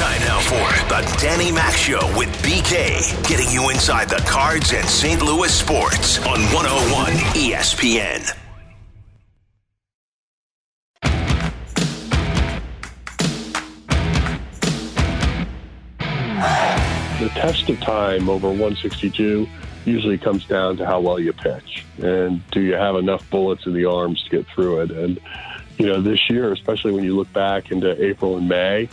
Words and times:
Time 0.00 0.20
now 0.22 0.40
for 0.40 0.88
the 0.88 1.18
Danny 1.20 1.52
Mac 1.52 1.74
Show 1.74 2.00
with 2.16 2.30
BK, 2.42 3.28
getting 3.28 3.50
you 3.50 3.68
inside 3.68 4.08
the 4.08 4.16
cards 4.26 4.72
and 4.72 4.88
St. 4.88 5.20
Louis 5.20 5.52
sports 5.52 6.18
on 6.20 6.40
101 6.54 7.12
ESPN. 7.34 8.34
The 17.20 17.28
test 17.34 17.68
of 17.68 17.78
time 17.80 18.30
over 18.30 18.48
162 18.48 19.46
usually 19.84 20.16
comes 20.16 20.46
down 20.46 20.78
to 20.78 20.86
how 20.86 21.00
well 21.00 21.20
you 21.20 21.34
pitch 21.34 21.84
and 22.02 22.40
do 22.52 22.62
you 22.62 22.72
have 22.72 22.96
enough 22.96 23.28
bullets 23.28 23.66
in 23.66 23.74
the 23.74 23.84
arms 23.84 24.24
to 24.24 24.30
get 24.30 24.46
through 24.46 24.80
it. 24.80 24.92
And 24.92 25.20
you 25.76 25.88
know, 25.88 26.00
this 26.00 26.30
year, 26.30 26.54
especially 26.54 26.92
when 26.92 27.04
you 27.04 27.14
look 27.14 27.30
back 27.34 27.70
into 27.70 28.02
April 28.02 28.38
and 28.38 28.48
May, 28.48 28.88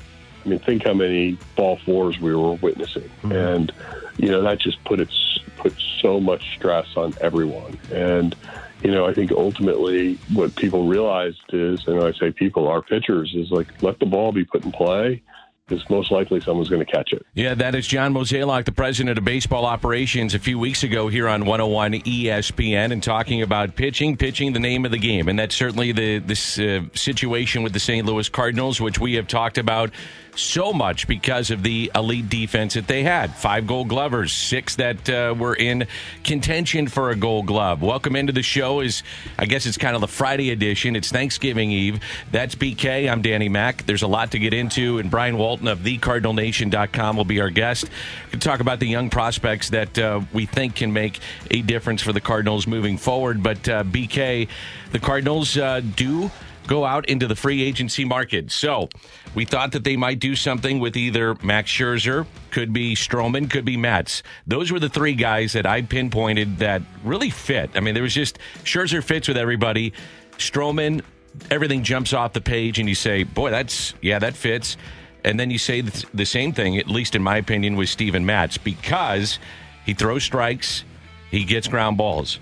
I 0.48 0.50
mean, 0.50 0.60
think 0.60 0.86
how 0.86 0.94
many 0.94 1.38
ball 1.58 1.78
fours 1.84 2.20
we 2.20 2.34
were 2.34 2.54
witnessing, 2.54 3.04
mm-hmm. 3.22 3.34
and 3.34 3.72
you 4.18 4.30
know 4.30 4.42
that 4.44 4.60
just 4.60 4.82
put 4.86 5.02
it 5.02 5.10
put 5.58 5.74
so 6.02 6.22
much 6.22 6.56
stress 6.56 6.88
on 6.96 7.14
everyone. 7.20 7.78
And 7.92 8.34
you 8.82 8.92
know, 8.92 9.06
I 9.06 9.14
think 9.14 9.32
ultimately 9.32 10.16
what 10.32 10.56
people 10.56 10.88
realized 10.88 11.42
is, 11.50 11.86
and 11.86 12.02
I 12.02 12.14
say 12.14 12.32
people, 12.32 12.70
our 12.70 12.82
pitchers, 12.82 13.36
is 13.36 13.52
like 13.52 13.84
let 13.84 14.00
the 14.00 14.06
ball 14.06 14.32
be 14.32 14.46
put 14.46 14.64
in 14.64 14.72
play 14.72 15.22
because 15.68 15.88
most 15.90 16.12
likely 16.12 16.40
someone's 16.40 16.70
going 16.70 16.86
to 16.86 16.90
catch 16.90 17.12
it. 17.12 17.26
Yeah, 17.34 17.54
that 17.56 17.76
is 17.76 17.86
John 17.86 18.14
Mozeliak, 18.14 18.64
the 18.64 18.72
president 18.72 19.18
of 19.18 19.26
baseball 19.26 19.66
operations, 19.66 20.34
a 20.34 20.40
few 20.40 20.58
weeks 20.58 20.84
ago 20.84 21.10
here 21.10 21.28
on 21.28 21.42
101 21.42 21.94
ESPN, 21.94 22.94
and 22.94 23.04
talking 23.04 23.42
about 23.42 23.76
pitching, 23.76 24.16
pitching 24.16 24.54
the 24.54 24.60
name 24.60 24.86
of 24.86 24.92
the 24.92 24.98
game, 24.98 25.28
and 25.28 25.38
that's 25.38 25.56
certainly 25.56 25.92
the 25.92 26.20
this 26.20 26.58
uh, 26.58 26.84
situation 26.94 27.64
with 27.64 27.74
the 27.74 27.80
St. 27.80 28.06
Louis 28.06 28.30
Cardinals, 28.30 28.80
which 28.80 29.00
we 29.00 29.16
have 29.16 29.28
talked 29.28 29.58
about 29.58 29.92
so 30.40 30.74
much 30.74 31.08
because 31.08 31.52
of 31.52 31.64
the 31.64 31.92
elite 31.96 32.30
defense 32.30 32.76
that 32.76 32.88
they 32.88 33.04
had. 33.04 33.36
Five 33.36 33.68
gold 33.68 33.88
glovers, 33.90 34.32
six 34.32 34.76
that 34.76 35.10
uh, 35.10 35.36
were 35.38 35.56
in 35.56 35.88
contention 36.24 36.88
for 36.88 37.10
a 37.10 37.16
gold 37.16 37.48
glove. 37.48 37.82
Welcome 37.82 38.16
into 38.16 38.34
the 38.34 38.44
show 38.44 38.82
is, 38.82 39.04
I 39.38 39.46
guess 39.46 39.66
it's 39.66 39.78
kind 39.78 39.96
of 39.96 40.02
the 40.02 40.08
Friday 40.08 40.52
edition. 40.52 40.96
It's 40.96 41.12
Thanksgiving 41.12 41.72
Eve. 41.72 42.00
That's 42.32 42.56
BK. 42.56 43.12
I'm 43.12 43.22
Danny 43.22 43.50
Mac. 43.50 43.86
There's 43.86 44.04
a 44.04 44.08
lot 44.08 44.32
to 44.32 44.40
get 44.40 44.54
into, 44.54 45.00
and 45.00 45.10
Brian 45.12 45.38
Walton 45.38 45.68
of 45.68 45.80
thecardinalnation.com 45.80 47.18
will 47.18 47.26
be 47.26 47.42
our 47.42 47.50
guest. 47.50 47.90
to 48.32 48.38
talk 48.38 48.60
about 48.60 48.80
the 48.80 48.88
young 48.88 49.10
prospects 49.10 49.70
that 49.72 49.98
uh, 49.98 50.22
we 50.34 50.46
think 50.46 50.76
can 50.76 50.94
make 50.94 51.20
a 51.52 51.62
difference 51.62 52.02
for 52.02 52.14
the 52.14 52.22
Cardinals 52.22 52.68
moving 52.68 52.98
forward. 52.98 53.42
But 53.42 53.68
uh, 53.68 53.84
BK, 53.84 54.48
the 54.92 55.00
Cardinals 55.00 55.58
uh, 55.58 55.82
do 55.82 56.32
go 56.68 56.86
out 56.86 57.08
into 57.10 57.26
the 57.28 57.36
free 57.36 57.64
agency 57.64 58.06
market. 58.06 58.52
So 58.52 58.90
we 59.34 59.46
thought 59.46 59.72
that 59.72 59.84
they 59.84 59.96
might 59.96 60.20
do 60.20 60.36
something 60.36 60.80
with 60.80 60.96
either 60.96 61.36
Max 61.42 61.72
Scherzer, 61.72 62.28
could 62.52 62.74
be 62.74 62.94
Stroman, 62.94 63.50
could 63.50 63.66
be 63.66 63.78
Matz. 63.78 64.22
Those 64.46 64.72
were 64.72 64.80
the 64.80 64.90
three 64.90 65.16
guys 65.16 65.54
that 65.54 65.66
I 65.66 65.82
pinpointed 65.82 66.58
that 66.60 66.82
really 67.04 67.30
fit. 67.30 67.72
I 67.76 67.80
mean, 67.80 67.94
there 67.94 68.04
was 68.04 68.14
just 68.14 68.38
Scherzer 68.64 69.04
fits 69.04 69.28
with 69.28 69.38
everybody. 69.38 69.94
Stroman, 70.38 71.02
everything 71.50 71.84
jumps 71.84 72.14
off 72.14 72.34
the 72.34 72.42
page, 72.42 72.80
and 72.80 72.88
you 72.88 72.96
say, 72.96 73.24
boy, 73.24 73.50
that's, 73.50 73.94
yeah, 74.02 74.20
that 74.20 74.36
fits. 74.36 74.78
And 75.24 75.40
then 75.40 75.50
you 75.50 75.58
say 75.58 75.82
the 75.82 76.26
same 76.26 76.54
thing, 76.54 76.78
at 76.78 76.88
least 76.88 77.16
in 77.16 77.24
my 77.24 77.38
opinion, 77.38 77.76
with 77.76 77.90
Steven 77.90 78.26
Matz 78.26 78.58
because 78.58 79.40
he 79.86 79.94
throws 79.94 80.24
strikes, 80.24 80.84
he 81.32 81.44
gets 81.44 81.68
ground 81.68 81.98
balls. 81.98 82.40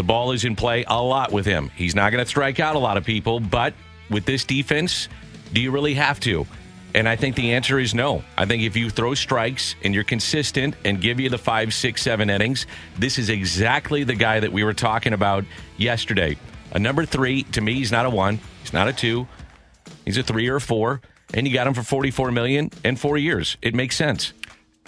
The 0.00 0.04
ball 0.04 0.32
is 0.32 0.46
in 0.46 0.56
play 0.56 0.82
a 0.88 1.02
lot 1.02 1.30
with 1.30 1.44
him. 1.44 1.70
He's 1.76 1.94
not 1.94 2.10
going 2.10 2.24
to 2.24 2.26
strike 2.26 2.58
out 2.58 2.74
a 2.74 2.78
lot 2.78 2.96
of 2.96 3.04
people, 3.04 3.38
but 3.38 3.74
with 4.08 4.24
this 4.24 4.44
defense, 4.44 5.10
do 5.52 5.60
you 5.60 5.70
really 5.70 5.92
have 5.92 6.18
to? 6.20 6.46
And 6.94 7.06
I 7.06 7.16
think 7.16 7.36
the 7.36 7.52
answer 7.52 7.78
is 7.78 7.94
no. 7.94 8.24
I 8.38 8.46
think 8.46 8.62
if 8.62 8.76
you 8.76 8.88
throw 8.88 9.12
strikes 9.12 9.74
and 9.84 9.94
you're 9.94 10.02
consistent 10.02 10.74
and 10.86 11.02
give 11.02 11.20
you 11.20 11.28
the 11.28 11.36
five, 11.36 11.74
six, 11.74 12.00
seven 12.00 12.30
innings, 12.30 12.66
this 12.98 13.18
is 13.18 13.28
exactly 13.28 14.02
the 14.02 14.14
guy 14.14 14.40
that 14.40 14.50
we 14.50 14.64
were 14.64 14.72
talking 14.72 15.12
about 15.12 15.44
yesterday. 15.76 16.38
A 16.72 16.78
number 16.78 17.04
three, 17.04 17.42
to 17.52 17.60
me, 17.60 17.74
he's 17.74 17.92
not 17.92 18.06
a 18.06 18.10
one, 18.10 18.40
he's 18.62 18.72
not 18.72 18.88
a 18.88 18.94
two, 18.94 19.28
he's 20.06 20.16
a 20.16 20.22
three 20.22 20.48
or 20.48 20.56
a 20.56 20.60
four, 20.62 21.02
and 21.34 21.46
you 21.46 21.52
got 21.52 21.66
him 21.66 21.74
for 21.74 21.82
44 21.82 22.32
million 22.32 22.70
in 22.86 22.96
four 22.96 23.18
years. 23.18 23.58
It 23.60 23.74
makes 23.74 23.96
sense 23.96 24.32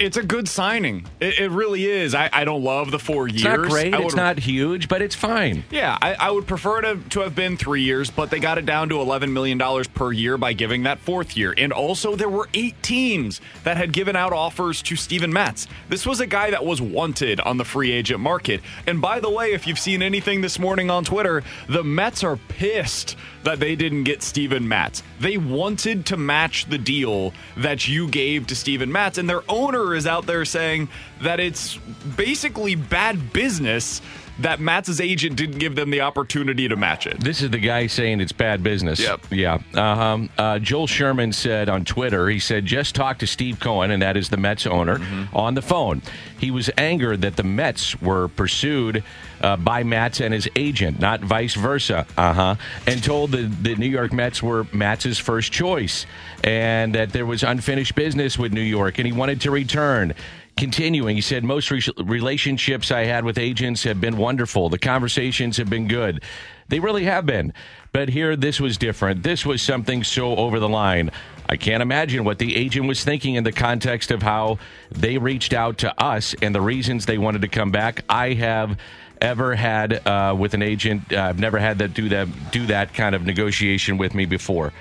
it's 0.03 0.17
a 0.17 0.23
good 0.23 0.49
signing. 0.49 1.07
It, 1.21 1.39
it 1.39 1.51
really 1.51 1.87
is. 1.87 2.15
I, 2.15 2.29
I, 2.33 2.45
don't 2.45 2.63
love 2.63 2.91
the 2.91 2.99
four 2.99 3.29
years. 3.29 3.43
It's 3.43 3.45
not 3.45 3.69
great. 3.69 3.95
Would, 3.95 4.05
it's 4.05 4.15
not 4.17 4.39
huge, 4.39 4.89
but 4.89 5.01
it's 5.01 5.15
fine. 5.15 5.65
Yeah, 5.71 5.97
I, 6.03 6.15
I, 6.15 6.31
would 6.31 6.47
prefer 6.47 6.81
to, 6.81 6.99
to 7.11 7.21
have 7.21 7.35
been 7.35 7.57
three 7.57 7.83
years, 7.83 8.11
but 8.11 8.31
they 8.31 8.41
got 8.41 8.59
it 8.59 8.67
down 8.67 8.89
to 8.89 8.97
$11 8.97 9.31
million 9.31 9.59
per 9.95 10.13
year 10.13 10.37
by 10.37 10.53
giving 10.53 10.83
that 10.83 10.99
fourth 10.99 11.37
year. 11.37 11.55
And 11.57 11.73
also, 11.73 12.17
there 12.17 12.29
were 12.29 12.49
eight 12.53 12.81
teams 12.83 13.41
that 13.63 13.77
had 13.77 13.93
given 13.93 14.17
out 14.17 14.33
offers 14.33 14.83
to 14.83 14.97
Steven 14.97 15.33
Matz. 15.33 15.69
This 15.89 16.05
was 16.05 16.21
a 16.21 16.27
guy 16.27 16.51
that 16.51 16.65
was 16.65 16.83
wanted 16.83 17.41
on 17.41 17.57
the 17.57 17.65
free 17.65 17.93
agent 17.93 18.21
market. 18.21 18.61
And 18.87 19.01
by 19.01 19.21
the 19.21 19.31
way, 19.31 19.53
if 19.53 19.67
you've 19.67 19.79
seen 19.79 20.03
anything 20.03 20.41
this 20.41 20.59
morning 20.59 20.91
on 20.91 21.05
Twitter, 21.05 21.45
the 21.69 21.85
Mets 21.85 22.25
are 22.25 22.37
pissed 22.49 23.17
that 23.45 23.61
they 23.61 23.77
didn't 23.77 24.05
get 24.05 24.23
Steven 24.23 24.67
Matz. 24.69 25.03
They 25.21 25.37
wanted 25.37 26.07
to 26.07 26.17
match 26.17 26.67
the 26.67 26.79
deal 26.79 27.33
that 27.57 27.89
you 27.89 28.09
gave 28.09 28.47
to 28.49 28.57
Steven 28.57 28.91
Matz, 28.91 29.19
and 29.19 29.29
their 29.29 29.43
owner 29.49 29.95
is 29.95 30.07
out 30.07 30.27
there 30.27 30.45
saying 30.45 30.89
that 31.23 31.41
it's 31.41 31.77
basically 32.17 32.75
bad 32.75 33.33
business 33.33 34.01
that 34.43 34.61
Matz's 34.61 35.01
agent 35.01 35.37
didn't 35.37 35.59
give 35.59 35.75
them 35.75 35.91
the 35.91 36.01
opportunity 36.01 36.69
to 36.69 36.77
match 36.77 37.07
it. 37.07 37.21
This 37.21 37.43
is 37.43 37.51
the 37.51 37.59
guy 37.59 37.87
saying 37.87 38.21
it's 38.21 38.33
bad 38.33 38.63
business. 38.63 39.01
Yep. 39.01 39.27
Yeah. 39.31 39.59
Uh-huh. 39.75 40.27
Uh, 40.37 40.59
Joel 40.59 40.87
Sherman 40.87 41.33
said 41.33 41.69
on 41.69 41.85
Twitter, 41.85 42.29
he 42.29 42.39
said, 42.39 42.67
just 42.67 42.95
talk 42.95 43.19
to 43.19 43.27
Steve 43.27 43.61
Cohen, 43.61 43.91
and 43.91 44.03
that 44.03 44.17
is 44.17 44.29
the 44.29 44.37
Mets 44.37 44.67
owner, 44.67 44.99
mm-hmm. 44.99 45.37
on 45.37 45.55
the 45.55 45.63
phone. 45.63 46.03
He 46.39 46.51
was 46.51 46.71
angered 46.77 47.23
that 47.23 47.37
the 47.37 47.45
Mets 47.45 48.01
were 48.03 48.29
pursued 48.29 49.05
uh, 49.43 49.57
by 49.57 49.83
Matz 49.83 50.21
and 50.21 50.35
his 50.35 50.49
agent, 50.57 51.01
not 51.01 51.21
vice 51.21 51.55
versa. 51.55 52.07
Uh 52.17 52.33
huh. 52.33 52.55
And 52.87 53.03
told 53.03 53.33
the, 53.33 53.43
the 53.43 53.77
New 53.77 53.87
York 53.89 54.13
Mets 54.13 54.43
were 54.43 54.65
Matz's 54.73 55.19
first 55.19 55.53
choice 55.53 56.07
and 56.45 56.95
that 56.95 57.13
there 57.13 57.27
was 57.27 57.43
unfinished 57.43 57.95
business 57.95 58.39
with 58.39 58.53
New 58.53 58.61
York 58.61 58.99
and 58.99 59.07
he 59.07 59.13
wanted 59.13 59.41
to 59.43 59.51
return 59.51 60.15
continuing, 60.57 61.17
he 61.17 61.23
said, 61.23 61.45
most 61.45 61.71
re- 61.71 61.83
relationships 61.99 62.91
I 62.91 63.05
had 63.05 63.25
with 63.25 63.39
agents 63.39 63.83
have 63.85 64.01
been 64.01 64.17
wonderful. 64.17 64.69
The 64.69 64.79
conversations 64.79 65.57
have 65.57 65.71
been 65.71 65.89
good. 65.89 66.23
They 66.69 66.81
really 66.81 67.05
have 67.05 67.27
been. 67.27 67.53
But 67.93 68.09
here, 68.09 68.37
this 68.37 68.61
was 68.61 68.79
different. 68.79 69.23
This 69.23 69.45
was 69.45 69.61
something 69.61 70.05
so 70.05 70.37
over 70.37 70.59
the 70.59 70.69
line. 70.69 71.11
I 71.49 71.57
can't 71.57 71.83
imagine 71.83 72.25
what 72.25 72.39
the 72.39 72.57
agent 72.57 72.87
was 72.87 73.05
thinking 73.05 73.35
in 73.35 73.45
the 73.45 73.53
context 73.53 74.11
of 74.11 74.23
how 74.23 74.59
they 74.91 75.19
reached 75.19 75.53
out 75.53 75.79
to 75.79 76.03
us 76.03 76.35
and 76.41 76.55
the 76.55 76.61
reasons 76.61 77.05
they 77.05 77.19
wanted 77.19 77.43
to 77.43 77.49
come 77.49 77.71
back. 77.71 78.05
I 78.09 78.33
have 78.35 78.79
ever 79.21 79.55
had 79.55 80.07
uh, 80.07 80.35
with 80.39 80.55
an 80.55 80.63
agent. 80.63 81.13
Uh, 81.13 81.23
I've 81.23 81.39
never 81.39 81.59
had 81.59 81.79
that 81.79 81.95
do 81.95 82.09
that 82.09 82.29
do 82.51 82.67
that 82.67 82.95
kind 82.95 83.15
of 83.15 83.25
negotiation 83.25 83.99
with 83.99 84.15
me 84.15 84.27
before. 84.27 84.73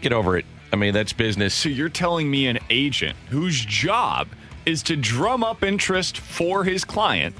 Get 0.00 0.12
over 0.12 0.36
it. 0.36 0.46
I 0.72 0.76
mean, 0.76 0.92
that's 0.92 1.12
business. 1.12 1.54
So 1.54 1.68
you're 1.68 1.88
telling 1.88 2.30
me 2.30 2.46
an 2.46 2.58
agent 2.70 3.16
whose 3.28 3.64
job 3.64 4.28
is 4.68 4.82
to 4.82 4.94
drum 4.96 5.42
up 5.42 5.62
interest 5.62 6.18
for 6.18 6.62
his 6.62 6.84
client, 6.84 7.34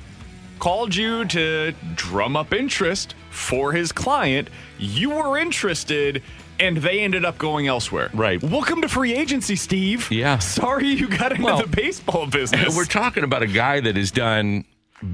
called 0.58 0.94
you 0.94 1.26
to 1.26 1.74
drum 1.94 2.36
up 2.36 2.54
interest 2.54 3.14
for 3.28 3.72
his 3.72 3.92
client. 3.92 4.48
You 4.78 5.10
were 5.10 5.36
interested 5.36 6.22
and 6.58 6.78
they 6.78 7.00
ended 7.00 7.26
up 7.26 7.36
going 7.36 7.66
elsewhere. 7.66 8.08
Right. 8.14 8.42
Welcome 8.42 8.80
to 8.80 8.88
free 8.88 9.12
agency, 9.12 9.56
Steve. 9.56 10.10
Yeah. 10.10 10.38
Sorry 10.38 10.86
you 10.86 11.06
got 11.06 11.32
into 11.32 11.44
Well, 11.44 11.60
the 11.60 11.68
baseball 11.68 12.26
business. 12.26 12.74
We're 12.74 12.86
talking 12.86 13.24
about 13.24 13.42
a 13.42 13.46
guy 13.46 13.80
that 13.80 13.96
has 13.96 14.10
done 14.10 14.64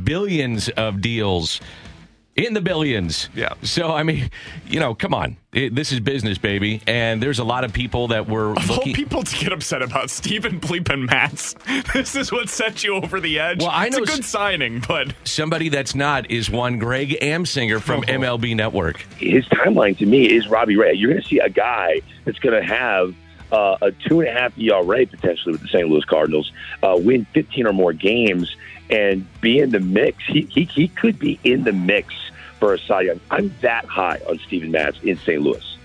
billions 0.05 0.69
of 0.69 1.00
deals 1.00 1.61
in 2.36 2.52
the 2.54 2.60
billions. 2.60 3.28
Yeah. 3.34 3.54
So, 3.62 3.92
I 3.92 4.02
mean, 4.02 4.31
you 4.66 4.81
know, 4.81 4.94
come 4.94 5.14
on. 5.14 5.36
It, 5.52 5.75
this 5.75 5.92
is 5.92 6.00
business, 6.00 6.36
baby. 6.36 6.82
And 6.86 7.22
there's 7.22 7.38
a 7.38 7.44
lot 7.44 7.62
of 7.62 7.72
people 7.72 8.08
that 8.08 8.28
were 8.28 8.50
of 8.56 8.70
all 8.70 8.81
people 8.82 9.22
to 9.22 9.36
get 9.36 9.52
upset 9.52 9.82
about 9.82 10.10
Steven 10.10 10.58
Bleep 10.60 10.88
and 10.92 11.06
Matz. 11.06 11.54
this 11.94 12.16
is 12.16 12.32
what 12.32 12.48
set 12.48 12.82
you 12.82 12.94
over 12.94 13.20
the 13.20 13.38
edge. 13.38 13.60
Well, 13.60 13.70
I 13.70 13.86
it's 13.86 13.96
know 13.96 14.02
a 14.02 14.06
good 14.06 14.20
s- 14.20 14.26
signing, 14.26 14.82
but 14.86 15.14
Somebody 15.25 15.69
that's 15.69 15.94
not 15.94 16.28
is 16.31 16.50
one 16.50 16.78
Greg 16.81 17.10
Amsinger 17.22 17.81
from 17.81 18.00
Oh. 18.00 18.12
MLB 18.12 18.56
Network. 18.56 18.98
his 19.19 19.46
timeline 19.48 19.96
to 19.98 20.06
me 20.06 20.25
is 20.34 20.48
Robbie 20.48 20.76
Ray. 20.76 20.94
You're 20.94 21.10
going 21.10 21.22
to 21.22 21.28
see 21.28 21.38
a 21.38 21.48
guy 21.48 22.00
that's 22.25 22.38
going 22.40 22.60
to 22.60 22.66
have 22.66 23.14
uh, 23.52 23.76
a 23.82 23.92
two 23.92 24.19
and 24.20 24.28
a 24.28 24.32
half 24.32 24.58
ERA 24.58 25.06
potentially 25.06 25.52
with 25.52 25.60
the 25.62 25.69
St. 25.69 25.88
Louis 25.88 26.04
Cardinals, 26.06 26.50
uh, 26.82 26.96
win 26.98 27.25
15 27.34 27.69
or 27.69 27.72
more 27.72 27.92
games, 27.92 28.56
and 28.94 29.26
be 29.41 29.58
in 29.58 29.70
the 29.70 29.81
mix. 29.81 30.23
He, 30.26 30.43
he, 30.43 30.64
he 30.64 30.88
could 30.88 31.19
be 31.19 31.38
in 31.44 31.64
the 31.64 31.73
mix 31.73 32.14
for 32.61 32.75
a 32.75 32.79
Cy 32.79 33.02
Young. 33.02 33.20
I'm 33.31 33.55
that 33.62 33.85
high 33.87 34.20
on 34.29 34.38
Steven 34.46 34.70
Matz 34.70 34.99
in 35.02 35.17
St. 35.19 35.41
Louis. 35.43 35.76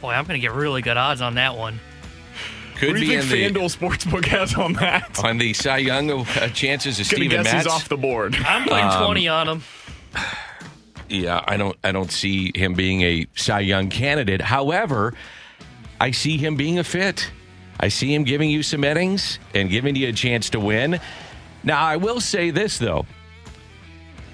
Boy, 0.00 0.10
I'm 0.12 0.24
going 0.24 0.40
to 0.40 0.46
get 0.46 0.52
really 0.52 0.82
good 0.82 0.96
odds 0.96 1.20
on 1.20 1.34
that 1.34 1.56
one. 1.56 1.78
Could 2.76 2.90
what 2.90 2.94
do 2.94 3.00
be 3.00 3.06
you 3.12 3.18
in 3.20 3.24
think 3.26 3.54
the, 3.54 3.60
FanDuel 3.60 3.76
Sportsbook 3.76 4.24
has 4.26 4.54
on 4.54 4.72
that? 4.74 5.18
on 5.24 5.38
the 5.38 5.52
Cy 5.52 5.78
Young 5.78 6.10
uh, 6.10 6.24
chances 6.50 7.00
of 7.00 7.08
Gonna 7.10 7.24
Steven 7.24 7.42
Matz. 7.42 7.52
he's 7.52 7.66
off 7.66 7.88
the 7.88 7.96
board. 7.96 8.36
I'm 8.46 8.62
putting 8.68 8.84
Um, 8.84 9.04
20 9.04 9.28
on 9.28 9.48
him. 9.48 9.62
Yeah, 11.08 11.42
I 11.48 11.56
don't 11.56 11.76
I 11.82 11.90
don't 11.92 12.10
see 12.12 12.52
him 12.54 12.74
being 12.74 13.00
a 13.02 13.26
Cy 13.34 13.60
Young 13.60 13.88
candidate. 13.88 14.42
However, 14.42 15.14
I 16.00 16.10
see 16.10 16.36
him 16.36 16.54
being 16.56 16.78
a 16.78 16.84
fit. 16.84 17.30
I 17.80 17.88
see 17.88 18.14
him 18.14 18.24
giving 18.24 18.50
you 18.50 18.62
some 18.62 18.84
innings 18.84 19.38
and 19.54 19.70
giving 19.70 19.96
you 19.96 20.08
a 20.08 20.12
chance 20.12 20.50
to 20.50 20.60
win. 20.60 21.00
Now, 21.64 21.82
I 21.82 21.96
will 21.96 22.20
say 22.20 22.50
this 22.50 22.78
though. 22.78 23.06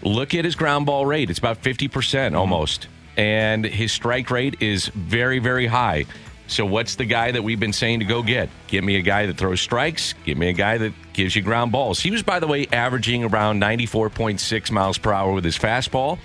Look 0.03 0.35
at 0.35 0.45
his 0.45 0.55
ground 0.55 0.87
ball 0.87 1.07
rate. 1.07 1.31
It's 1.31 1.39
about 1.39 1.63
50% 1.63 1.89
mm-hmm. 1.89 2.37
almost. 2.37 2.89
And 3.17 3.65
his 3.65 3.93
strike 3.93 4.31
rate 4.31 4.61
is 4.61 4.89
very 4.89 5.39
very 5.39 5.67
high. 5.67 6.07
So 6.47 6.67
what's 6.67 6.97
the 6.97 7.07
guy 7.07 7.31
that 7.31 7.43
we've 7.43 7.59
been 7.59 7.73
saying 7.73 8.01
to 8.01 8.05
go 8.05 8.23
get? 8.23 8.51
Get 8.67 8.85
me 8.85 8.97
a 8.97 9.03
guy 9.03 9.27
that 9.27 9.39
throws 9.39 9.61
strikes, 9.61 10.15
give 10.25 10.37
me 10.37 10.49
a 10.49 10.53
guy 10.53 10.77
that 10.79 10.93
gives 11.15 11.35
you 11.35 11.43
ground 11.43 11.73
balls. 11.73 12.01
He 12.01 12.11
was 12.11 12.23
by 12.23 12.39
the 12.39 12.47
way 12.47 12.67
averaging 12.71 13.25
around 13.25 13.63
94.6 13.63 14.71
miles 14.71 14.99
per 14.99 15.13
hour 15.13 15.33
with 15.33 15.45
his 15.45 15.59
fastball. 15.59 16.19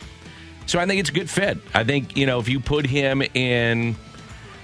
So 0.65 0.77
I 0.77 0.85
think 0.85 0.99
it's 0.99 1.09
a 1.09 1.13
good 1.13 1.29
fit. 1.29 1.57
I 1.73 1.83
think, 1.83 2.17
you 2.17 2.25
know, 2.25 2.39
if 2.39 2.49
you 2.49 2.59
put 2.59 2.85
him 2.85 3.23
in, 3.33 3.95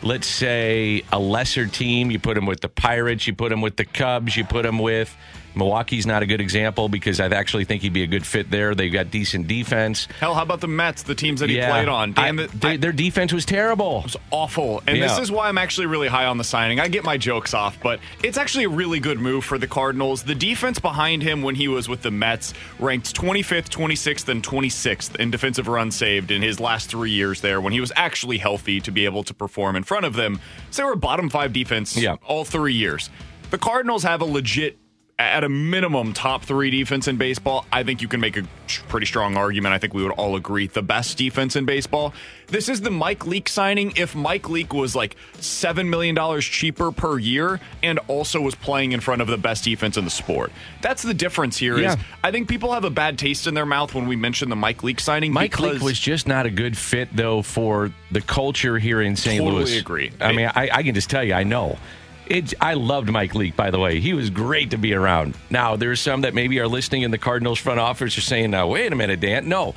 let's 0.03 0.27
say, 0.27 1.03
a 1.11 1.17
lesser 1.17 1.65
team, 1.65 2.11
you 2.11 2.19
put 2.19 2.37
him 2.37 2.45
with 2.45 2.61
the 2.61 2.69
Pirates, 2.69 3.25
you 3.25 3.33
put 3.33 3.51
him 3.51 3.61
with 3.61 3.75
the 3.77 3.85
Cubs, 3.85 4.35
you 4.37 4.43
put 4.43 4.65
him 4.65 4.77
with 4.77 5.15
Milwaukee's 5.55 6.05
not 6.05 6.23
a 6.23 6.25
good 6.25 6.41
example 6.41 6.89
because 6.89 7.19
I 7.19 7.27
actually 7.27 7.65
think 7.65 7.81
he'd 7.81 7.93
be 7.93 8.03
a 8.03 8.07
good 8.07 8.25
fit 8.25 8.49
there. 8.51 8.75
They've 8.75 8.91
got 8.91 9.11
decent 9.11 9.47
defense. 9.47 10.07
Hell, 10.19 10.33
how 10.35 10.43
about 10.43 10.61
the 10.61 10.67
Mets, 10.67 11.03
the 11.03 11.15
teams 11.15 11.39
that 11.39 11.49
he 11.49 11.57
Yeah. 11.57 11.69
played 11.71 11.87
on? 11.87 12.13
Damn 12.13 12.39
I- 12.39 12.47
they- 12.47 12.77
their 12.77 12.91
defense 12.91 13.31
was 13.33 13.45
terrible. 13.45 13.99
It 13.99 14.03
was 14.05 14.17
awful. 14.31 14.83
And 14.87 14.97
Yeah. 14.97 15.07
this 15.07 15.17
is 15.19 15.31
why 15.31 15.47
I'm 15.49 15.57
actually 15.57 15.87
really 15.87 16.07
high 16.07 16.25
on 16.25 16.37
the 16.37 16.43
signing. 16.43 16.79
I 16.79 16.87
get 16.87 17.03
my 17.03 17.17
jokes 17.17 17.53
off, 17.53 17.77
but 17.81 17.99
it's 18.23 18.37
actually 18.37 18.65
a 18.65 18.69
really 18.69 18.99
good 18.99 19.19
move 19.19 19.45
for 19.45 19.57
the 19.57 19.67
Cardinals. 19.67 20.23
The 20.23 20.35
defense 20.35 20.79
behind 20.79 21.23
him 21.23 21.41
when 21.41 21.55
he 21.55 21.67
was 21.67 21.87
with 21.87 22.01
the 22.01 22.11
Mets 22.11 22.53
ranked 22.79 23.13
25th, 23.15 23.69
26th, 23.69 24.29
and 24.29 24.43
26th 24.43 25.15
in 25.19 25.31
defensive 25.31 25.67
runs 25.67 25.95
saved 25.95 26.31
in 26.31 26.41
his 26.41 26.59
last 26.59 26.89
three 26.89 27.11
years 27.11 27.41
there 27.41 27.61
when 27.61 27.73
he 27.73 27.79
was 27.79 27.91
actually 27.95 28.37
healthy 28.37 28.79
to 28.81 28.91
be 28.91 29.05
able 29.05 29.23
to 29.23 29.33
perform 29.33 29.75
in 29.75 29.83
front 29.83 30.05
of 30.05 30.13
them. 30.15 30.39
So 30.71 30.81
they 30.81 30.85
were 30.85 30.95
bottom 30.95 31.29
five 31.29 31.53
defense 31.53 31.95
Yeah. 31.97 32.15
all 32.25 32.45
three 32.45 32.73
years. 32.73 33.09
The 33.51 33.57
Cardinals 33.57 34.03
have 34.03 34.21
a 34.21 34.25
legit 34.25 34.77
at 35.17 35.45
a 35.45 35.49
minimum 35.49 36.11
top 36.11 36.43
three 36.43 36.69
defense 36.69 37.07
in 37.07 37.15
baseball 37.15 37.65
i 37.71 37.83
think 37.83 38.01
you 38.01 38.07
can 38.07 38.19
make 38.19 38.35
a 38.35 38.43
pretty 38.89 39.05
strong 39.05 39.37
argument 39.37 39.73
i 39.73 39.77
think 39.77 39.93
we 39.93 40.03
would 40.03 40.11
all 40.11 40.35
agree 40.35 40.67
the 40.67 40.81
best 40.81 41.17
defense 41.17 41.55
in 41.55 41.63
baseball 41.63 42.13
this 42.47 42.67
is 42.67 42.81
the 42.81 42.91
mike 42.91 43.25
leake 43.25 43.47
signing 43.47 43.93
if 43.95 44.13
mike 44.13 44.49
leake 44.49 44.73
was 44.73 44.93
like 44.93 45.15
$7 45.35 45.87
million 45.87 46.41
cheaper 46.41 46.91
per 46.91 47.17
year 47.17 47.61
and 47.81 47.97
also 48.09 48.41
was 48.41 48.55
playing 48.55 48.91
in 48.91 48.99
front 48.99 49.21
of 49.21 49.27
the 49.29 49.37
best 49.37 49.63
defense 49.63 49.95
in 49.95 50.03
the 50.03 50.11
sport 50.11 50.51
that's 50.81 51.01
the 51.01 51.13
difference 51.13 51.55
here. 51.55 51.77
Yeah. 51.77 51.95
i 52.21 52.29
think 52.29 52.49
people 52.49 52.73
have 52.73 52.83
a 52.83 52.89
bad 52.89 53.17
taste 53.17 53.47
in 53.47 53.53
their 53.53 53.65
mouth 53.65 53.95
when 53.95 54.07
we 54.07 54.17
mention 54.17 54.49
the 54.49 54.55
mike 54.57 54.83
leake 54.83 54.99
signing 54.99 55.31
Mike 55.31 55.57
Leake 55.59 55.81
was 55.81 55.97
just 55.97 56.27
not 56.27 56.45
a 56.45 56.49
good 56.49 56.77
fit, 56.77 57.09
though, 57.13 57.41
for 57.41 57.91
the 58.11 58.21
culture 58.21 58.77
here 58.77 59.01
in 59.01 59.15
St. 59.15 59.39
Totally 59.39 59.63
Louis. 59.65 59.77
agree. 59.77 60.11
I 60.19 60.31
mean, 60.31 60.49
I, 60.53 60.69
I 60.71 60.83
can 60.83 60.95
just 60.95 61.09
tell 61.09 61.23
you, 61.23 61.33
I 61.33 61.43
know. 61.43 61.77
It, 62.27 62.53
I 62.59 62.73
loved 62.73 63.09
Mike 63.11 63.35
Leake, 63.35 63.55
by 63.55 63.69
the 63.71 63.79
way. 63.79 63.99
He 63.99 64.13
was 64.13 64.29
great 64.29 64.71
to 64.71 64.77
be 64.77 64.93
around. 64.93 65.35
Now, 65.49 65.75
there's 65.75 65.99
some 65.99 66.21
that 66.21 66.33
maybe 66.33 66.59
are 66.59 66.67
listening 66.67 67.03
in 67.03 67.11
the 67.11 67.17
Cardinals 67.17 67.59
front 67.59 67.79
office 67.79 68.17
are 68.17 68.21
saying, 68.21 68.51
now, 68.51 68.67
wait 68.67 68.91
a 68.91 68.95
minute, 68.95 69.19
Dan. 69.19 69.47
No, 69.47 69.75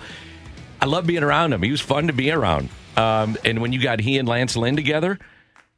I 0.80 0.86
love 0.86 1.06
being 1.06 1.22
around 1.22 1.52
him. 1.52 1.62
He 1.62 1.70
was 1.70 1.80
fun 1.80 2.06
to 2.06 2.12
be 2.12 2.30
around. 2.30 2.70
Um, 2.96 3.36
and 3.44 3.60
when 3.60 3.72
you 3.72 3.82
got 3.82 4.00
he 4.00 4.18
and 4.18 4.26
Lance 4.26 4.56
Lynn 4.56 4.76
together, 4.76 5.18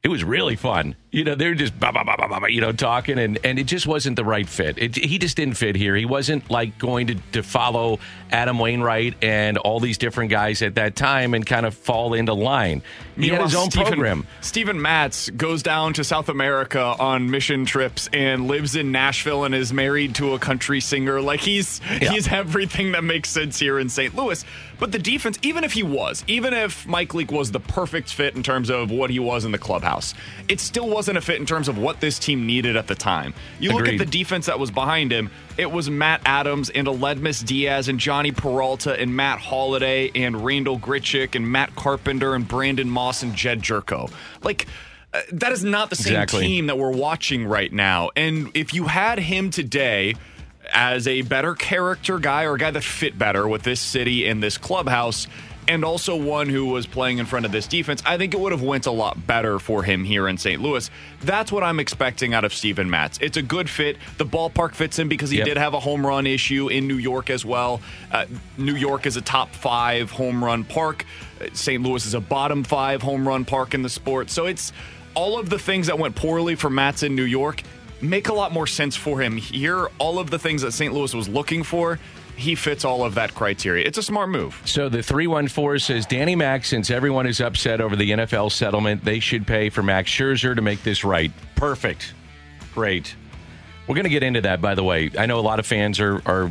it 0.02 0.08
was 0.08 0.24
really 0.24 0.56
fun. 0.56 0.96
You 1.12 1.24
know, 1.24 1.34
they're 1.34 1.54
just 1.56 1.78
bah, 1.80 1.90
bah, 1.90 2.04
bah, 2.04 2.14
bah, 2.16 2.28
bah, 2.28 2.46
you 2.46 2.60
know 2.60 2.70
talking, 2.70 3.18
and, 3.18 3.36
and 3.44 3.58
it 3.58 3.64
just 3.64 3.84
wasn't 3.84 4.14
the 4.14 4.24
right 4.24 4.48
fit. 4.48 4.78
It, 4.78 4.94
he 4.94 5.18
just 5.18 5.36
didn't 5.36 5.54
fit 5.56 5.74
here. 5.74 5.96
He 5.96 6.04
wasn't 6.04 6.48
like 6.50 6.78
going 6.78 7.08
to, 7.08 7.14
to 7.32 7.42
follow 7.42 7.98
Adam 8.30 8.60
Wainwright 8.60 9.14
and 9.20 9.58
all 9.58 9.80
these 9.80 9.98
different 9.98 10.30
guys 10.30 10.62
at 10.62 10.76
that 10.76 10.94
time 10.94 11.34
and 11.34 11.44
kind 11.44 11.66
of 11.66 11.74
fall 11.74 12.14
into 12.14 12.32
line. 12.32 12.82
He 13.16 13.28
had 13.28 13.42
his 13.42 13.56
own 13.56 13.72
Stephen- 13.72 13.86
program. 13.88 14.26
Steven 14.40 14.80
Matz 14.80 15.30
goes 15.30 15.64
down 15.64 15.94
to 15.94 16.04
South 16.04 16.28
America 16.28 16.80
on 17.00 17.28
mission 17.28 17.64
trips 17.64 18.08
and 18.12 18.46
lives 18.46 18.76
in 18.76 18.92
Nashville 18.92 19.42
and 19.44 19.52
is 19.52 19.72
married 19.72 20.14
to 20.14 20.34
a 20.34 20.38
country 20.38 20.80
singer. 20.80 21.20
Like 21.20 21.40
he's 21.40 21.80
Yeah. 22.00 22.12
he's 22.12 22.28
everything 22.28 22.92
that 22.92 23.02
makes 23.02 23.30
sense 23.30 23.58
here 23.58 23.80
in 23.80 23.88
St. 23.88 24.14
Louis. 24.14 24.44
But 24.78 24.92
the 24.92 24.98
defense, 24.98 25.38
even 25.42 25.64
if 25.64 25.72
he 25.74 25.82
was, 25.82 26.24
even 26.26 26.54
if 26.54 26.86
Mike 26.86 27.12
Leake 27.12 27.30
was 27.32 27.50
the 27.50 27.60
perfect 27.60 28.14
fit 28.14 28.34
in 28.34 28.42
terms 28.42 28.70
of 28.70 28.90
what 28.90 29.10
he 29.10 29.18
was 29.18 29.44
in 29.44 29.52
the 29.52 29.58
clubhouse, 29.58 30.14
it 30.48 30.58
still 30.60 30.88
wasn't 31.00 31.16
a 31.16 31.20
fit 31.22 31.40
in 31.40 31.46
terms 31.46 31.66
of 31.66 31.78
what 31.78 31.98
this 32.02 32.18
team 32.18 32.46
needed 32.46 32.76
at 32.76 32.86
the 32.86 32.94
time. 32.94 33.32
You 33.58 33.72
look 33.72 33.88
at 33.88 33.96
the 33.96 34.04
defense 34.04 34.44
that 34.46 34.58
was 34.58 34.70
behind 34.70 35.10
him. 35.10 35.30
It 35.56 35.72
was 35.72 35.88
Matt 35.88 36.20
Adams 36.26 36.68
and 36.68 36.86
Aledmys 36.86 37.42
Diaz 37.42 37.88
and 37.88 37.98
Jhonny 37.98 38.36
Peralta 38.36 39.00
and 39.00 39.16
Matt 39.16 39.38
Holliday 39.38 40.10
and 40.14 40.44
Randal 40.44 40.78
Grichuk 40.78 41.34
and 41.34 41.50
Matt 41.50 41.74
Carpenter 41.74 42.34
and 42.34 42.46
Brandon 42.46 42.90
Moss 42.90 43.22
and 43.22 43.34
Jedd 43.34 43.62
Gyorko. 43.62 44.12
Like, 44.42 44.66
uh, 45.14 45.22
that 45.32 45.52
is 45.52 45.64
not 45.64 45.88
the 45.88 45.96
same 45.96 46.12
Exactly. 46.20 46.46
team 46.46 46.66
that 46.66 46.76
we're 46.76 46.92
watching 46.92 47.46
right 47.46 47.72
now. 47.72 48.10
And 48.14 48.50
if 48.52 48.74
you 48.74 48.84
had 48.84 49.18
him 49.18 49.48
today 49.48 50.16
as 50.70 51.08
a 51.08 51.22
better 51.22 51.54
character 51.54 52.18
guy 52.18 52.44
or 52.44 52.56
a 52.56 52.58
guy 52.58 52.72
that 52.72 52.84
fit 52.84 53.18
better 53.18 53.48
with 53.48 53.62
this 53.62 53.80
city 53.80 54.26
and 54.28 54.42
this 54.42 54.58
clubhouse, 54.58 55.26
and 55.70 55.84
also 55.84 56.16
one 56.16 56.48
who 56.48 56.66
was 56.66 56.84
playing 56.84 57.18
in 57.18 57.26
front 57.26 57.46
of 57.46 57.52
this 57.52 57.68
defense, 57.68 58.02
I 58.04 58.18
think 58.18 58.34
it 58.34 58.40
would 58.40 58.50
have 58.50 58.60
went 58.62 58.86
a 58.86 58.90
lot 58.90 59.24
better 59.24 59.60
for 59.60 59.84
him 59.84 60.02
here 60.02 60.26
in 60.26 60.36
St. 60.36 60.60
Louis. 60.60 60.90
That's 61.22 61.52
what 61.52 61.62
I'm 61.62 61.78
expecting 61.78 62.34
out 62.34 62.44
of 62.44 62.52
Steven 62.52 62.90
Matz. 62.90 63.18
It's 63.20 63.36
a 63.36 63.42
good 63.42 63.70
fit. 63.70 63.96
The 64.18 64.26
ballpark 64.26 64.74
fits 64.74 64.98
him 64.98 65.08
because 65.08 65.30
he 65.30 65.38
Yep. 65.38 65.46
did 65.46 65.56
have 65.58 65.72
a 65.74 65.78
home 65.80 66.04
run 66.04 66.26
issue 66.26 66.66
in 66.68 66.88
New 66.88 66.96
York 66.96 67.30
as 67.30 67.44
well. 67.44 67.80
Uh, 68.10 68.26
New 68.58 68.74
York 68.74 69.06
is 69.06 69.16
a 69.16 69.20
top 69.20 69.54
five 69.54 70.10
home 70.10 70.44
run 70.44 70.64
park. 70.64 71.06
Uh, 71.40 71.46
St. 71.52 71.80
Louis 71.82 72.04
is 72.04 72.14
a 72.14 72.20
bottom 72.20 72.64
five 72.64 73.00
home 73.00 73.26
run 73.28 73.44
park 73.44 73.72
in 73.72 73.82
the 73.82 73.88
sport. 73.88 74.28
So 74.28 74.46
it's 74.46 74.72
all 75.14 75.38
of 75.38 75.50
the 75.50 75.58
things 75.58 75.86
that 75.86 76.00
went 76.00 76.16
poorly 76.16 76.56
for 76.56 76.68
Matz 76.68 77.04
in 77.04 77.14
New 77.14 77.22
York 77.24 77.62
make 78.02 78.28
a 78.28 78.34
lot 78.34 78.50
more 78.52 78.66
sense 78.66 78.96
for 78.96 79.20
him 79.20 79.36
here. 79.36 79.88
All 79.98 80.18
of 80.18 80.30
the 80.30 80.38
things 80.38 80.62
that 80.62 80.72
St. 80.72 80.92
Louis 80.92 81.14
was 81.14 81.28
looking 81.28 81.62
for, 81.62 81.98
he 82.40 82.54
fits 82.54 82.84
all 82.84 83.04
of 83.04 83.14
that 83.14 83.34
criteria. 83.34 83.86
It's 83.86 83.98
a 83.98 84.02
smart 84.02 84.30
move. 84.30 84.60
So 84.64 84.88
the 84.88 85.02
314 85.02 85.78
says 85.78 86.06
Danny 86.06 86.34
Max, 86.34 86.68
since 86.68 86.90
everyone 86.90 87.26
is 87.26 87.40
upset 87.40 87.80
over 87.80 87.96
the 87.96 88.10
NFL 88.10 88.50
settlement, 88.50 89.04
they 89.04 89.20
should 89.20 89.46
pay 89.46 89.70
for 89.70 89.82
Max 89.82 90.10
Scherzer 90.10 90.56
to 90.56 90.62
make 90.62 90.82
this 90.82 91.04
right. 91.04 91.30
Perfect. 91.54 92.14
Great. 92.74 93.14
We're 93.86 93.94
going 93.94 94.04
to 94.04 94.10
get 94.10 94.22
into 94.22 94.40
that, 94.42 94.60
by 94.60 94.74
the 94.74 94.84
way. 94.84 95.10
I 95.18 95.26
know 95.26 95.38
a 95.38 95.42
lot 95.42 95.58
of 95.58 95.66
fans 95.66 96.00
are, 96.00 96.22
are 96.26 96.50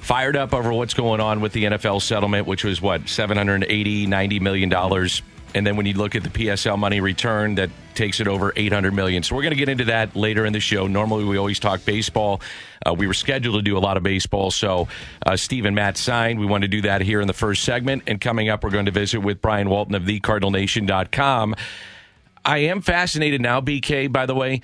fired 0.00 0.36
up 0.36 0.54
over 0.54 0.72
what's 0.72 0.94
going 0.94 1.20
on 1.20 1.40
with 1.40 1.52
the 1.52 1.64
NFL 1.64 2.00
settlement, 2.02 2.46
which 2.46 2.64
was 2.64 2.80
what, 2.80 3.08
780, 3.08 4.06
90 4.06 4.40
million 4.40 4.68
dollars. 4.68 5.22
And 5.54 5.66
then 5.66 5.76
when 5.76 5.86
you 5.86 5.94
look 5.94 6.14
at 6.14 6.22
the 6.22 6.28
PSL 6.28 6.78
money 6.78 7.00
return, 7.00 7.54
that 7.56 7.70
takes 7.94 8.20
it 8.20 8.28
over 8.28 8.52
800 8.54 8.92
million. 8.92 9.22
So 9.22 9.34
we're 9.34 9.42
going 9.42 9.52
to 9.52 9.58
get 9.58 9.68
into 9.68 9.86
that 9.86 10.14
later 10.14 10.44
in 10.46 10.52
the 10.52 10.60
show. 10.60 10.86
Normally, 10.86 11.24
we 11.24 11.36
always 11.36 11.58
talk 11.58 11.84
baseball. 11.84 12.40
Uh, 12.86 12.94
we 12.94 13.06
were 13.06 13.14
scheduled 13.14 13.56
to 13.56 13.62
do 13.62 13.76
a 13.76 13.80
lot 13.80 13.96
of 13.96 14.02
baseball. 14.02 14.50
So 14.50 14.88
uh, 15.26 15.36
Steven 15.36 15.74
Matz 15.74 16.00
signed. 16.00 16.38
We 16.38 16.46
want 16.46 16.62
to 16.62 16.68
do 16.68 16.82
that 16.82 17.00
here 17.00 17.20
in 17.20 17.26
the 17.26 17.32
first 17.32 17.64
segment. 17.64 18.04
And 18.06 18.20
coming 18.20 18.48
up, 18.48 18.62
we're 18.62 18.70
going 18.70 18.86
to 18.86 18.92
visit 18.92 19.20
with 19.20 19.40
Brian 19.40 19.68
Walton 19.68 19.94
of 19.94 20.02
thecardinalnation.com. 20.02 21.54
I 22.44 22.58
am 22.58 22.80
fascinated 22.80 23.40
now, 23.40 23.60
BK, 23.60 24.12
by 24.12 24.26
the 24.26 24.34
way. 24.34 24.62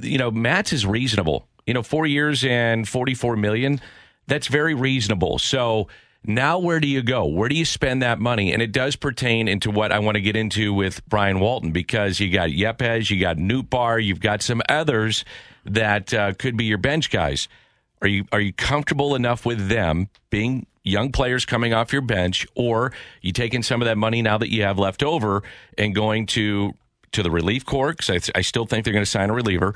You 0.00 0.18
know, 0.18 0.30
Matz 0.30 0.72
is 0.72 0.86
reasonable. 0.86 1.46
You 1.66 1.74
know, 1.74 1.82
four 1.82 2.06
years 2.06 2.44
and 2.44 2.88
44 2.88 3.36
million. 3.36 3.80
That's 4.28 4.46
very 4.46 4.74
reasonable. 4.74 5.38
So 5.38 5.88
Now, 6.24 6.58
where 6.58 6.78
do 6.78 6.86
you 6.86 7.02
go? 7.02 7.26
Where 7.26 7.48
do 7.48 7.56
you 7.56 7.64
spend 7.64 8.02
that 8.02 8.20
money? 8.20 8.52
And 8.52 8.62
it 8.62 8.70
does 8.70 8.94
pertain 8.94 9.48
into 9.48 9.72
what 9.72 9.90
I 9.90 9.98
want 9.98 10.14
to 10.14 10.20
get 10.20 10.36
into 10.36 10.72
with 10.72 11.04
Brian 11.08 11.40
Walton 11.40 11.72
because 11.72 12.20
you 12.20 12.30
got 12.30 12.50
Yepez, 12.50 13.10
you 13.10 13.20
got 13.20 13.38
Nootbaar, 13.38 14.02
you've 14.02 14.20
got 14.20 14.40
some 14.40 14.62
others 14.68 15.24
that 15.64 16.14
uh, 16.14 16.32
could 16.34 16.56
be 16.56 16.64
your 16.64 16.78
bench 16.78 17.10
guys. 17.10 17.48
Are 18.00 18.08
you 18.08 18.24
are 18.32 18.40
you 18.40 18.52
comfortable 18.52 19.14
enough 19.14 19.44
with 19.44 19.68
them 19.68 20.08
being 20.30 20.66
young 20.84 21.12
players 21.12 21.44
coming 21.44 21.72
off 21.72 21.92
your 21.92 22.02
bench, 22.02 22.46
or 22.54 22.92
you 23.20 23.32
taking 23.32 23.62
some 23.62 23.80
of 23.80 23.86
that 23.86 23.96
money 23.96 24.22
now 24.22 24.38
that 24.38 24.50
you 24.50 24.62
have 24.62 24.78
left 24.78 25.02
over 25.02 25.42
and 25.78 25.94
going 25.94 26.26
to 26.26 26.74
to 27.12 27.22
the 27.22 27.30
relief 27.30 27.64
corps? 27.64 27.92
Because 27.92 28.10
I, 28.10 28.38
I 28.38 28.42
still 28.42 28.66
think 28.66 28.84
they're 28.84 28.92
going 28.92 29.04
to 29.04 29.10
sign 29.10 29.30
a 29.30 29.34
reliever. 29.34 29.74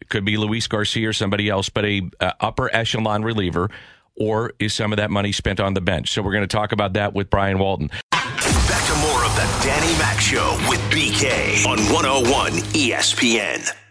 It 0.00 0.08
could 0.08 0.24
be 0.24 0.36
Luis 0.36 0.66
Garcia 0.66 1.08
or 1.08 1.12
somebody 1.12 1.48
else, 1.48 1.68
but 1.68 1.84
a 1.84 2.02
uh, 2.20 2.32
upper 2.40 2.74
echelon 2.74 3.22
reliever 3.22 3.70
or 4.16 4.52
is 4.58 4.74
some 4.74 4.92
of 4.92 4.96
that 4.98 5.10
money 5.10 5.32
spent 5.32 5.60
on 5.60 5.74
the 5.74 5.80
bench? 5.80 6.12
So 6.12 6.22
we're 6.22 6.32
going 6.32 6.42
to 6.42 6.56
talk 6.56 6.72
about 6.72 6.94
that 6.94 7.14
with 7.14 7.30
Brian 7.30 7.58
Walton. 7.58 7.90
Back 8.10 8.86
to 8.86 8.96
more 8.98 9.24
of 9.24 9.34
the 9.34 9.64
Danny 9.64 9.98
Mac 9.98 10.20
Show 10.20 10.56
with 10.68 10.80
BK 10.90 11.66
on 11.66 11.78
101 11.92 12.52
ESPN. 12.72 13.81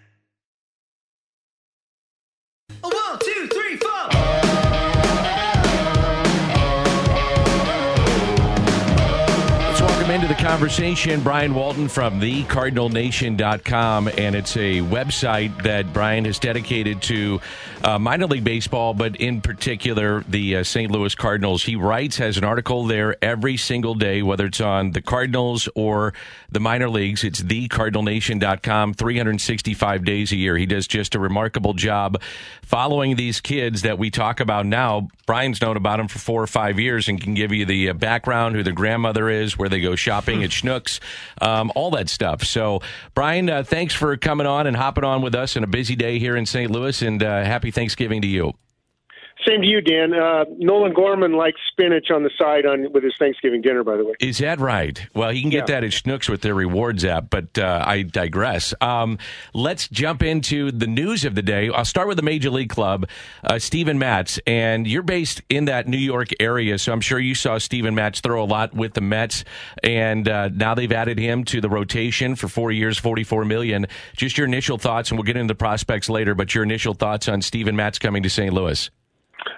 Into 10.11 10.27
the 10.27 10.35
conversation 10.35 11.21
Brian 11.21 11.53
Walton 11.53 11.87
from 11.87 12.19
thecardinalnation.com. 12.19 14.09
And 14.17 14.35
it's 14.35 14.57
a 14.57 14.81
website 14.81 15.63
that 15.63 15.93
Brian 15.93 16.25
has 16.25 16.37
dedicated 16.37 17.01
to 17.03 17.39
uh, 17.83 17.97
minor 17.97 18.27
league 18.27 18.43
baseball, 18.43 18.93
but 18.93 19.15
in 19.15 19.39
particular 19.39 20.21
the 20.27 20.57
uh, 20.57 20.63
St. 20.63 20.91
Louis 20.91 21.15
Cardinals. 21.15 21.63
He 21.63 21.77
writes, 21.77 22.17
has 22.17 22.37
an 22.37 22.43
article 22.43 22.85
there 22.85 23.15
every 23.23 23.55
single 23.55 23.95
day, 23.95 24.21
whether 24.21 24.47
it's 24.47 24.59
on 24.59 24.91
the 24.91 25.01
Cardinals 25.01 25.69
or 25.75 26.13
the 26.51 26.59
minor 26.59 26.89
leagues. 26.89 27.23
It's 27.23 27.41
thecardinalnation.com, 27.41 28.93
365 28.95 30.03
days 30.03 30.31
a 30.31 30.35
year. 30.35 30.57
He 30.57 30.65
does 30.65 30.87
just 30.87 31.15
a 31.15 31.19
remarkable 31.19 31.73
job 31.73 32.21
following 32.61 33.15
these 33.15 33.39
kids 33.39 33.81
that 33.83 33.97
we 33.97 34.11
talk 34.11 34.39
about 34.39 34.65
now. 34.65 35.07
Brian's 35.25 35.61
known 35.61 35.77
about 35.77 35.97
them 35.97 36.07
for 36.07 36.19
four 36.19 36.43
or 36.43 36.47
five 36.47 36.79
years 36.79 37.07
and 37.07 37.21
can 37.21 37.33
give 37.33 37.51
you 37.51 37.65
the 37.65 37.89
uh, 37.89 37.93
background, 37.93 38.55
who 38.55 38.63
the 38.63 38.73
grandmother 38.73 39.29
is, 39.29 39.57
where 39.57 39.69
they 39.69 39.79
go 39.79 39.95
shopping 40.01 40.43
at 40.43 40.50
Schnucks, 40.50 41.00
um, 41.41 41.72
all 41.75 41.91
that 41.91 42.10
stuff. 42.10 42.43
So, 42.43 42.81
Brian, 43.13 43.50
uh, 43.50 43.63
thanks 43.63 43.93
for 43.93 44.17
coming 44.17 44.48
on 44.48 44.67
and 44.67 44.75
hopping 44.75 45.03
on 45.03 45.22
with 45.22 45.36
us 45.36 45.55
in 45.55 45.63
a 45.63 45.67
busy 45.67 45.96
day 45.96 46.20
here 46.20 46.36
in 46.36 46.46
St. 46.46 46.70
Louis, 46.72 47.01
and 47.01 47.22
uh, 47.24 47.43
happy 47.43 47.72
Thanksgiving 47.72 48.22
to 48.22 48.27
you. 48.27 48.53
Same 49.48 49.62
to 49.62 49.67
you, 49.67 49.81
Dan. 49.81 50.13
Uh, 50.13 50.45
Nolan 50.60 50.93
Gorman 50.93 51.33
likes 51.33 51.60
spinach 51.71 52.12
on 52.12 52.21
the 52.21 52.29
side 52.39 52.65
on 52.67 52.91
with 52.93 53.03
his 53.03 53.13
Thanksgiving 53.17 53.62
dinner. 53.62 53.83
By 53.83 53.98
the 53.98 54.05
way, 54.05 54.13
is 54.19 54.38
that 54.38 54.60
right? 54.60 55.03
Well, 55.15 55.33
you 55.33 55.41
can 55.41 55.50
get 55.50 55.67
Yeah. 55.67 55.75
that 55.79 55.83
at 55.83 55.89
Schnucks 55.91 56.29
with 56.29 56.41
their 56.41 56.53
rewards 56.53 57.03
app, 57.03 57.31
but 57.31 57.57
uh, 57.57 57.83
I 57.86 58.03
digress. 58.03 58.74
Um, 58.81 59.17
let's 59.55 59.88
jump 59.88 60.21
into 60.21 60.71
the 60.71 60.86
news 60.86 61.25
of 61.25 61.33
the 61.33 61.41
day. 61.41 61.69
I'll 61.69 61.86
start 61.86 62.07
with 62.07 62.17
the 62.17 62.24
Major 62.24 62.51
League 62.51 62.69
Club, 62.69 63.07
uh, 63.43 63.57
Steven 63.57 63.98
Matz, 63.98 64.39
and 64.45 64.86
you're 64.86 65.01
based 65.01 65.41
in 65.50 65.65
that 65.65 65.88
New 65.88 65.98
York 65.98 66.29
area, 66.39 66.77
so 66.77 66.91
I'm 66.93 67.01
sure 67.01 67.17
you 67.17 67.33
saw 67.33 67.57
Steven 67.57 67.95
Matz 67.95 68.21
throw 68.21 68.43
a 68.43 68.45
lot 68.45 68.75
with 68.75 68.93
the 68.93 69.01
Mets, 69.01 69.43
and 69.83 70.29
uh, 70.29 70.50
now 70.50 70.75
they've 70.75 70.91
added 70.91 71.17
him 71.17 71.45
to 71.45 71.62
the 71.62 71.69
rotation 71.69 72.36
for 72.36 72.48
four 72.48 72.71
years, 72.71 73.00
44 73.00 73.45
million. 73.45 73.88
Just 74.15 74.38
your 74.38 74.45
initial 74.45 74.77
thoughts, 74.77 75.10
and 75.10 75.17
we'll 75.17 75.24
get 75.25 75.36
into 75.36 75.51
the 75.51 75.57
prospects 75.57 76.10
later. 76.10 76.36
But 76.36 76.53
your 76.53 76.63
initial 76.63 76.93
thoughts 76.93 77.27
on 77.27 77.41
Steven 77.41 77.75
Matz 77.75 77.98
coming 77.98 78.21
to 78.21 78.29
St. 78.29 78.53
Louis? 78.53 78.89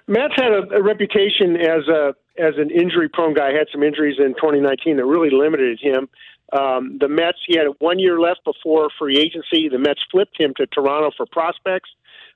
Matz 0.07 0.33
had 0.36 0.51
a, 0.51 0.77
a 0.77 0.83
reputation 0.83 1.55
as 1.55 1.88
a 1.88 2.15
as 2.38 2.55
an 2.57 2.72
injury 2.72 3.10
prone 3.10 3.33
guy. 3.33 3.53
Had 3.53 3.67
some 3.72 3.83
injuries 3.83 4.17
in 4.19 4.33
2019 4.36 4.98
that 4.98 5.05
really 5.05 5.29
limited 5.29 5.79
him. 5.81 6.10
Um, 6.51 6.98
the 7.00 7.07
Mets, 7.07 7.39
he 7.48 7.57
had 7.57 7.67
one 7.79 8.00
year 8.00 8.19
left 8.19 8.41
before 8.43 8.89
free 9.00 9.17
agency. 9.17 9.69
The 9.69 9.79
Mets 9.79 10.01
flipped 10.12 10.39
him 10.39 10.53
to 10.57 10.67
Toronto 10.67 11.12
for 11.15 11.25
prospects 11.25 11.89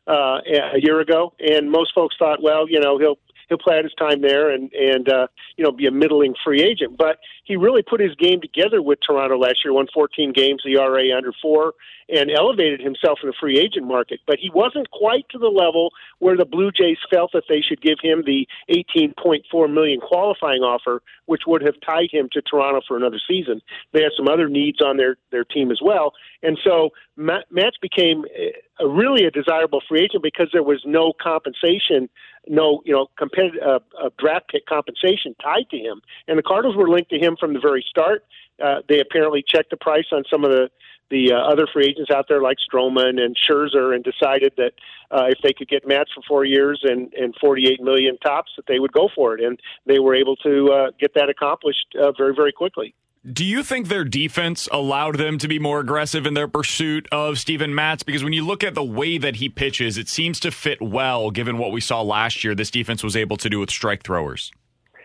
uh, 0.07 0.39
a 0.73 0.79
year 0.79 0.99
ago, 1.01 1.33
and 1.39 1.69
most 1.69 1.93
folks 1.93 2.15
thought, 2.17 2.41
well, 2.41 2.69
you 2.69 2.79
know, 2.79 2.97
he'll 2.97 3.19
he'll 3.47 3.57
play 3.57 3.77
out 3.77 3.83
his 3.83 3.93
time 3.93 4.21
there 4.21 4.49
and 4.49 4.71
and 4.73 5.09
uh, 5.09 5.27
you 5.55 5.63
know 5.63 5.71
be 5.71 5.87
a 5.87 5.91
middling 5.91 6.35
free 6.43 6.61
agent. 6.61 6.97
But 6.97 7.19
he 7.43 7.55
really 7.55 7.81
put 7.81 7.99
his 7.99 8.15
game 8.15 8.41
together 8.41 8.81
with 8.81 8.99
Toronto 9.05 9.37
last 9.37 9.63
year. 9.63 9.73
Won 9.73 9.87
14 9.93 10.33
games, 10.33 10.61
the 10.63 10.77
ERA 10.77 11.15
under 11.15 11.31
four, 11.41 11.73
and 12.09 12.29
elevated 12.31 12.79
himself 12.79 13.19
in 13.23 13.29
the 13.29 13.35
free 13.39 13.59
agent 13.59 13.87
market. 13.87 14.19
But 14.25 14.37
he 14.39 14.49
wasn't 14.53 14.89
quite 14.91 15.27
to 15.29 15.37
the 15.37 15.47
level 15.47 15.91
where 16.19 16.37
the 16.37 16.45
Blue 16.45 16.71
Jays 16.71 16.97
felt 17.09 17.31
that 17.33 17.43
they 17.49 17.61
should 17.61 17.81
give 17.81 17.97
him 18.01 18.23
the 18.25 18.47
18.4 18.69 19.73
million 19.73 19.99
qualifying 19.99 20.61
offer, 20.61 21.01
which 21.25 21.43
would 21.47 21.61
have 21.61 21.75
tied 21.85 22.09
him 22.11 22.29
to 22.33 22.41
Toronto 22.41 22.81
for 22.87 22.97
another 22.97 23.19
season. 23.27 23.61
They 23.93 24.01
had 24.01 24.11
some 24.15 24.27
other 24.27 24.49
needs 24.49 24.81
on 24.81 24.97
their 24.97 25.17
their 25.31 25.43
team 25.43 25.71
as 25.71 25.79
well, 25.81 26.13
and 26.43 26.57
so 26.63 26.91
Matz, 27.17 27.77
became 27.81 28.25
uh, 28.25 28.85
a, 28.85 28.87
really 28.87 29.25
a 29.25 29.31
desirable 29.31 29.81
free 29.87 30.03
agent 30.03 30.21
because 30.23 30.49
there 30.53 30.63
was 30.63 30.81
no 30.85 31.13
compensation, 31.19 32.09
no 32.47 32.81
you 32.85 32.93
know 32.93 33.07
competitive 33.17 33.59
uh, 33.65 33.79
uh, 33.99 34.09
draft 34.19 34.49
pick 34.49 34.65
compensation 34.67 35.35
tied 35.41 35.69
to 35.71 35.77
him, 35.77 36.01
and 36.27 36.37
the 36.37 36.43
Cardinals 36.43 36.77
were 36.77 36.87
linked 36.87 37.09
to 37.09 37.19
him 37.19 37.35
from 37.39 37.53
the 37.53 37.59
very 37.59 37.83
start. 37.89 38.23
Uh, 38.63 38.81
they 38.87 38.99
apparently 38.99 39.43
checked 39.45 39.71
the 39.71 39.77
price 39.77 40.05
on 40.11 40.23
some 40.29 40.43
of 40.45 40.51
the 40.51 40.69
the 41.09 41.31
uh, 41.31 41.37
other 41.37 41.67
free 41.71 41.87
agents 41.87 42.11
out 42.11 42.25
there 42.27 42.41
like 42.41 42.57
Stroman 42.59 43.19
and 43.19 43.35
Scherzer 43.35 43.95
and 43.95 44.03
decided 44.03 44.53
that 44.57 44.73
uh, 45.11 45.25
if 45.29 45.39
they 45.41 45.53
could 45.53 45.69
get 45.69 45.87
Matz 45.87 46.11
for 46.13 46.21
four 46.27 46.45
years 46.45 46.81
and, 46.83 47.13
and 47.13 47.33
48 47.39 47.81
million 47.81 48.17
tops, 48.17 48.51
that 48.57 48.65
they 48.67 48.79
would 48.79 48.91
go 48.91 49.09
for 49.15 49.37
it. 49.37 49.43
And 49.43 49.59
they 49.85 49.99
were 49.99 50.15
able 50.15 50.35
to 50.37 50.69
uh, 50.69 50.91
get 50.99 51.13
that 51.15 51.29
accomplished 51.29 51.95
uh, 51.97 52.11
very, 52.11 52.35
very 52.35 52.51
quickly. 52.51 52.93
Do 53.33 53.43
you 53.43 53.61
think 53.61 53.89
their 53.89 54.05
defense 54.05 54.69
allowed 54.71 55.17
them 55.17 55.37
to 55.39 55.49
be 55.49 55.59
more 55.59 55.81
aggressive 55.81 56.25
in 56.25 56.33
their 56.33 56.47
pursuit 56.47 57.09
of 57.11 57.37
Steven 57.37 57.75
Matz? 57.75 58.01
Because 58.01 58.23
when 58.23 58.31
you 58.31 58.45
look 58.45 58.63
at 58.63 58.73
the 58.73 58.83
way 58.85 59.17
that 59.17 59.35
he 59.35 59.49
pitches, 59.49 59.97
it 59.97 60.07
seems 60.07 60.39
to 60.39 60.51
fit 60.51 60.81
well 60.81 61.29
given 61.29 61.57
what 61.57 61.73
we 61.73 61.81
saw 61.81 62.01
last 62.01 62.45
year 62.45 62.55
this 62.55 62.71
defense 62.71 63.03
was 63.03 63.17
able 63.17 63.35
to 63.35 63.49
do 63.49 63.59
with 63.59 63.69
strike 63.69 64.03
throwers. 64.03 64.53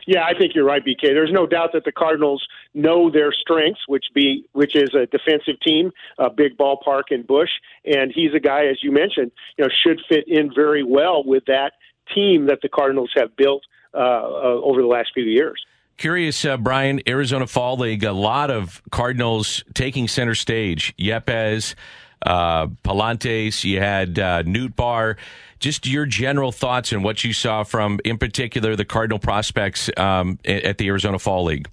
Yeah, 0.07 0.25
I 0.25 0.39
think 0.39 0.55
you're 0.55 0.65
right, 0.65 0.85
BK. 0.85 1.01
There's 1.01 1.33
no 1.33 1.49
doubt 1.49 1.71
that 1.73 1.85
the 1.85 1.91
Cardinals 1.91 2.47
know 2.75 3.11
their 3.11 3.33
strengths, 3.33 3.81
which 3.89 4.05
be 4.15 4.45
which 4.53 4.77
is 4.77 4.95
a 4.95 5.07
defensive 5.07 5.59
team, 5.61 5.91
a 6.19 6.31
big 6.31 6.57
ballpark 6.57 7.11
in 7.11 7.23
Busch, 7.23 7.51
and 7.85 8.13
he's 8.15 8.35
a 8.35 8.41
guy, 8.41 8.67
as 8.67 8.85
you 8.85 8.93
mentioned, 8.93 9.33
you 9.59 9.65
know, 9.65 9.71
should 9.85 10.01
fit 10.09 10.29
in 10.29 10.53
very 10.55 10.85
well 10.85 11.25
with 11.25 11.45
that 11.47 11.73
team 12.15 12.47
that 12.47 12.61
the 12.63 12.69
Cardinals 12.69 13.11
have 13.17 13.35
built 13.37 13.63
uh, 13.95 13.99
uh, 13.99 14.61
over 14.63 14.81
the 14.81 14.87
last 14.87 15.11
few 15.13 15.25
years. 15.25 15.61
Curious, 16.03 16.45
uh, 16.45 16.57
Brian, 16.57 17.01
Arizona 17.07 17.47
Fall 17.47 17.77
League, 17.77 18.03
a 18.03 18.11
lot 18.11 18.51
of 18.51 18.83
Cardinals 18.91 19.63
taking 19.73 20.09
center 20.09 20.35
stage. 20.35 20.93
Yepez, 20.97 21.77
uh, 22.27 22.67
Palantes, 22.83 23.63
you 23.63 23.79
had 23.79 24.19
uh, 24.19 24.43
Nootbaar. 24.43 25.17
Just 25.61 25.87
your 25.87 26.05
general 26.05 26.51
thoughts 26.51 26.91
and 26.91 27.05
what 27.05 27.23
you 27.23 27.33
saw 27.33 27.63
from, 27.63 28.01
in 28.05 28.19
particular, 28.19 28.75
the 28.75 28.85
Cardinal 28.85 29.21
prospects 29.21 29.91
um, 29.97 30.41
at 30.45 30.77
the 30.79 30.89
Arizona 30.89 31.21
Fall 31.21 31.45
League. 31.45 31.69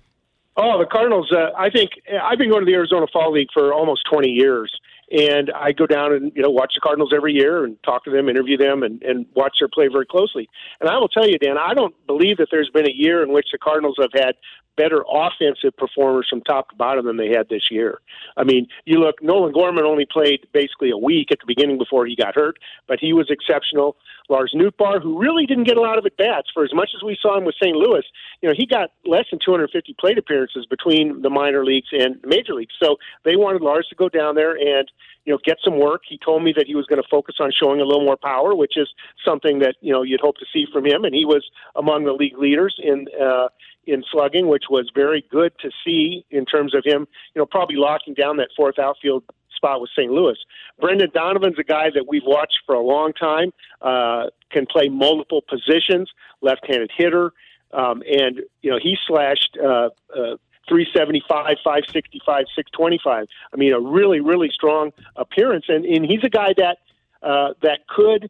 Oh, 0.55 0.77
the 0.77 0.85
Cardinals. 0.85 1.31
Uh, 1.31 1.49
I 1.57 1.71
think 1.71 1.89
I've 2.21 2.37
been 2.37 2.49
going 2.49 2.61
to 2.61 2.67
the 2.67 2.75
Arizona 2.75 3.07
Fall 3.11 3.31
League 3.31 3.49
for 3.51 3.73
almost 3.73 4.05
20 4.11 4.29
years, 4.29 4.71
and 5.11 5.51
I 5.51 5.71
go 5.71 5.87
down 5.87 6.13
and 6.13 6.31
you 6.35 6.41
know 6.41 6.49
watch 6.49 6.73
the 6.75 6.81
Cardinals 6.81 7.11
every 7.15 7.33
year 7.33 7.63
and 7.63 7.81
talk 7.83 8.03
to 8.05 8.11
them, 8.11 8.29
interview 8.29 8.57
them, 8.57 8.83
and, 8.83 9.01
and 9.03 9.25
watch 9.35 9.57
their 9.59 9.67
play 9.67 9.87
very 9.87 10.05
closely. 10.05 10.49
And 10.79 10.89
I 10.89 10.97
will 10.97 11.07
tell 11.07 11.27
you, 11.27 11.37
Dan, 11.37 11.57
I 11.57 11.73
don't 11.73 11.95
believe 12.07 12.37
that 12.37 12.49
there's 12.51 12.69
been 12.69 12.87
a 12.87 12.93
year 12.93 13.23
in 13.23 13.31
which 13.31 13.47
the 13.51 13.57
Cardinals 13.57 13.97
have 13.99 14.11
had 14.13 14.35
better 14.79 15.03
offensive 15.11 15.75
performers 15.75 16.27
from 16.29 16.39
top 16.39 16.69
to 16.69 16.75
bottom 16.77 17.05
than 17.05 17.17
they 17.17 17.27
had 17.27 17.49
this 17.49 17.69
year. 17.69 17.99
I 18.37 18.45
mean, 18.45 18.65
you 18.85 18.97
look, 18.97 19.21
Nolan 19.21 19.51
Gorman 19.51 19.83
only 19.83 20.05
played 20.09 20.47
basically 20.53 20.89
a 20.89 20.97
week 20.97 21.33
at 21.33 21.39
the 21.39 21.45
beginning 21.45 21.77
before 21.77 22.05
he 22.05 22.15
got 22.15 22.35
hurt, 22.35 22.59
but 22.87 22.97
he 22.97 23.11
was 23.11 23.29
exceptional. 23.29 23.97
Lars 24.29 24.55
Nootbaar, 24.55 25.01
who 25.03 25.19
really 25.19 25.45
didn't 25.45 25.65
get 25.65 25.75
a 25.75 25.81
lot 25.81 25.97
of 25.97 26.05
at 26.05 26.15
bats 26.15 26.49
for 26.53 26.63
as 26.63 26.73
much 26.73 26.91
as 26.95 27.03
we 27.03 27.17
saw 27.21 27.37
him 27.37 27.43
with 27.43 27.55
St. 27.61 27.75
Louis, 27.75 28.03
you 28.41 28.47
know, 28.47 28.55
he 28.57 28.65
got 28.65 28.91
less 29.05 29.25
than 29.29 29.39
250 29.43 29.95
plate 29.99 30.17
appearances 30.17 30.65
between 30.65 31.21
the 31.23 31.29
minor 31.29 31.65
leagues 31.65 31.89
and 31.91 32.15
major 32.23 32.53
leagues. 32.53 32.73
So 32.81 32.95
they 33.25 33.35
wanted 33.35 33.61
Lars 33.61 33.87
to 33.89 33.95
go 33.95 34.07
down 34.07 34.35
there 34.35 34.55
and 34.55 34.89
you 35.25 35.33
know 35.33 35.39
get 35.43 35.57
some 35.63 35.79
work. 35.79 36.01
He 36.07 36.17
told 36.17 36.43
me 36.43 36.53
that 36.57 36.67
he 36.67 36.75
was 36.75 36.85
going 36.85 37.01
to 37.01 37.07
focus 37.07 37.35
on 37.39 37.51
showing 37.51 37.81
a 37.81 37.83
little 37.83 38.05
more 38.05 38.17
power, 38.17 38.55
which 38.55 38.77
is 38.77 38.89
something 39.25 39.59
that 39.59 39.75
you 39.81 39.91
know 39.91 40.01
you'd 40.01 40.21
hope 40.21 40.37
to 40.37 40.45
see 40.51 40.65
from 40.71 40.85
him. 40.85 41.03
And 41.03 41.13
he 41.13 41.25
was 41.25 41.49
among 41.75 42.05
the 42.05 42.13
league 42.13 42.37
leaders 42.37 42.75
in 42.81 43.07
uh, 43.21 43.49
in 43.85 44.03
slugging, 44.11 44.47
which 44.47 44.65
was 44.69 44.91
very 44.93 45.25
good 45.29 45.53
to 45.59 45.71
see 45.85 46.25
in 46.29 46.45
terms 46.45 46.75
of 46.75 46.83
him, 46.85 47.07
you 47.33 47.39
know, 47.39 47.45
probably 47.45 47.75
locking 47.75 48.13
down 48.13 48.37
that 48.37 48.49
fourth 48.55 48.77
outfield 48.79 49.23
spot 49.55 49.81
with 49.81 49.89
St. 49.97 50.11
Louis. 50.11 50.37
Brendan 50.79 51.09
Donovan's 51.13 51.59
a 51.59 51.63
guy 51.63 51.89
that 51.93 52.05
we've 52.07 52.25
watched 52.25 52.59
for 52.65 52.75
a 52.75 52.81
long 52.81 53.13
time, 53.13 53.51
uh, 53.81 54.27
can 54.51 54.65
play 54.65 54.87
multiple 54.89 55.43
positions, 55.47 56.09
left-handed 56.41 56.91
hitter, 56.95 57.33
um, 57.73 58.01
and 58.09 58.41
you 58.61 58.71
know 58.71 58.79
he 58.81 58.97
slashed. 59.05 59.57
Uh, 59.61 59.89
uh, 60.15 60.37
375, 60.67 61.57
565, 61.63 62.45
625. 62.55 63.27
I 63.51 63.57
mean, 63.57 63.73
a 63.73 63.79
really, 63.79 64.19
really 64.19 64.51
strong 64.53 64.91
appearance, 65.15 65.65
and 65.67 65.83
and 65.83 66.05
he's 66.05 66.23
a 66.23 66.29
guy 66.29 66.53
that 66.57 66.77
uh, 67.23 67.53
that 67.63 67.87
could 67.87 68.29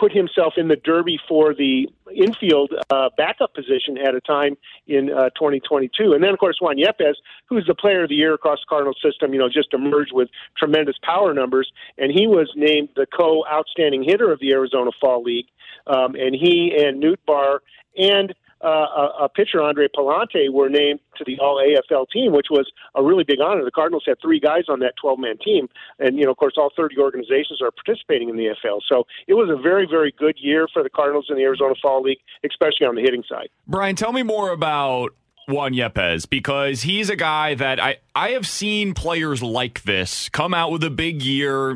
put 0.00 0.10
himself 0.10 0.54
in 0.56 0.68
the 0.68 0.76
derby 0.76 1.18
for 1.28 1.54
the 1.54 1.86
infield 2.12 2.72
uh, 2.88 3.10
backup 3.18 3.54
position 3.54 3.98
at 3.98 4.14
a 4.14 4.20
time 4.22 4.56
in 4.86 5.12
uh, 5.12 5.28
2022. 5.30 6.12
And 6.14 6.24
then, 6.24 6.30
of 6.30 6.38
course, 6.38 6.56
Juan 6.58 6.76
Yepez, 6.78 7.14
who's 7.46 7.66
the 7.66 7.74
player 7.74 8.04
of 8.04 8.08
the 8.08 8.14
year 8.14 8.32
across 8.32 8.60
the 8.60 8.66
Cardinals 8.68 8.98
system, 9.04 9.34
you 9.34 9.38
know, 9.38 9.50
just 9.50 9.74
emerged 9.74 10.12
with 10.14 10.30
tremendous 10.56 10.96
power 11.02 11.34
numbers. 11.34 11.70
And 11.98 12.10
he 12.10 12.26
was 12.26 12.50
named 12.56 12.88
the 12.96 13.06
co 13.06 13.44
outstanding 13.46 14.02
hitter 14.02 14.32
of 14.32 14.40
the 14.40 14.52
Arizona 14.52 14.90
Fall 14.98 15.22
League. 15.22 15.46
Um, 15.86 16.14
and 16.14 16.34
he 16.34 16.74
and 16.76 17.02
Nootbaar 17.02 17.58
and 17.96 18.34
uh, 18.62 18.68
a, 18.68 19.24
a 19.24 19.28
pitcher, 19.28 19.60
Andre 19.62 19.88
Pallante, 19.88 20.50
were 20.52 20.68
named 20.68 21.00
to 21.16 21.24
the 21.24 21.38
All 21.38 21.56
AFL 21.56 22.06
team, 22.10 22.32
which 22.32 22.46
was 22.50 22.70
a 22.94 23.02
really 23.02 23.24
big 23.24 23.40
honor. 23.40 23.64
The 23.64 23.70
Cardinals 23.70 24.04
had 24.06 24.20
three 24.20 24.40
guys 24.40 24.64
on 24.68 24.80
that 24.80 24.94
12 25.00 25.18
man 25.18 25.38
team, 25.38 25.68
and 25.98 26.18
you 26.18 26.24
know, 26.24 26.30
of 26.30 26.36
course, 26.36 26.54
all 26.56 26.70
30 26.76 26.98
organizations 26.98 27.60
are 27.62 27.70
participating 27.70 28.28
in 28.28 28.36
the 28.36 28.46
AFL. 28.46 28.80
So 28.88 29.06
it 29.26 29.34
was 29.34 29.48
a 29.50 29.60
very, 29.60 29.86
very 29.86 30.12
good 30.16 30.36
year 30.38 30.68
for 30.72 30.82
the 30.82 30.90
Cardinals 30.90 31.26
in 31.28 31.36
the 31.36 31.42
Arizona 31.42 31.74
Fall 31.80 32.02
League, 32.02 32.20
especially 32.44 32.86
on 32.86 32.94
the 32.94 33.02
hitting 33.02 33.24
side. 33.28 33.48
Brian, 33.66 33.96
tell 33.96 34.12
me 34.12 34.22
more 34.22 34.50
about 34.50 35.14
Juan 35.50 35.72
Yepez 35.72 36.28
because 36.28 36.82
he's 36.82 37.10
a 37.10 37.16
guy 37.16 37.54
that 37.54 37.80
I, 37.80 37.98
I 38.14 38.30
have 38.30 38.46
seen 38.46 38.94
players 38.94 39.42
like 39.42 39.82
this 39.82 40.28
come 40.28 40.54
out 40.54 40.70
with 40.70 40.84
a 40.84 40.90
big 40.90 41.22
year, 41.22 41.74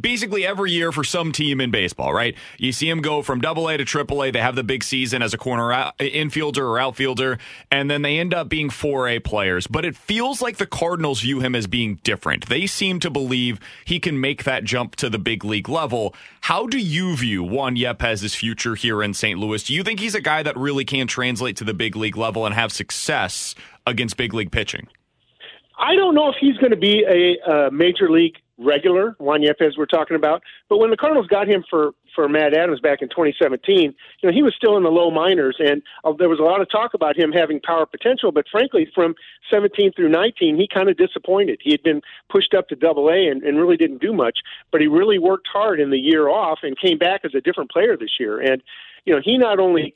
basically 0.00 0.46
every 0.46 0.72
year 0.72 0.90
for 0.90 1.04
some 1.04 1.32
team 1.32 1.60
in 1.60 1.70
baseball, 1.70 2.12
right? 2.12 2.34
You 2.58 2.72
see 2.72 2.88
him 2.88 3.02
go 3.02 3.22
from 3.22 3.40
double 3.40 3.68
A 3.68 3.76
to 3.76 3.84
triple 3.84 4.22
A. 4.24 4.30
They 4.30 4.40
have 4.40 4.56
the 4.56 4.64
big 4.64 4.82
season 4.82 5.22
as 5.22 5.34
a 5.34 5.38
corner 5.38 5.72
out, 5.72 5.96
infielder 5.98 6.58
or 6.58 6.78
outfielder, 6.78 7.38
and 7.70 7.90
then 7.90 8.02
they 8.02 8.18
end 8.18 8.32
up 8.32 8.48
being 8.48 8.70
4A 8.70 9.22
players. 9.22 9.66
But 9.66 9.84
it 9.84 9.96
feels 9.96 10.40
like 10.40 10.56
the 10.56 10.66
Cardinals 10.66 11.20
view 11.20 11.40
him 11.40 11.54
as 11.54 11.66
being 11.66 12.00
different. 12.02 12.48
They 12.48 12.66
seem 12.66 12.98
to 13.00 13.10
believe 13.10 13.60
he 13.84 14.00
can 14.00 14.20
make 14.20 14.44
that 14.44 14.64
jump 14.64 14.96
to 14.96 15.10
the 15.10 15.18
big 15.18 15.44
league 15.44 15.68
level. 15.68 16.14
How 16.42 16.66
do 16.66 16.78
you 16.78 17.16
view 17.16 17.44
Juan 17.44 17.76
Yepez' 17.76 18.34
future 18.34 18.74
here 18.74 19.02
in 19.02 19.14
St. 19.14 19.38
Louis? 19.38 19.62
Do 19.62 19.74
you 19.74 19.82
think 19.82 20.00
he's 20.00 20.14
a 20.14 20.20
guy 20.20 20.42
that 20.42 20.56
really 20.56 20.84
can 20.84 21.06
translate 21.06 21.56
to 21.58 21.64
the 21.64 21.74
big 21.74 21.94
league 21.94 22.16
level 22.16 22.46
and 22.46 22.54
have 22.54 22.72
success 22.72 23.01
against 23.86 24.16
big 24.16 24.34
league 24.34 24.50
pitching? 24.50 24.88
I 25.78 25.96
don't 25.96 26.14
know 26.14 26.28
if 26.28 26.36
he's 26.40 26.56
going 26.58 26.70
to 26.70 26.76
be 26.76 27.04
a, 27.08 27.50
a 27.50 27.70
major 27.70 28.10
league 28.10 28.36
regular, 28.58 29.16
Juan 29.18 29.40
Yepez 29.40 29.76
we're 29.76 29.86
talking 29.86 30.16
about. 30.16 30.42
But 30.68 30.78
when 30.78 30.90
the 30.90 30.96
Cardinals 30.96 31.26
got 31.26 31.48
him 31.48 31.64
for 31.68 31.92
for 32.14 32.28
Matt 32.28 32.52
Adams 32.54 32.78
back 32.78 33.00
in 33.00 33.08
2017, 33.08 33.82
you 33.82 33.92
know 34.22 34.32
he 34.32 34.42
was 34.42 34.54
still 34.54 34.76
in 34.76 34.82
the 34.82 34.90
low 34.90 35.10
minors, 35.10 35.56
and 35.58 35.82
uh, 36.04 36.12
there 36.18 36.28
was 36.28 36.38
a 36.38 36.42
lot 36.42 36.60
of 36.60 36.70
talk 36.70 36.94
about 36.94 37.16
him 37.16 37.32
having 37.32 37.60
power 37.60 37.86
potential. 37.86 38.32
But 38.32 38.46
frankly, 38.50 38.90
from 38.94 39.14
17 39.50 39.92
through 39.94 40.10
19, 40.10 40.56
he 40.56 40.68
kind 40.72 40.88
of 40.88 40.96
disappointed. 40.96 41.60
He 41.62 41.70
had 41.70 41.82
been 41.82 42.02
pushed 42.30 42.54
up 42.54 42.68
to 42.68 42.76
Double 42.76 43.08
A 43.08 43.28
and, 43.28 43.42
and 43.42 43.58
really 43.58 43.76
didn't 43.76 44.00
do 44.00 44.12
much. 44.12 44.38
But 44.70 44.80
he 44.80 44.86
really 44.86 45.18
worked 45.18 45.48
hard 45.52 45.80
in 45.80 45.90
the 45.90 45.98
year 45.98 46.28
off 46.28 46.60
and 46.62 46.78
came 46.78 46.98
back 46.98 47.22
as 47.24 47.34
a 47.34 47.40
different 47.40 47.70
player 47.70 47.96
this 47.96 48.20
year. 48.20 48.40
And 48.40 48.62
you 49.04 49.14
know 49.14 49.20
he 49.24 49.38
not 49.38 49.58
only 49.58 49.94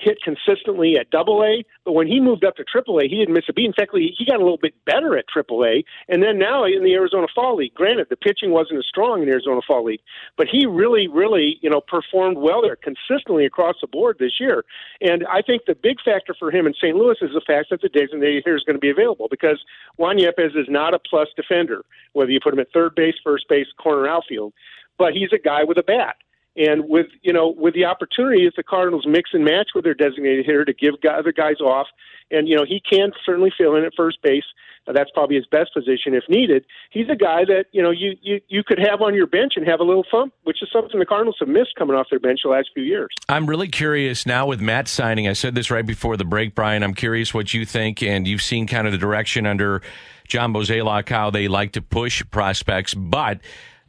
hit 0.00 0.18
consistently 0.22 0.96
at 0.98 1.10
Double 1.10 1.42
A, 1.42 1.64
but 1.84 1.92
when 1.92 2.06
he 2.06 2.20
moved 2.20 2.44
up 2.44 2.56
to 2.56 2.64
Triple 2.64 2.98
A, 2.98 3.08
he 3.08 3.16
didn't 3.16 3.34
miss 3.34 3.44
a 3.48 3.52
beat. 3.52 3.66
In 3.66 3.72
fact, 3.72 3.92
he 3.94 4.24
got 4.26 4.36
a 4.36 4.44
little 4.44 4.58
bit 4.58 4.74
better 4.84 5.16
at 5.16 5.28
Triple 5.28 5.64
A, 5.64 5.84
and 6.08 6.22
then 6.22 6.38
now 6.38 6.64
in 6.64 6.84
the 6.84 6.94
Arizona 6.94 7.26
Fall 7.34 7.56
League. 7.56 7.74
Granted, 7.74 8.08
the 8.10 8.16
pitching 8.16 8.50
wasn't 8.50 8.78
as 8.78 8.86
strong 8.86 9.22
in 9.22 9.28
Arizona 9.28 9.60
Fall 9.66 9.84
League, 9.84 10.00
but 10.36 10.46
he 10.46 10.66
really, 10.66 11.08
really, 11.08 11.58
you 11.60 11.70
know, 11.70 11.80
performed 11.80 12.38
well 12.38 12.62
there 12.62 12.76
consistently 12.76 13.44
across 13.44 13.76
the 13.80 13.86
board 13.86 14.16
this 14.18 14.40
year. 14.40 14.64
And 15.00 15.26
I 15.26 15.42
think 15.42 15.62
the 15.66 15.74
big 15.74 16.00
factor 16.04 16.34
for 16.38 16.50
him 16.50 16.66
in 16.66 16.74
St. 16.74 16.96
Louis 16.96 17.16
is 17.20 17.30
the 17.32 17.42
fact 17.46 17.70
that 17.70 17.82
the 17.82 17.88
designated 17.88 18.44
hitter 18.44 18.56
is 18.56 18.64
going 18.64 18.76
to 18.76 18.80
be 18.80 18.90
available 18.90 19.28
because 19.30 19.62
Juan 19.96 20.18
Yepez 20.18 20.56
is 20.56 20.66
not 20.68 20.94
a 20.94 20.98
plus 20.98 21.28
defender, 21.36 21.84
whether 22.12 22.30
you 22.30 22.40
put 22.42 22.52
him 22.52 22.60
at 22.60 22.72
third 22.72 22.94
base, 22.94 23.14
first 23.22 23.48
base, 23.48 23.66
corner 23.78 24.08
outfield, 24.08 24.52
but 24.98 25.12
he's 25.12 25.32
a 25.32 25.38
guy 25.38 25.64
with 25.64 25.78
a 25.78 25.82
bat. 25.82 26.16
And 26.58 26.88
with 26.88 27.06
you 27.22 27.32
know 27.32 27.54
with 27.56 27.74
the 27.74 27.84
opportunity, 27.84 28.46
if 28.46 28.54
the 28.56 28.64
Cardinals 28.64 29.06
mix 29.06 29.30
and 29.32 29.44
match 29.44 29.68
with 29.76 29.84
their 29.84 29.94
designated 29.94 30.44
hitter 30.44 30.64
to 30.64 30.72
give 30.74 30.94
other 31.08 31.32
guys 31.32 31.60
off, 31.60 31.86
and 32.32 32.48
you 32.48 32.56
know 32.56 32.64
he 32.66 32.80
can 32.80 33.12
certainly 33.24 33.52
fill 33.56 33.76
in 33.76 33.84
at 33.84 33.92
first 33.96 34.20
base. 34.22 34.44
Uh, 34.86 34.92
that's 34.92 35.10
probably 35.10 35.36
his 35.36 35.46
best 35.46 35.72
position 35.74 36.14
if 36.14 36.24
needed. 36.28 36.64
He's 36.90 37.08
a 37.10 37.14
guy 37.14 37.44
that 37.44 37.66
you 37.70 37.80
know 37.80 37.92
you 37.92 38.16
you 38.22 38.40
you 38.48 38.64
could 38.64 38.80
have 38.80 39.00
on 39.02 39.14
your 39.14 39.28
bench 39.28 39.52
and 39.54 39.68
have 39.68 39.78
a 39.78 39.84
little 39.84 40.04
fun, 40.10 40.32
which 40.42 40.60
is 40.60 40.68
something 40.72 40.98
the 40.98 41.06
Cardinals 41.06 41.36
have 41.38 41.48
missed 41.48 41.76
coming 41.78 41.96
off 41.96 42.08
their 42.10 42.18
bench 42.18 42.40
the 42.42 42.50
last 42.50 42.70
few 42.74 42.82
years. 42.82 43.10
I'm 43.28 43.46
really 43.46 43.68
curious 43.68 44.26
now 44.26 44.46
with 44.46 44.60
Matz 44.60 44.90
signing. 44.90 45.28
I 45.28 45.34
said 45.34 45.54
this 45.54 45.70
right 45.70 45.86
before 45.86 46.16
the 46.16 46.24
break, 46.24 46.56
Brian. 46.56 46.82
I'm 46.82 46.94
curious 46.94 47.32
what 47.32 47.54
you 47.54 47.64
think, 47.64 48.02
and 48.02 48.26
you've 48.26 48.42
seen 48.42 48.66
kind 48.66 48.88
of 48.88 48.92
the 48.92 48.98
direction 48.98 49.46
under 49.46 49.80
John 50.26 50.52
Mozeliak 50.52 51.08
how 51.08 51.30
they 51.30 51.46
like 51.46 51.72
to 51.72 51.82
push 51.82 52.22
prospects, 52.30 52.94
but 52.94 53.40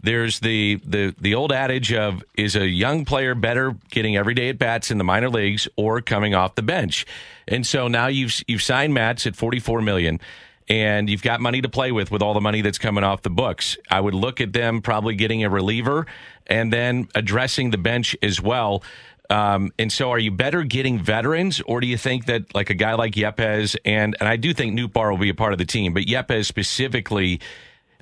there's 0.02 0.40
the, 0.40 0.76
the 0.86 1.14
the 1.20 1.36
old 1.36 1.52
adage 1.52 1.94
of 1.94 2.24
is 2.36 2.56
a 2.56 2.68
young 2.68 3.06
player 3.06 3.36
better 3.36 3.76
getting 3.90 4.16
everyday 4.16 4.50
at 4.50 4.58
bats 4.58 4.92
in 4.92 4.98
the 4.98 5.04
minor 5.04 5.30
leagues 5.30 5.68
or 5.76 6.02
coming 6.02 6.34
off 6.34 6.56
the 6.56 6.62
bench, 6.62 7.06
and 7.48 7.66
so 7.66 7.88
now 7.88 8.08
you've 8.08 8.42
you've 8.48 8.64
signed 8.64 8.94
Matz 8.94 9.28
at 9.28 9.36
44 9.36 9.82
million, 9.82 10.20
and 10.70 11.10
you've 11.10 11.24
got 11.24 11.42
money 11.42 11.62
to 11.62 11.70
play 11.70 11.92
with 11.92 12.12
with 12.12 12.22
all 12.22 12.34
the 12.34 12.42
money 12.42 12.62
that's 12.62 12.78
coming 12.78 13.04
off 13.04 13.24
the 13.24 13.30
books. 13.30 13.78
I 13.90 14.00
would 14.00 14.14
look 14.14 14.40
at 14.40 14.54
them 14.54 14.82
probably 14.82 15.16
getting 15.16 15.44
a 15.44 15.50
reliever 15.50 16.06
and 16.48 16.72
then 16.72 17.10
addressing 17.16 17.72
the 17.72 17.78
bench 17.78 18.16
as 18.22 18.42
well. 18.42 18.84
Um, 19.30 19.72
and 19.78 19.92
so, 19.92 20.10
are 20.12 20.18
you 20.18 20.32
better 20.32 20.64
getting 20.64 20.98
veterans, 20.98 21.62
or 21.62 21.82
do 21.82 21.88
you 21.88 21.98
think 21.98 22.26
that 22.26 22.56
like 22.56 22.70
a 22.72 22.74
guy 22.74 22.94
like 22.94 23.14
Yepez 23.14 23.76
and 23.86 24.16
and 24.20 24.30
I 24.30 24.38
do 24.38 24.54
think 24.54 24.78
Nootbaar 24.78 25.12
will 25.12 25.18
be 25.18 25.30
a 25.30 25.36
part 25.36 25.52
of 25.52 25.60
the 25.60 25.66
team, 25.66 25.94
but 25.94 26.04
Yepez 26.04 26.46
specifically 26.46 27.40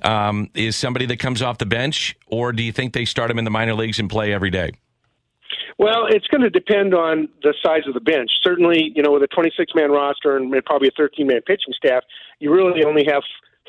um, 0.02 0.50
is 0.54 0.76
somebody 0.76 1.06
that 1.06 1.18
comes 1.18 1.42
off 1.42 1.58
the 1.58 1.66
bench, 1.66 2.16
or 2.26 2.52
do 2.52 2.62
you 2.62 2.72
think 2.72 2.92
they 2.92 3.04
start 3.04 3.30
him 3.30 3.38
in 3.38 3.44
the 3.44 3.50
minor 3.50 3.74
leagues 3.74 3.98
and 3.98 4.08
play 4.08 4.32
every 4.32 4.50
day? 4.50 4.72
Well, 5.78 6.06
it's 6.08 6.26
going 6.26 6.42
to 6.42 6.50
depend 6.50 6.92
on 6.92 7.28
the 7.42 7.54
size 7.64 7.82
of 7.86 7.94
the 7.94 8.00
bench. 8.00 8.30
Certainly, 8.42 8.92
you 8.96 9.02
know, 9.02 9.12
with 9.12 9.22
a 9.22 9.28
26 9.28 9.72
man 9.74 9.90
roster 9.90 10.36
and 10.36 10.52
probably 10.66 10.88
a 10.88 10.96
13 10.96 11.26
man 11.26 11.40
pitching 11.46 11.72
staff, 11.76 12.02
you 12.40 12.52
really 12.52 12.84
only 12.84 13.04
have 13.08 13.22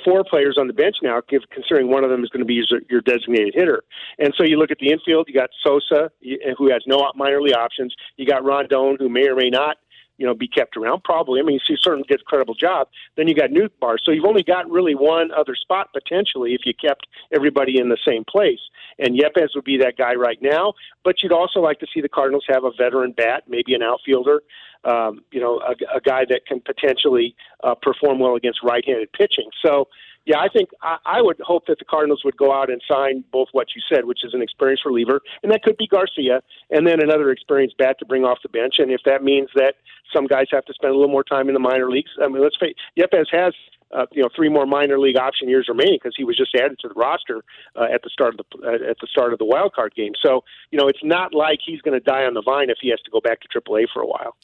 four 0.04 0.24
players 0.24 0.58
on 0.58 0.68
the 0.68 0.74
bench 0.74 0.96
now, 1.04 1.22
considering 1.52 1.90
one 1.90 2.04
of 2.04 2.10
them 2.10 2.24
is 2.24 2.30
going 2.30 2.40
to 2.40 2.46
be 2.46 2.64
your 2.90 3.02
designated 3.02 3.54
hitter. 3.54 3.84
And 4.18 4.34
so 4.38 4.44
you 4.44 4.58
look 4.58 4.72
at 4.72 4.78
the 4.80 4.92
infield, 4.92 5.28
you 5.28 5.34
got 5.34 5.50
Sosa, 5.64 6.10
who 6.58 6.72
has 6.72 6.82
no 6.88 7.12
minor 7.16 7.42
league 7.42 7.56
options. 7.56 7.94
You 8.18 8.26
got 8.26 8.44
Rondon, 8.44 8.98
who 8.98 9.10
may 9.10 9.28
or 9.28 9.36
may 9.36 9.50
not 9.50 9.78
you 10.20 10.26
know, 10.28 10.36
be 10.36 10.48
kept 10.48 10.78
around? 10.78 11.04
Probably. 11.04 11.40
I 11.40 11.44
mean, 11.44 11.60
he 11.66 11.78
certainly 11.82 12.08
gets 12.08 12.22
a 12.22 12.26
credible 12.26 12.54
job. 12.54 12.90
Then 13.16 13.28
you 13.28 13.34
got 13.34 13.50
Nootbaar. 13.50 13.98
So 14.04 14.12
you've 14.12 14.26
only 14.26 14.44
got 14.44 14.70
really 14.70 14.94
one 14.94 15.32
other 15.32 15.56
spot 15.56 15.90
potentially 15.94 16.54
if 16.54 16.62
you 16.66 16.74
kept 16.74 17.08
everybody 17.34 17.80
in 17.80 17.90
the 17.90 17.98
same 18.06 18.26
place. 18.26 18.60
And 19.00 19.18
Yepez 19.18 19.56
would 19.56 19.64
be 19.64 19.78
that 19.78 19.98
guy 19.98 20.14
right 20.14 20.38
now. 20.42 20.74
But 21.06 21.24
you'd 21.24 21.32
also 21.32 21.62
like 21.62 21.80
to 21.80 21.88
see 21.92 22.02
the 22.02 22.10
Cardinals 22.10 22.46
have 22.50 22.66
a 22.66 22.72
veteran 22.78 23.14
bat, 23.14 23.44
maybe 23.48 23.74
an 23.74 23.82
outfielder, 23.82 24.42
um, 24.84 25.22
you 25.32 25.40
know, 25.40 25.60
a, 25.60 25.98
a 25.98 26.02
guy 26.02 26.26
that 26.30 26.46
can 26.46 26.60
potentially 26.60 27.36
uh, 27.64 27.76
perform 27.76 28.20
well 28.20 28.36
against 28.36 28.60
right-handed 28.64 29.12
pitching. 29.14 29.50
So 29.66 29.88
yeah, 30.30 30.38
I 30.38 30.48
think 30.48 30.70
I, 30.84 30.98
I 31.06 31.22
would 31.24 31.42
hope 31.42 31.66
that 31.66 31.80
the 31.80 31.86
Cardinals 31.86 32.22
would 32.24 32.38
go 32.38 32.54
out 32.54 32.70
and 32.70 32.80
sign 32.88 33.24
both 33.32 33.48
what 33.52 33.70
you 33.76 33.82
said, 33.92 34.06
which 34.06 34.24
is 34.24 34.36
an 34.36 34.44
experienced 34.44 34.86
reliever, 34.86 35.22
and 35.42 35.52
that 35.52 35.64
could 35.64 35.76
be 35.76 35.88
Garcia, 35.88 36.44
and 36.70 36.86
then 36.86 37.02
another 37.02 37.32
experienced 37.32 37.80
bat 37.80 37.98
to 37.98 38.06
bring 38.06 38.26
off 38.26 38.38
the 38.44 38.50
bench. 38.50 38.76
And 38.78 38.92
if 38.92 39.02
that 39.06 39.24
means 39.24 39.50
that 39.56 39.74
some 40.16 40.28
guys 40.28 40.46
have 40.52 40.66
to 40.66 40.74
spend 40.74 40.94
a 40.94 40.96
little 40.96 41.12
more 41.12 41.24
time 41.24 41.48
in 41.48 41.56
the 41.56 41.60
minor 41.60 41.90
leagues, 41.90 42.12
I 42.24 42.28
mean, 42.28 42.44
let's 42.44 42.58
face 42.58 42.76
Yepez 42.96 43.26
has 43.32 43.56
uh, 43.92 44.06
you 44.12 44.22
know 44.22 44.30
three 44.36 44.50
more 44.50 44.68
minor 44.68 45.00
league 45.00 45.18
option 45.18 45.50
years 45.50 45.66
remaining 45.68 45.98
because 46.00 46.14
he 46.16 46.24
was 46.24 46.38
just 46.38 46.54
added 46.54 46.78
to 46.82 46.88
the 46.88 46.94
roster 46.94 47.44
uh, 47.76 47.88
at 47.92 48.04
the 48.04 48.10
start 48.12 48.36
of 48.36 48.46
the 48.52 48.68
uh, 48.68 48.92
at 48.92 48.98
the 49.02 49.08
start 49.08 49.34
of 49.34 49.40
the 49.40 49.46
wild 49.46 49.74
card 49.74 49.96
game. 49.96 50.14
So 50.24 50.44
you 50.70 50.78
know 50.78 50.88
it's 50.88 51.04
not 51.04 51.34
like 51.34 51.58
he's 51.66 51.82
going 51.82 52.00
to 52.00 52.06
die 52.06 52.26
on 52.26 52.36
the 52.36 52.44
vine 52.44 52.70
if 52.70 52.78
he 52.80 52.92
has 52.92 53.00
to 53.02 53.10
go 53.10 53.20
back 53.20 53.40
to 53.42 53.48
AAA 53.48 53.86
for 53.92 54.04
a 54.04 54.08
while. 54.08 54.36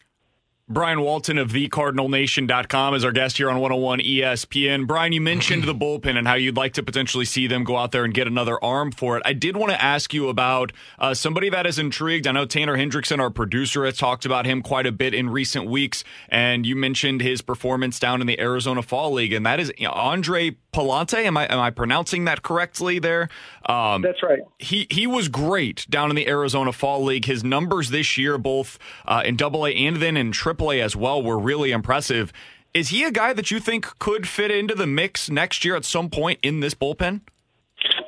Brian 0.68 1.02
Walton 1.02 1.38
of 1.38 1.52
thecardinalnation.com 1.52 2.96
is 2.96 3.06
our 3.06 3.12
guest 3.12 3.38
here 3.38 3.52
on 3.52 3.60
101 3.60 4.00
ESPN. 4.00 4.88
Brian, 4.88 5.14
you 5.14 5.22
mentioned 5.22 5.64
the 5.66 5.76
bullpen 5.76 6.18
and 6.18 6.28
how 6.28 6.34
you'd 6.34 6.58
like 6.58 6.74
to 6.74 6.82
potentially 6.82 7.24
see 7.24 7.46
them 7.46 7.64
go 7.64 7.78
out 7.78 7.92
there 7.92 8.04
and 8.04 8.16
get 8.16 8.26
another 8.26 8.58
arm 8.64 8.92
for 8.92 9.16
it. 9.16 9.22
I 9.28 9.34
did 9.34 9.56
want 9.56 9.74
to 9.74 9.80
ask 9.80 10.12
you 10.12 10.28
about 10.28 10.74
uh, 10.98 11.14
somebody 11.14 11.52
that 11.52 11.68
is 11.68 11.78
intrigued. 11.78 12.26
I 12.26 12.32
know 12.32 12.46
Tanner 12.46 12.76
Hendrickson, 12.76 13.20
our 13.20 13.30
producer, 13.30 13.86
has 13.86 13.96
talked 13.96 14.26
about 14.26 14.48
him 14.48 14.64
quite 14.64 14.88
a 14.88 14.92
bit 14.92 15.14
in 15.14 15.30
recent 15.30 15.68
weeks, 15.70 16.04
and 16.30 16.66
you 16.66 16.76
mentioned 16.76 17.22
his 17.22 17.44
performance 17.44 18.00
down 18.00 18.20
in 18.20 18.26
the 18.26 18.40
Arizona 18.40 18.82
Fall 18.82 19.14
League, 19.14 19.34
and 19.34 19.46
that 19.46 19.60
is 19.60 19.72
Andre 19.88 20.58
Pallante. 20.76 21.24
Am 21.24 21.38
I 21.38 21.46
am 21.46 21.60
I 21.60 21.70
pronouncing 21.70 22.26
that 22.26 22.44
correctly 22.44 23.00
there? 23.00 23.30
Um, 23.66 24.02
That's 24.02 24.22
right. 24.22 24.40
He 24.60 24.88
he 24.90 25.08
was 25.08 25.30
great 25.30 25.86
down 25.90 26.10
in 26.10 26.16
the 26.16 26.28
Arizona 26.28 26.74
Fall 26.74 27.04
League. 27.04 27.26
His 27.26 27.44
numbers 27.44 27.90
this 27.90 28.18
year, 28.18 28.38
both 28.38 28.78
uh, 29.06 29.24
in 29.26 29.38
Double 29.38 29.66
A 29.66 29.72
and 29.72 29.98
then 29.98 30.18
in 30.18 30.32
Triple 30.34 30.72
A 30.72 30.82
as 30.82 30.96
well, 30.96 31.24
were 31.24 31.40
really 31.40 31.72
impressive. 31.72 32.34
Is 32.74 32.90
he 32.90 33.06
a 33.06 33.12
guy 33.12 33.32
that 33.32 33.52
you 33.52 33.62
think 33.62 33.98
could 34.00 34.28
fit 34.28 34.52
into 34.52 34.76
the 34.76 34.86
mix 34.86 35.30
next 35.30 35.64
year 35.64 35.78
at 35.78 35.86
some 35.86 36.10
point 36.10 36.40
in 36.44 36.60
this 36.60 36.74
bullpen? 36.74 37.22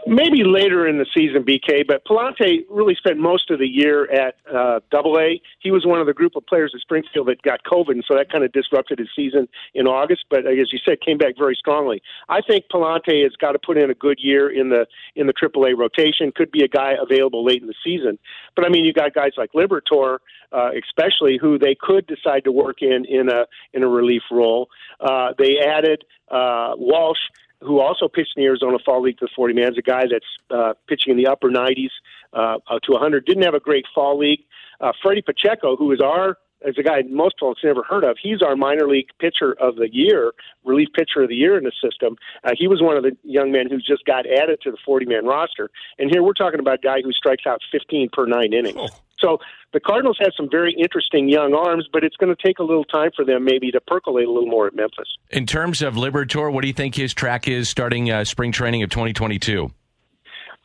Maybe 0.07 0.43
later 0.43 0.87
in 0.87 0.97
the 0.97 1.05
season, 1.15 1.43
BK. 1.43 1.85
But 1.87 2.05
Pallante 2.05 2.65
really 2.69 2.95
spent 2.95 3.17
most 3.19 3.51
of 3.51 3.59
the 3.59 3.67
year 3.67 4.09
at 4.11 4.35
uh, 4.51 4.79
Double 4.89 5.19
A. 5.19 5.41
He 5.59 5.71
was 5.71 5.85
one 5.85 5.99
of 5.99 6.07
the 6.07 6.13
group 6.13 6.35
of 6.35 6.45
players 6.45 6.71
at 6.73 6.81
Springfield 6.81 7.27
that 7.27 7.41
got 7.41 7.63
COVID, 7.63 7.91
and 7.91 8.03
so 8.07 8.15
that 8.15 8.31
kind 8.31 8.43
of 8.43 8.51
disrupted 8.51 8.99
his 8.99 9.09
season 9.15 9.47
in 9.73 9.87
August. 9.87 10.25
But 10.29 10.47
as 10.47 10.71
you 10.71 10.79
said, 10.83 11.01
came 11.01 11.17
back 11.17 11.35
very 11.37 11.55
strongly. 11.55 12.01
I 12.29 12.41
think 12.41 12.65
Pallante 12.71 13.23
has 13.23 13.33
got 13.39 13.51
to 13.51 13.59
put 13.59 13.77
in 13.77 13.89
a 13.89 13.95
good 13.95 14.19
year 14.21 14.49
in 14.49 14.69
the 14.69 14.87
in 15.15 15.27
the 15.27 15.33
Triple 15.33 15.65
A 15.65 15.75
rotation. 15.75 16.31
Could 16.33 16.51
be 16.51 16.63
a 16.63 16.67
guy 16.67 16.93
available 16.99 17.43
late 17.43 17.61
in 17.61 17.67
the 17.67 17.75
season. 17.83 18.17
But 18.55 18.65
I 18.65 18.69
mean, 18.69 18.85
you 18.85 18.93
got 18.93 19.13
guys 19.13 19.31
like 19.37 19.51
Liberatore, 19.53 20.19
uh, 20.51 20.69
especially 20.77 21.37
who 21.39 21.59
they 21.59 21.75
could 21.79 22.07
decide 22.07 22.43
to 22.45 22.51
work 22.51 22.81
in 22.81 23.05
in 23.05 23.29
a 23.29 23.45
in 23.73 23.83
a 23.83 23.87
relief 23.87 24.23
role. 24.31 24.69
Uh, 24.99 25.33
they 25.37 25.57
added 25.59 26.03
uh, 26.29 26.73
Walsh 26.77 27.19
who 27.61 27.79
also 27.79 28.07
pitched 28.07 28.33
in 28.35 28.43
the 28.43 28.47
Arizona 28.47 28.77
Fall 28.83 29.01
League 29.01 29.17
to 29.19 29.25
the 29.25 29.31
40 29.35 29.53
man, 29.53 29.71
is 29.71 29.77
a 29.77 29.81
guy 29.81 30.03
that's 30.09 30.25
uh, 30.51 30.73
pitching 30.87 31.11
in 31.11 31.17
the 31.17 31.27
upper 31.27 31.49
90s 31.49 31.89
uh, 32.33 32.57
to 32.83 32.91
100. 32.91 33.25
Didn't 33.25 33.43
have 33.43 33.53
a 33.53 33.59
great 33.59 33.85
Fall 33.93 34.17
League. 34.17 34.43
Uh, 34.79 34.91
Freddie 35.01 35.23
Pacheco, 35.23 35.75
who 35.75 35.91
is 35.91 36.01
our 36.01 36.37
as 36.65 36.75
a 36.77 36.83
guy 36.83 37.03
most 37.09 37.35
folks 37.39 37.61
never 37.63 37.83
heard 37.83 38.03
of. 38.03 38.17
He's 38.21 38.41
our 38.41 38.55
minor 38.55 38.87
league 38.87 39.09
pitcher 39.19 39.55
of 39.59 39.75
the 39.75 39.89
year, 39.91 40.33
relief 40.65 40.89
pitcher 40.95 41.21
of 41.21 41.29
the 41.29 41.35
year 41.35 41.57
in 41.57 41.63
the 41.63 41.71
system. 41.83 42.17
Uh, 42.43 42.51
he 42.57 42.67
was 42.67 42.81
one 42.81 42.97
of 42.97 43.03
the 43.03 43.15
young 43.23 43.51
men 43.51 43.69
who 43.69 43.77
just 43.77 44.05
got 44.05 44.25
added 44.25 44.59
to 44.63 44.71
the 44.71 44.77
40 44.83 45.05
man 45.05 45.25
roster. 45.25 45.69
And 45.99 46.09
here 46.09 46.23
we're 46.23 46.33
talking 46.33 46.59
about 46.59 46.75
a 46.75 46.81
guy 46.81 47.01
who 47.03 47.11
strikes 47.11 47.45
out 47.45 47.61
15 47.71 48.09
per 48.11 48.25
nine 48.25 48.53
innings. 48.53 48.77
Oh. 48.79 48.87
So 49.19 49.39
the 49.73 49.79
Cardinals 49.79 50.17
have 50.21 50.31
some 50.35 50.49
very 50.49 50.73
interesting 50.73 51.29
young 51.29 51.53
arms, 51.53 51.87
but 51.91 52.03
it's 52.03 52.15
going 52.17 52.33
to 52.35 52.41
take 52.41 52.59
a 52.59 52.63
little 52.63 52.85
time 52.85 53.11
for 53.15 53.25
them 53.25 53.43
maybe 53.43 53.71
to 53.71 53.81
percolate 53.81 54.27
a 54.27 54.31
little 54.31 54.49
more 54.49 54.67
at 54.67 54.75
Memphis. 54.75 55.17
In 55.31 55.45
terms 55.45 55.81
of 55.81 55.95
Liberatore, 55.95 56.51
what 56.51 56.61
do 56.61 56.67
you 56.67 56.73
think 56.73 56.95
his 56.95 57.13
track 57.13 57.47
is 57.47 57.69
starting 57.69 58.11
uh, 58.11 58.23
spring 58.23 58.51
training 58.51 58.83
of 58.83 58.89
2022? 58.89 59.71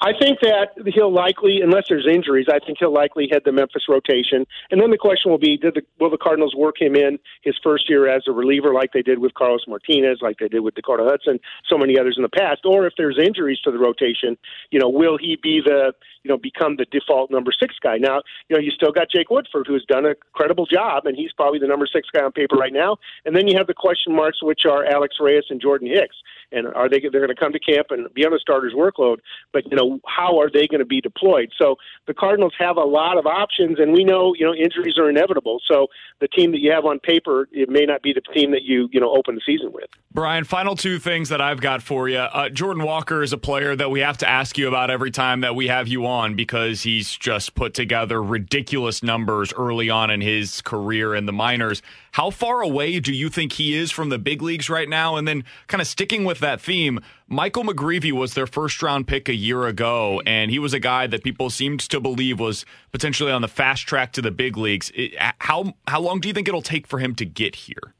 I 0.02 0.18
think 0.18 0.40
that 0.40 0.74
he'll 0.92 1.14
likely, 1.14 1.60
unless 1.62 1.84
there's 1.88 2.08
injuries, 2.12 2.46
I 2.50 2.58
think 2.58 2.78
he'll 2.80 2.92
likely 2.92 3.28
head 3.30 3.42
the 3.44 3.52
Memphis 3.52 3.84
rotation. 3.88 4.44
And 4.72 4.80
then 4.80 4.90
the 4.90 4.98
question 4.98 5.30
will 5.30 5.38
be, 5.38 5.56
did 5.56 5.74
the, 5.74 5.82
will 6.00 6.10
the 6.10 6.18
Cardinals 6.18 6.56
work 6.56 6.82
him 6.82 6.96
in 6.96 7.20
his 7.42 7.54
first 7.62 7.88
year 7.88 8.08
as 8.08 8.24
a 8.26 8.32
reliever, 8.32 8.74
like 8.74 8.92
they 8.92 9.02
did 9.02 9.20
with 9.20 9.34
Carlos 9.34 9.62
Martinez, 9.68 10.18
like 10.20 10.38
they 10.40 10.48
did 10.48 10.58
with 10.60 10.74
Dakota 10.74 11.04
Hudson, 11.04 11.38
so 11.68 11.78
many 11.78 12.00
others 12.00 12.14
in 12.16 12.24
the 12.24 12.28
past? 12.28 12.62
Or 12.64 12.84
if 12.84 12.94
there's 12.98 13.16
injuries 13.16 13.60
to 13.60 13.70
the 13.70 13.78
rotation, 13.78 14.36
you 14.72 14.80
know, 14.80 14.88
will 14.88 15.18
he 15.18 15.38
be 15.40 15.60
the, 15.64 15.92
you 16.24 16.28
know, 16.28 16.36
become 16.36 16.78
the 16.78 16.86
default 16.86 17.30
number 17.30 17.52
six 17.52 17.76
guy? 17.80 17.96
Now, 17.96 18.22
you 18.48 18.56
know, 18.56 18.60
you 18.60 18.72
still 18.72 18.90
got 18.90 19.08
Jake 19.08 19.30
Woodford, 19.30 19.68
who's 19.68 19.84
done 19.84 20.04
a 20.04 20.16
credible 20.32 20.66
job, 20.66 21.06
and 21.06 21.16
he's 21.16 21.32
probably 21.32 21.60
the 21.60 21.68
number 21.68 21.86
six 21.86 22.08
guy 22.12 22.24
on 22.24 22.32
paper 22.32 22.56
right 22.56 22.72
now. 22.72 22.96
And 23.24 23.36
then 23.36 23.46
you 23.46 23.56
have 23.56 23.68
the 23.68 23.74
question 23.74 24.16
marks, 24.16 24.42
which 24.42 24.66
are 24.68 24.84
Alex 24.84 25.18
Reyes 25.20 25.44
and 25.48 25.60
Jordan 25.60 25.86
Hicks 25.86 26.16
and 26.52 26.66
are 26.68 26.88
they 26.88 27.00
they're 27.00 27.10
going 27.20 27.28
to 27.28 27.34
come 27.34 27.52
to 27.52 27.58
camp 27.58 27.88
and 27.90 28.12
be 28.14 28.24
on 28.24 28.32
the 28.32 28.38
starter's 28.38 28.74
workload 28.74 29.18
but 29.52 29.64
you 29.70 29.76
know 29.76 30.00
how 30.06 30.38
are 30.40 30.50
they 30.50 30.66
going 30.66 30.80
to 30.80 30.86
be 30.86 31.00
deployed? 31.00 31.50
So 31.56 31.76
the 32.06 32.14
cardinals 32.14 32.54
have 32.58 32.76
a 32.76 32.84
lot 32.84 33.18
of 33.18 33.26
options 33.26 33.78
and 33.78 33.92
we 33.92 34.04
know 34.04 34.34
you 34.34 34.46
know 34.46 34.54
injuries 34.54 34.98
are 34.98 35.08
inevitable. 35.08 35.60
So 35.66 35.88
the 36.20 36.28
team 36.28 36.52
that 36.52 36.60
you 36.60 36.72
have 36.72 36.84
on 36.84 36.98
paper 37.00 37.48
it 37.52 37.68
may 37.68 37.84
not 37.84 38.02
be 38.02 38.12
the 38.12 38.20
team 38.20 38.50
that 38.52 38.62
you 38.62 38.88
you 38.92 39.00
know 39.00 39.14
open 39.16 39.34
the 39.34 39.42
season 39.44 39.72
with. 39.72 39.88
Brian 40.12 40.44
final 40.44 40.76
two 40.76 40.98
things 40.98 41.28
that 41.30 41.40
i've 41.40 41.60
got 41.60 41.82
for 41.82 42.08
you. 42.08 42.18
Uh, 42.18 42.48
jordan 42.48 42.84
walker 42.84 43.22
is 43.22 43.32
a 43.32 43.38
player 43.38 43.74
that 43.74 43.90
we 43.90 44.00
have 44.00 44.18
to 44.18 44.28
ask 44.28 44.58
you 44.58 44.68
about 44.68 44.90
every 44.90 45.10
time 45.10 45.40
that 45.40 45.54
we 45.54 45.68
have 45.68 45.88
you 45.88 46.06
on 46.06 46.34
because 46.34 46.82
he's 46.82 47.16
just 47.16 47.54
put 47.54 47.74
together 47.74 48.22
ridiculous 48.22 49.02
numbers 49.02 49.52
early 49.52 49.90
on 49.90 50.10
in 50.10 50.20
his 50.20 50.60
career 50.62 51.14
in 51.14 51.26
the 51.26 51.32
minors. 51.32 51.82
How 52.12 52.30
far 52.30 52.60
away 52.60 53.00
do 53.00 53.12
you 53.12 53.28
think 53.28 53.52
he 53.52 53.74
is 53.74 53.90
from 53.90 54.10
the 54.10 54.18
big 54.18 54.42
leagues 54.42 54.68
right 54.68 54.88
now? 54.88 55.16
And 55.16 55.26
then 55.26 55.44
kind 55.66 55.80
of 55.80 55.86
sticking 55.86 56.24
with 56.24 56.40
that 56.42 56.60
theme, 56.60 57.00
Michael 57.26 57.64
McGreevy 57.64 58.12
was 58.12 58.34
their 58.34 58.46
first 58.46 58.82
round 58.82 59.08
pick 59.08 59.28
a 59.28 59.34
year 59.34 59.64
ago, 59.64 60.22
and 60.26 60.50
he 60.50 60.58
was 60.58 60.74
a 60.74 60.78
guy 60.78 61.06
that 61.06 61.24
people 61.24 61.50
seemed 61.50 61.80
to 61.80 61.98
believe 61.98 62.38
was 62.38 62.64
potentially 62.92 63.32
on 63.32 63.42
the 63.42 63.48
fast 63.48 63.86
track 63.88 64.12
to 64.12 64.22
the 64.22 64.30
big 64.30 64.56
leagues. 64.56 64.92
It, 64.94 65.14
how 65.38 65.74
how 65.88 66.00
long 66.00 66.20
do 66.20 66.28
you 66.28 66.34
think 66.34 66.46
it'll 66.48 66.62
take 66.62 66.86
for 66.86 66.98
him 66.98 67.14
to 67.16 67.24
get 67.24 67.54
here? 67.54 67.94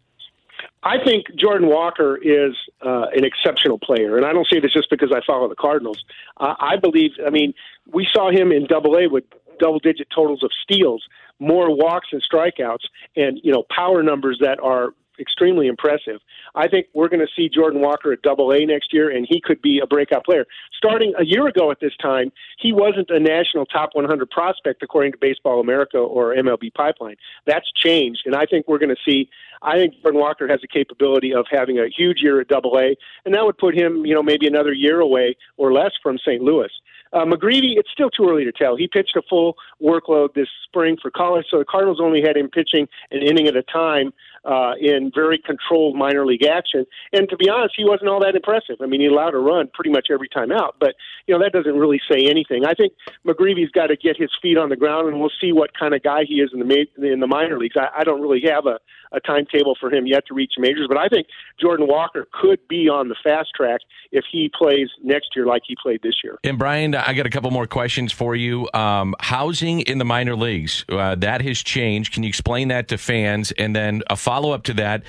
I 0.85 0.96
think 1.05 1.26
Jordan 1.37 1.68
Walker 1.68 2.16
is 2.16 2.57
uh, 2.85 3.07
an 3.14 3.24
exceptional 3.24 3.78
player, 3.78 4.16
and 4.16 4.26
I 4.26 4.33
don't 4.33 4.46
say 4.52 4.59
this 4.59 4.72
just 4.72 4.90
because 4.90 5.12
I 5.14 5.20
follow 5.24 5.48
the 5.48 5.55
Cardinals. 5.55 6.05
Uh, 6.38 6.55
I 6.59 6.76
believe. 6.76 7.12
I 7.24 7.31
mean, 7.31 7.55
we 7.92 8.07
saw 8.12 8.31
him 8.31 8.52
in 8.52 8.66
Double 8.66 8.96
A 8.96 9.07
with 9.09 9.24
double-digit 9.61 10.09
totals 10.12 10.42
of 10.42 10.50
steals, 10.62 11.05
more 11.38 11.74
walks 11.74 12.09
and 12.12 12.22
strikeouts, 12.22 12.85
and 13.16 13.40
you 13.44 13.52
know 13.52 13.64
power 13.74 14.02
numbers 14.02 14.38
that 14.40 14.59
are 14.61 14.94
extremely 15.18 15.66
impressive. 15.66 16.20
I 16.55 16.68
think 16.68 16.87
we're 16.94 17.09
going 17.09 17.20
to 17.20 17.33
see 17.35 17.48
Jordan 17.48 17.81
Walker 17.81 18.12
at 18.12 18.22
Double 18.22 18.53
A 18.53 18.64
next 18.64 18.92
year, 18.92 19.11
and 19.11 19.27
he 19.29 19.40
could 19.40 19.61
be 19.62 19.81
a 19.81 19.87
breakout 19.87 20.25
player. 20.25 20.46
Starting 20.77 21.12
a 21.18 21.25
year 21.25 21.46
ago 21.46 21.70
at 21.70 21.81
this 21.81 21.96
time, 22.01 22.33
he 22.59 22.72
wasn't 22.72 23.11
a 23.11 23.20
national 23.20 23.66
top 23.66 23.90
100 23.92 24.31
prospect 24.31 24.83
according 24.83 25.12
to 25.12 25.18
Baseball 25.18 25.61
America 25.61 25.98
or 25.98 26.35
MLB 26.35 26.72
Pipeline. 26.75 27.16
That's 27.46 27.70
changed, 27.72 28.22
and 28.27 28.35
I 28.35 28.46
think 28.46 28.68
we're 28.68 28.79
going 28.79 28.94
to 28.94 29.03
see. 29.05 29.29
I 29.62 29.77
think 29.77 29.94
Jordan 30.03 30.20
Walker 30.20 30.48
has 30.48 30.61
the 30.61 30.68
capability 30.68 31.33
of 31.33 31.46
having 31.51 31.79
a 31.79 31.88
huge 31.88 32.20
year 32.20 32.40
at 32.40 32.48
Double 32.48 32.77
A, 32.79 32.96
and 33.25 33.35
that 33.35 33.44
would 33.44 33.59
put 33.59 33.75
him, 33.77 34.05
you 34.05 34.14
know, 34.14 34.22
maybe 34.22 34.46
another 34.46 34.72
year 34.72 35.01
away 35.01 35.37
or 35.57 35.72
less 35.72 35.92
from 36.03 36.18
St. 36.18 36.42
Louis. 36.42 36.70
Uh, 37.12 37.27
McGreevy, 37.27 37.77
it's 37.77 37.90
still 37.90 38.11
too 38.11 38.29
early 38.29 38.44
to 38.44 38.53
tell. 38.53 38.75
He 38.75 38.88
pitched 38.88 39.16
a 39.16 39.22
full 39.29 39.57
workload 39.83 40.33
this 40.35 40.48
spring 40.64 40.96
for 41.01 41.11
college, 41.11 41.46
so 41.51 41.59
the 41.59 41.64
Cardinals 41.64 42.01
only 42.01 42.22
had 42.22 42.37
him 42.37 42.48
pitching 42.48 42.88
an 43.11 43.22
inning 43.22 43.46
at 43.46 43.57
a 43.57 43.62
time 43.62 44.12
uh, 44.44 44.72
in 44.81 45.11
very 45.14 45.38
controlled 45.38 45.96
minor 45.96 46.26
league 46.26 46.44
action. 46.44 46.85
And 47.12 47.28
to 47.28 47.37
be 47.37 47.48
honest, 47.48 47.74
he 47.76 47.85
wasn't 47.85 48.09
all 48.09 48.20
that 48.20 48.35
impressive. 48.35 48.76
I 48.83 48.87
mean, 48.87 49.00
he 49.00 49.07
allowed 49.07 49.35
a 49.35 49.38
run 49.38 49.70
pretty 49.72 49.90
much 49.90 50.09
every 50.11 50.28
time 50.28 50.50
out, 50.50 50.76
but 50.81 50.94
you 51.26 51.35
know 51.35 51.42
that 51.42 51.52
doesn't 51.52 51.78
really 51.78 52.00
say 52.11 52.26
anything. 52.26 52.64
I 52.66 52.74
think 52.74 52.92
McGreevy's 53.26 53.70
got 53.70 53.87
to 53.87 53.96
get 53.96 54.16
his 54.16 54.31
feet 54.40 54.59
on 54.59 54.68
the 54.68 54.76
ground, 54.76 55.09
and 55.09 55.20
we'll 55.20 55.31
see 55.40 55.52
what 55.52 55.70
kind 55.78 55.94
of 55.94 56.02
guy 56.02 56.24
he 56.26 56.37
is 56.37 56.50
in 56.52 56.59
the 56.59 56.64
ma- 56.64 57.07
in 57.12 57.20
the 57.20 57.26
minor 57.26 57.59
leagues. 57.59 57.76
I, 57.76 58.00
I 58.00 58.05
don't 58.05 58.20
really 58.20 58.42
have 58.46 58.66
a, 58.66 58.78
a 59.12 59.20
timetable 59.20 59.76
for 59.78 59.92
him 59.92 60.07
yet 60.07 60.26
to 60.26 60.35
reach 60.35 60.55
majors, 60.59 60.87
but 60.88 60.98
I 60.98 61.09
think 61.09 61.28
Jordan 61.61 61.87
Walker 61.87 62.26
could 62.33 62.66
be 62.68 62.88
on 62.88 63.09
the 63.09 63.16
fast 63.22 63.50
track 63.55 63.81
if 64.11 64.24
he 64.31 64.50
plays 64.57 64.88
next 65.02 65.31
year 65.37 65.46
like 65.46 65.62
he 65.66 65.76
played 65.81 66.00
this 66.02 66.16
year. 66.24 66.38
And 66.42 66.59
Brian, 66.59 66.94
I 66.94 67.12
got 67.14 67.26
a 67.26 67.31
couple 67.31 67.50
more 67.50 67.66
questions 67.66 68.12
for 68.12 68.35
you. 68.35 68.68
Um, 68.74 69.14
housing 69.20 69.83
in 69.83 69.98
the 69.98 70.05
minor 70.05 70.35
leagues 70.35 70.85
uh, 70.88 71.14
that 71.16 71.42
has 71.42 71.62
changed. 71.62 72.12
Can 72.12 72.22
you 72.22 72.28
explain 72.28 72.68
that 72.68 72.88
to 72.88 72.98
fans? 72.98 73.52
And 73.52 73.76
then 73.76 74.02
a 74.11 74.16
follow 74.16 74.32
up 74.53 74.64
to 74.64 74.75
that 74.75 75.03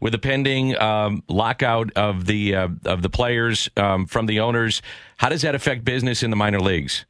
with 0.00 0.12
the 0.12 0.18
pending 0.18 0.78
um, 0.78 1.22
lockout 1.28 1.90
of 1.96 2.26
the 2.26 2.54
uh, 2.54 2.68
of 2.84 3.02
the 3.02 3.10
players 3.10 3.68
um, 3.76 4.06
from 4.06 4.26
the 4.26 4.40
owners. 4.40 4.82
How 5.16 5.28
does 5.28 5.42
that 5.42 5.54
affect 5.54 5.84
business 5.84 6.22
in 6.22 6.30
the 6.30 6.36
minor 6.36 6.60
leagues? 6.60 7.04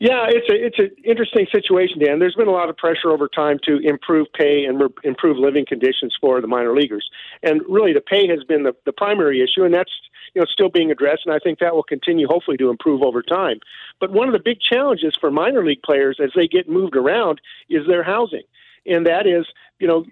Yeah, 0.00 0.26
it's 0.28 0.48
a 0.50 0.66
it's 0.66 0.78
an 0.78 0.90
interesting 1.04 1.46
situation, 1.52 1.98
Dan. 2.00 2.18
There's 2.18 2.34
been 2.34 2.48
a 2.48 2.52
lot 2.52 2.68
of 2.68 2.76
pressure 2.76 3.10
over 3.10 3.28
time 3.28 3.58
to 3.64 3.78
improve 3.78 4.26
pay 4.32 4.64
and 4.64 4.80
re- 4.80 4.88
improve 5.02 5.38
living 5.38 5.64
conditions 5.66 6.14
for 6.20 6.40
the 6.40 6.46
minor 6.46 6.74
leaguers, 6.74 7.08
and 7.42 7.62
really 7.68 7.92
the 7.92 8.00
pay 8.00 8.26
has 8.28 8.42
been 8.44 8.64
the, 8.64 8.74
the 8.84 8.92
primary 8.92 9.42
issue, 9.42 9.64
and 9.64 9.72
that's 9.72 9.92
you 10.34 10.40
know 10.40 10.46
still 10.46 10.68
being 10.68 10.90
addressed, 10.90 11.22
and 11.24 11.34
I 11.34 11.38
think 11.38 11.60
that 11.60 11.74
will 11.74 11.84
continue 11.84 12.26
hopefully 12.26 12.56
to 12.58 12.70
improve 12.70 13.02
over 13.02 13.22
time. 13.22 13.60
But 14.00 14.10
one 14.10 14.28
of 14.28 14.34
the 14.34 14.40
big 14.44 14.60
challenges 14.60 15.16
for 15.18 15.30
minor 15.30 15.64
league 15.64 15.82
players 15.82 16.18
as 16.22 16.30
they 16.34 16.48
get 16.48 16.68
moved 16.68 16.96
around 16.96 17.40
is 17.70 17.86
their 17.86 18.02
housing, 18.02 18.44
and 18.86 19.06
that 19.06 19.26
is 19.26 19.46
you 19.78 19.86
know 19.86 20.04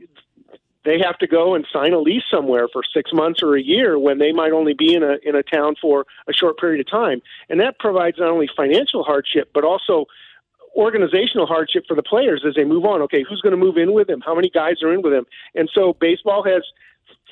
they 0.84 0.98
have 0.98 1.18
to 1.18 1.26
go 1.26 1.54
and 1.54 1.66
sign 1.72 1.92
a 1.92 1.98
lease 1.98 2.24
somewhere 2.30 2.68
for 2.72 2.82
six 2.82 3.12
months 3.12 3.42
or 3.42 3.56
a 3.56 3.62
year 3.62 3.98
when 3.98 4.18
they 4.18 4.32
might 4.32 4.52
only 4.52 4.74
be 4.74 4.94
in 4.94 5.02
a 5.02 5.16
in 5.22 5.36
a 5.36 5.42
town 5.42 5.74
for 5.80 6.06
a 6.28 6.32
short 6.32 6.58
period 6.58 6.80
of 6.80 6.90
time, 6.90 7.22
and 7.48 7.60
that 7.60 7.78
provides 7.78 8.18
not 8.18 8.30
only 8.30 8.48
financial 8.56 9.04
hardship 9.04 9.50
but 9.54 9.64
also 9.64 10.06
organizational 10.76 11.46
hardship 11.46 11.84
for 11.86 11.94
the 11.94 12.02
players 12.02 12.44
as 12.46 12.54
they 12.54 12.64
move 12.64 12.84
on. 12.84 13.02
Okay, 13.02 13.22
who's 13.28 13.40
going 13.40 13.52
to 13.52 13.56
move 13.56 13.76
in 13.76 13.92
with 13.92 14.06
them? 14.06 14.20
How 14.24 14.34
many 14.34 14.48
guys 14.48 14.82
are 14.82 14.92
in 14.92 15.02
with 15.02 15.12
them? 15.12 15.26
And 15.54 15.70
so 15.72 15.94
baseball 16.00 16.42
has 16.44 16.62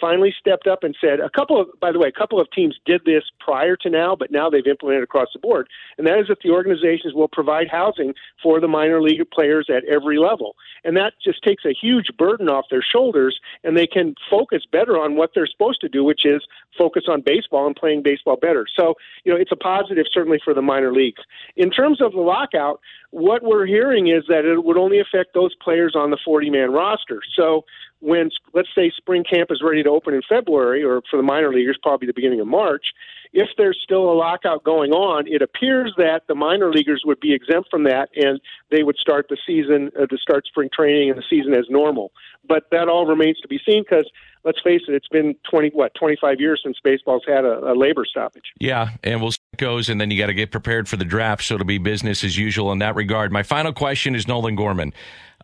finally 0.00 0.34
stepped 0.38 0.66
up 0.66 0.82
and 0.82 0.96
said 1.00 1.20
a 1.20 1.30
couple 1.30 1.60
of 1.60 1.68
by 1.80 1.92
the 1.92 1.98
way 1.98 2.08
a 2.08 2.18
couple 2.18 2.40
of 2.40 2.50
teams 2.50 2.76
did 2.86 3.02
this 3.04 3.24
prior 3.38 3.76
to 3.76 3.90
now 3.90 4.16
but 4.16 4.30
now 4.30 4.48
they've 4.48 4.66
implemented 4.66 5.04
across 5.04 5.28
the 5.32 5.38
board. 5.38 5.68
And 5.98 6.06
that 6.06 6.18
is 6.18 6.28
that 6.28 6.38
the 6.42 6.50
organizations 6.50 7.14
will 7.14 7.28
provide 7.28 7.68
housing 7.68 8.14
for 8.42 8.60
the 8.60 8.68
minor 8.68 9.00
league 9.02 9.22
players 9.30 9.68
at 9.68 9.84
every 9.84 10.18
level. 10.18 10.56
And 10.84 10.96
that 10.96 11.14
just 11.22 11.42
takes 11.42 11.64
a 11.64 11.74
huge 11.78 12.08
burden 12.18 12.48
off 12.48 12.66
their 12.70 12.82
shoulders 12.82 13.38
and 13.64 13.76
they 13.76 13.86
can 13.86 14.14
focus 14.30 14.62
better 14.70 14.98
on 14.98 15.16
what 15.16 15.30
they're 15.34 15.46
supposed 15.46 15.80
to 15.82 15.88
do 15.88 16.04
which 16.04 16.24
is 16.24 16.42
focus 16.76 17.04
on 17.08 17.22
baseball 17.24 17.66
and 17.66 17.76
playing 17.76 18.02
baseball 18.02 18.36
better. 18.36 18.66
So 18.74 18.94
you 19.24 19.32
know 19.32 19.38
it's 19.38 19.52
a 19.52 19.56
positive 19.56 20.06
certainly 20.12 20.40
for 20.42 20.54
the 20.54 20.62
minor 20.62 20.92
leagues. 20.92 21.22
In 21.56 21.70
terms 21.70 22.00
of 22.00 22.12
the 22.12 22.20
lockout 22.20 22.80
what 23.10 23.42
we're 23.42 23.66
hearing 23.66 24.08
is 24.08 24.24
that 24.28 24.44
it 24.44 24.64
would 24.64 24.78
only 24.78 25.00
affect 25.00 25.34
those 25.34 25.54
players 25.56 25.94
on 25.96 26.10
the 26.10 26.18
40 26.24 26.50
man 26.50 26.72
roster. 26.72 27.20
So 27.34 27.64
when, 28.00 28.30
let's 28.54 28.68
say, 28.74 28.90
spring 28.96 29.24
camp 29.24 29.50
is 29.50 29.60
ready 29.62 29.82
to 29.82 29.89
open 29.90 30.14
in 30.14 30.22
February, 30.28 30.82
or 30.82 31.02
for 31.10 31.16
the 31.16 31.22
minor 31.22 31.52
leaguers, 31.52 31.78
probably 31.82 32.06
the 32.06 32.14
beginning 32.14 32.40
of 32.40 32.46
March, 32.46 32.92
if 33.32 33.48
there's 33.56 33.78
still 33.82 34.10
a 34.10 34.14
lockout 34.14 34.64
going 34.64 34.90
on, 34.92 35.26
it 35.28 35.40
appears 35.40 35.94
that 35.96 36.22
the 36.26 36.34
minor 36.34 36.70
leaguers 36.70 37.02
would 37.04 37.20
be 37.20 37.32
exempt 37.32 37.70
from 37.70 37.84
that 37.84 38.08
and 38.16 38.40
they 38.70 38.82
would 38.82 38.96
start 38.96 39.26
the 39.28 39.36
season, 39.46 39.90
uh, 40.00 40.06
to 40.06 40.18
start 40.18 40.46
spring 40.46 40.68
training 40.72 41.10
and 41.10 41.18
the 41.18 41.24
season 41.30 41.54
as 41.54 41.66
normal. 41.68 42.10
But 42.48 42.64
that 42.72 42.88
all 42.88 43.06
remains 43.06 43.38
to 43.40 43.48
be 43.48 43.60
seen 43.64 43.84
because 43.84 44.10
let's 44.44 44.60
face 44.62 44.82
it, 44.88 44.94
it's 44.94 45.08
been 45.08 45.36
20, 45.48 45.70
what, 45.70 45.94
25 45.94 46.40
years 46.40 46.60
since 46.64 46.78
baseball's 46.82 47.22
had 47.26 47.44
a, 47.44 47.72
a 47.72 47.74
labor 47.74 48.04
stoppage. 48.04 48.52
Yeah, 48.58 48.90
and 49.04 49.20
we'll 49.20 49.32
see 49.32 49.38
it 49.52 49.58
goes, 49.58 49.88
and 49.88 50.00
then 50.00 50.10
you 50.10 50.18
got 50.18 50.26
to 50.26 50.34
get 50.34 50.50
prepared 50.50 50.88
for 50.88 50.96
the 50.96 51.04
draft, 51.04 51.44
so 51.44 51.54
it'll 51.54 51.66
be 51.66 51.78
business 51.78 52.24
as 52.24 52.36
usual 52.36 52.72
in 52.72 52.78
that 52.78 52.96
regard. 52.96 53.30
My 53.32 53.42
final 53.42 53.72
question 53.72 54.14
is 54.14 54.26
Nolan 54.26 54.56
Gorman. 54.56 54.92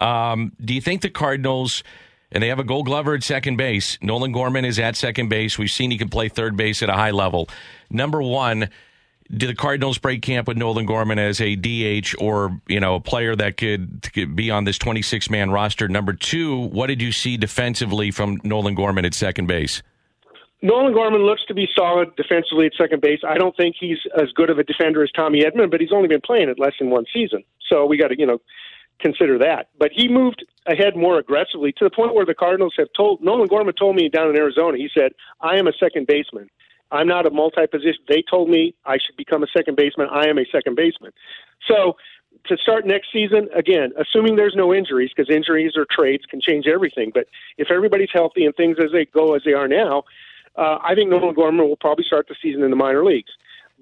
Um, 0.00 0.52
do 0.60 0.74
you 0.74 0.80
think 0.80 1.02
the 1.02 1.10
Cardinals, 1.10 1.82
and 2.36 2.42
they 2.42 2.48
have 2.48 2.58
a 2.58 2.64
gold 2.64 2.84
glover 2.84 3.14
at 3.14 3.22
second 3.22 3.56
base, 3.56 3.96
Nolan 4.02 4.30
Gorman 4.30 4.66
is 4.66 4.78
at 4.78 4.94
second 4.94 5.30
base. 5.30 5.56
We've 5.56 5.70
seen 5.70 5.90
he 5.90 5.96
can 5.96 6.10
play 6.10 6.28
third 6.28 6.54
base 6.54 6.82
at 6.82 6.90
a 6.90 6.92
high 6.92 7.12
level. 7.12 7.48
Number 7.88 8.20
one, 8.20 8.68
do 9.34 9.46
the 9.46 9.54
Cardinals 9.54 9.96
break 9.96 10.20
camp 10.20 10.46
with 10.46 10.58
Nolan 10.58 10.84
Gorman 10.84 11.18
as 11.18 11.40
a 11.40 11.56
DH 11.56 12.14
or 12.18 12.60
you 12.68 12.78
know 12.78 12.96
a 12.96 13.00
player 13.00 13.34
that 13.36 13.56
could, 13.56 14.06
could 14.12 14.36
be 14.36 14.50
on 14.50 14.64
this 14.64 14.76
26 14.76 15.30
man 15.30 15.50
roster? 15.50 15.88
Number 15.88 16.12
two, 16.12 16.66
what 16.66 16.88
did 16.88 17.00
you 17.00 17.10
see 17.10 17.38
defensively 17.38 18.10
from 18.10 18.38
Nolan 18.44 18.74
Gorman 18.74 19.06
at 19.06 19.14
second 19.14 19.46
base? 19.46 19.82
Nolan 20.60 20.92
Gorman 20.92 21.22
looks 21.22 21.46
to 21.46 21.54
be 21.54 21.66
solid 21.74 22.14
defensively 22.16 22.66
at 22.66 22.72
second 22.76 23.00
base. 23.00 23.20
I 23.26 23.38
don't 23.38 23.56
think 23.56 23.76
he's 23.80 23.98
as 24.14 24.30
good 24.34 24.50
of 24.50 24.58
a 24.58 24.62
defender 24.62 25.02
as 25.02 25.10
Tommy 25.12 25.42
Edman, 25.42 25.70
but 25.70 25.80
he's 25.80 25.92
only 25.92 26.08
been 26.08 26.20
playing 26.20 26.50
it 26.50 26.58
less 26.58 26.74
than 26.78 26.90
one 26.90 27.06
season, 27.14 27.44
so 27.66 27.86
we 27.86 27.96
got 27.96 28.08
to 28.08 28.18
you 28.18 28.26
know 28.26 28.42
consider 29.00 29.38
that. 29.38 29.68
But 29.78 29.90
he 29.92 30.08
moved 30.08 30.44
ahead 30.66 30.96
more 30.96 31.18
aggressively 31.18 31.72
to 31.72 31.84
the 31.84 31.90
point 31.90 32.14
where 32.14 32.26
the 32.26 32.34
Cardinals 32.34 32.74
have 32.78 32.88
told 32.96 33.22
Nolan 33.22 33.48
Gorman 33.48 33.74
told 33.74 33.96
me 33.96 34.08
down 34.08 34.30
in 34.30 34.36
Arizona. 34.36 34.78
He 34.78 34.88
said, 34.92 35.12
"I 35.40 35.56
am 35.56 35.66
a 35.66 35.72
second 35.72 36.06
baseman." 36.06 36.50
I'm 36.92 37.08
not 37.08 37.26
a 37.26 37.30
multi 37.30 37.66
position. 37.66 38.02
They 38.08 38.22
told 38.22 38.48
me 38.48 38.74
I 38.84 38.98
should 38.98 39.16
become 39.16 39.42
a 39.42 39.48
second 39.48 39.76
baseman. 39.76 40.08
I 40.10 40.28
am 40.28 40.38
a 40.38 40.44
second 40.52 40.76
baseman. 40.76 41.12
So 41.66 41.96
to 42.44 42.56
start 42.56 42.86
next 42.86 43.08
season, 43.12 43.48
again, 43.54 43.92
assuming 43.98 44.36
there's 44.36 44.54
no 44.54 44.72
injuries, 44.72 45.10
because 45.14 45.34
injuries 45.34 45.72
or 45.76 45.86
trades 45.90 46.24
can 46.26 46.40
change 46.40 46.66
everything. 46.66 47.10
But 47.12 47.26
if 47.58 47.70
everybody's 47.70 48.10
healthy 48.12 48.44
and 48.44 48.54
things 48.54 48.76
as 48.78 48.92
they 48.92 49.06
go 49.06 49.34
as 49.34 49.42
they 49.44 49.52
are 49.52 49.68
now, 49.68 50.04
uh, 50.54 50.78
I 50.82 50.94
think 50.94 51.10
Nolan 51.10 51.34
Gorman 51.34 51.68
will 51.68 51.76
probably 51.76 52.04
start 52.04 52.28
the 52.28 52.36
season 52.40 52.62
in 52.62 52.70
the 52.70 52.76
minor 52.76 53.04
leagues. 53.04 53.32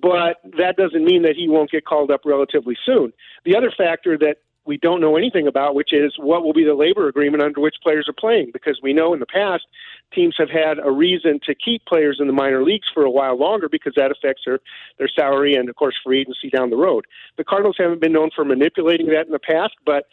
But 0.01 0.41
that 0.59 0.77
doesn't 0.77 1.05
mean 1.05 1.23
that 1.23 1.37
he 1.37 1.49
won't 1.49 1.71
get 1.71 1.85
called 1.85 2.11
up 2.11 2.23
relatively 2.25 2.77
soon. 2.85 3.13
The 3.45 3.57
other 3.57 3.71
factor 3.71 4.19
that 4.19 4.39
we 4.67 4.79
don't 4.79 5.01
know 5.01 5.17
anything 5.17 5.47
about, 5.47 5.75
which 5.75 5.93
is 5.93 6.15
what 6.19 6.43
will 6.43 6.53
be 6.53 6.65
the 6.65 6.75
labor 6.75 7.09
agreement 7.09 7.43
under 7.43 7.61
which 7.61 7.77
players 7.83 8.09
are 8.09 8.15
playing, 8.15 8.51
because 8.53 8.81
we 8.83 8.93
know 8.93 9.13
in 9.13 9.21
the 9.21 9.27
past 9.27 9.65
teams 10.13 10.35
have 10.39 10.51
had 10.51 10.79
a 10.83 10.91
reason 10.91 11.39
to 11.45 11.55
keep 11.55 11.85
players 11.85 12.19
in 12.21 12.27
the 12.27 12.33
minor 12.33 12.63
leagues 12.63 12.87
for 12.93 13.05
a 13.05 13.11
while 13.11 13.39
longer 13.39 13.69
because 13.69 13.93
that 13.97 14.11
affects 14.11 14.43
their, 14.47 14.61
their 14.99 15.09
salary 15.09 15.55
and, 15.55 15.69
of 15.69 15.77
course, 15.77 15.95
free 16.03 16.21
agency 16.21 16.49
down 16.49 16.71
the 16.71 16.77
road. 16.77 17.05
The 17.37 17.45
Cardinals 17.45 17.77
haven't 17.79 18.01
been 18.01 18.13
known 18.13 18.31
for 18.35 18.45
manipulating 18.45 19.07
that 19.09 19.27
in 19.27 19.33
the 19.33 19.39
past, 19.39 19.75
but 19.85 20.05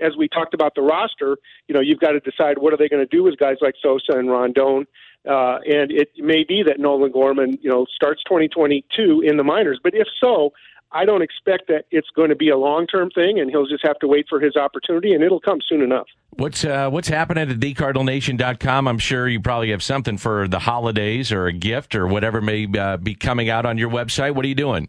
as 0.00 0.16
we 0.16 0.28
talked 0.28 0.54
about 0.54 0.74
the 0.74 0.82
roster, 0.82 1.36
you 1.68 1.74
know, 1.74 1.80
you've 1.80 2.00
got 2.00 2.12
to 2.12 2.20
decide 2.20 2.58
what 2.58 2.72
are 2.72 2.76
they 2.76 2.88
going 2.88 3.06
to 3.06 3.16
do 3.16 3.22
with 3.22 3.38
guys 3.38 3.56
like 3.60 3.74
Sosa 3.82 4.18
and 4.18 4.30
Rondon. 4.30 4.86
Uh, 5.28 5.58
and 5.66 5.92
it 5.92 6.08
may 6.16 6.44
be 6.44 6.62
that 6.62 6.80
Nolan 6.80 7.12
Gorman, 7.12 7.58
you 7.60 7.68
know, 7.68 7.84
starts 7.94 8.22
2022 8.24 9.20
in 9.20 9.36
the 9.36 9.44
minors. 9.44 9.78
But 9.82 9.94
if 9.94 10.08
so, 10.18 10.52
I 10.92 11.04
don't 11.04 11.22
expect 11.22 11.68
that 11.68 11.86
it's 11.90 12.08
going 12.14 12.30
to 12.30 12.36
be 12.36 12.48
a 12.48 12.56
long 12.56 12.86
term 12.86 13.10
thing, 13.10 13.38
and 13.38 13.50
he'll 13.50 13.66
just 13.66 13.86
have 13.86 13.98
to 14.00 14.08
wait 14.08 14.26
for 14.28 14.40
his 14.40 14.56
opportunity, 14.56 15.12
and 15.12 15.22
it'll 15.22 15.40
come 15.40 15.60
soon 15.66 15.82
enough. 15.82 16.06
What's 16.30 16.64
uh, 16.64 16.90
what's 16.90 17.08
happening 17.08 17.50
at 17.50 17.58
thecardinalnation.com? 17.58 18.88
I'm 18.88 18.98
sure 18.98 19.28
you 19.28 19.40
probably 19.40 19.70
have 19.70 19.82
something 19.82 20.18
for 20.18 20.48
the 20.48 20.60
holidays 20.60 21.32
or 21.32 21.46
a 21.46 21.52
gift 21.52 21.94
or 21.94 22.06
whatever 22.06 22.40
may 22.40 22.66
uh, 22.78 22.96
be 22.96 23.14
coming 23.14 23.50
out 23.50 23.66
on 23.66 23.78
your 23.78 23.90
website. 23.90 24.34
What 24.34 24.44
are 24.44 24.48
you 24.48 24.54
doing? 24.54 24.88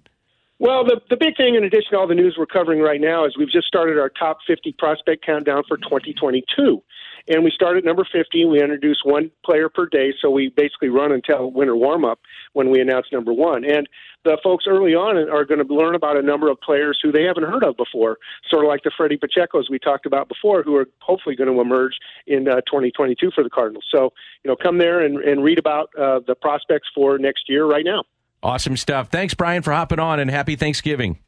Well, 0.61 0.85
the, 0.85 1.01
the 1.09 1.17
big 1.17 1.35
thing, 1.37 1.55
in 1.55 1.63
addition 1.63 1.93
to 1.93 1.97
all 1.97 2.07
the 2.07 2.13
news 2.13 2.35
we're 2.37 2.45
covering 2.45 2.81
right 2.81 3.01
now, 3.01 3.25
is 3.25 3.35
we've 3.35 3.49
just 3.49 3.65
started 3.65 3.97
our 3.97 4.09
top 4.09 4.37
50 4.45 4.73
prospect 4.77 5.25
countdown 5.25 5.63
for 5.67 5.77
2022. 5.77 6.83
And 7.27 7.43
we 7.43 7.51
start 7.51 7.77
at 7.77 7.83
number 7.83 8.05
50. 8.11 8.45
We 8.45 8.61
introduce 8.61 9.01
one 9.03 9.31
player 9.45 9.69
per 9.69 9.85
day, 9.87 10.13
so 10.21 10.29
we 10.29 10.49
basically 10.49 10.89
run 10.89 11.11
until 11.11 11.51
winter 11.51 11.75
warm 11.75 12.05
up 12.05 12.19
when 12.53 12.69
we 12.69 12.81
announce 12.81 13.07
number 13.11 13.33
one. 13.33 13.63
And 13.63 13.87
the 14.23 14.37
folks 14.43 14.65
early 14.67 14.93
on 14.93 15.17
are 15.29 15.45
going 15.45 15.65
to 15.65 15.73
learn 15.73 15.95
about 15.95 16.17
a 16.17 16.21
number 16.21 16.49
of 16.49 16.59
players 16.61 16.99
who 17.01 17.11
they 17.11 17.23
haven't 17.23 17.43
heard 17.43 17.63
of 17.63 17.77
before, 17.77 18.17
sort 18.49 18.65
of 18.65 18.69
like 18.69 18.83
the 18.83 18.91
Freddie 18.95 19.17
Pacheco's 19.17 19.69
we 19.69 19.79
talked 19.79 20.05
about 20.05 20.27
before, 20.27 20.63
who 20.63 20.75
are 20.75 20.87
hopefully 20.99 21.35
going 21.35 21.53
to 21.53 21.59
emerge 21.59 21.93
in 22.27 22.47
uh, 22.47 22.55
2022 22.61 23.31
for 23.33 23.43
the 23.43 23.49
Cardinals. 23.49 23.85
So, 23.93 24.13
you 24.43 24.49
know, 24.49 24.55
come 24.55 24.77
there 24.77 24.99
and, 24.99 25.17
and 25.17 25.43
read 25.43 25.59
about 25.59 25.89
uh, 25.97 26.19
the 26.25 26.35
prospects 26.35 26.87
for 26.93 27.17
next 27.17 27.49
year 27.49 27.65
right 27.65 27.85
now. 27.85 28.03
Awesome 28.43 28.77
stuff. 28.77 29.09
Thanks, 29.09 29.33
Brian, 29.33 29.61
for 29.61 29.71
hopping 29.71 29.99
on, 29.99 30.19
and 30.19 30.29
happy 30.29 30.55
Thanksgiving. 30.55 31.19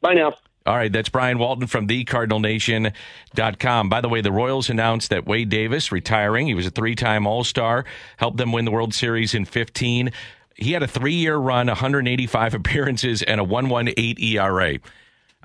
Bye 0.00 0.14
now. 0.14 0.34
All 0.68 0.76
right, 0.76 0.92
that's 0.92 1.08
Brian 1.08 1.38
Walton 1.38 1.66
from 1.66 1.88
thecardinalnation.com. 1.88 3.88
By 3.88 4.02
the 4.02 4.08
way, 4.10 4.20
the 4.20 4.30
Royals 4.30 4.68
announced 4.68 5.08
that 5.08 5.24
Wade 5.24 5.48
Davis 5.48 5.90
retiring. 5.90 6.46
He 6.46 6.52
was 6.52 6.66
a 6.66 6.70
three-time 6.70 7.26
All-Star, 7.26 7.86
helped 8.18 8.36
them 8.36 8.52
win 8.52 8.66
the 8.66 8.70
World 8.70 8.92
Series 8.92 9.32
in 9.32 9.46
15. 9.46 10.12
He 10.56 10.72
had 10.72 10.82
a 10.82 10.86
three-year 10.86 11.38
run, 11.38 11.68
185 11.68 12.52
appearances, 12.54 13.22
and 13.22 13.40
a 13.40 13.44
118 13.44 14.22
ERA. 14.22 14.78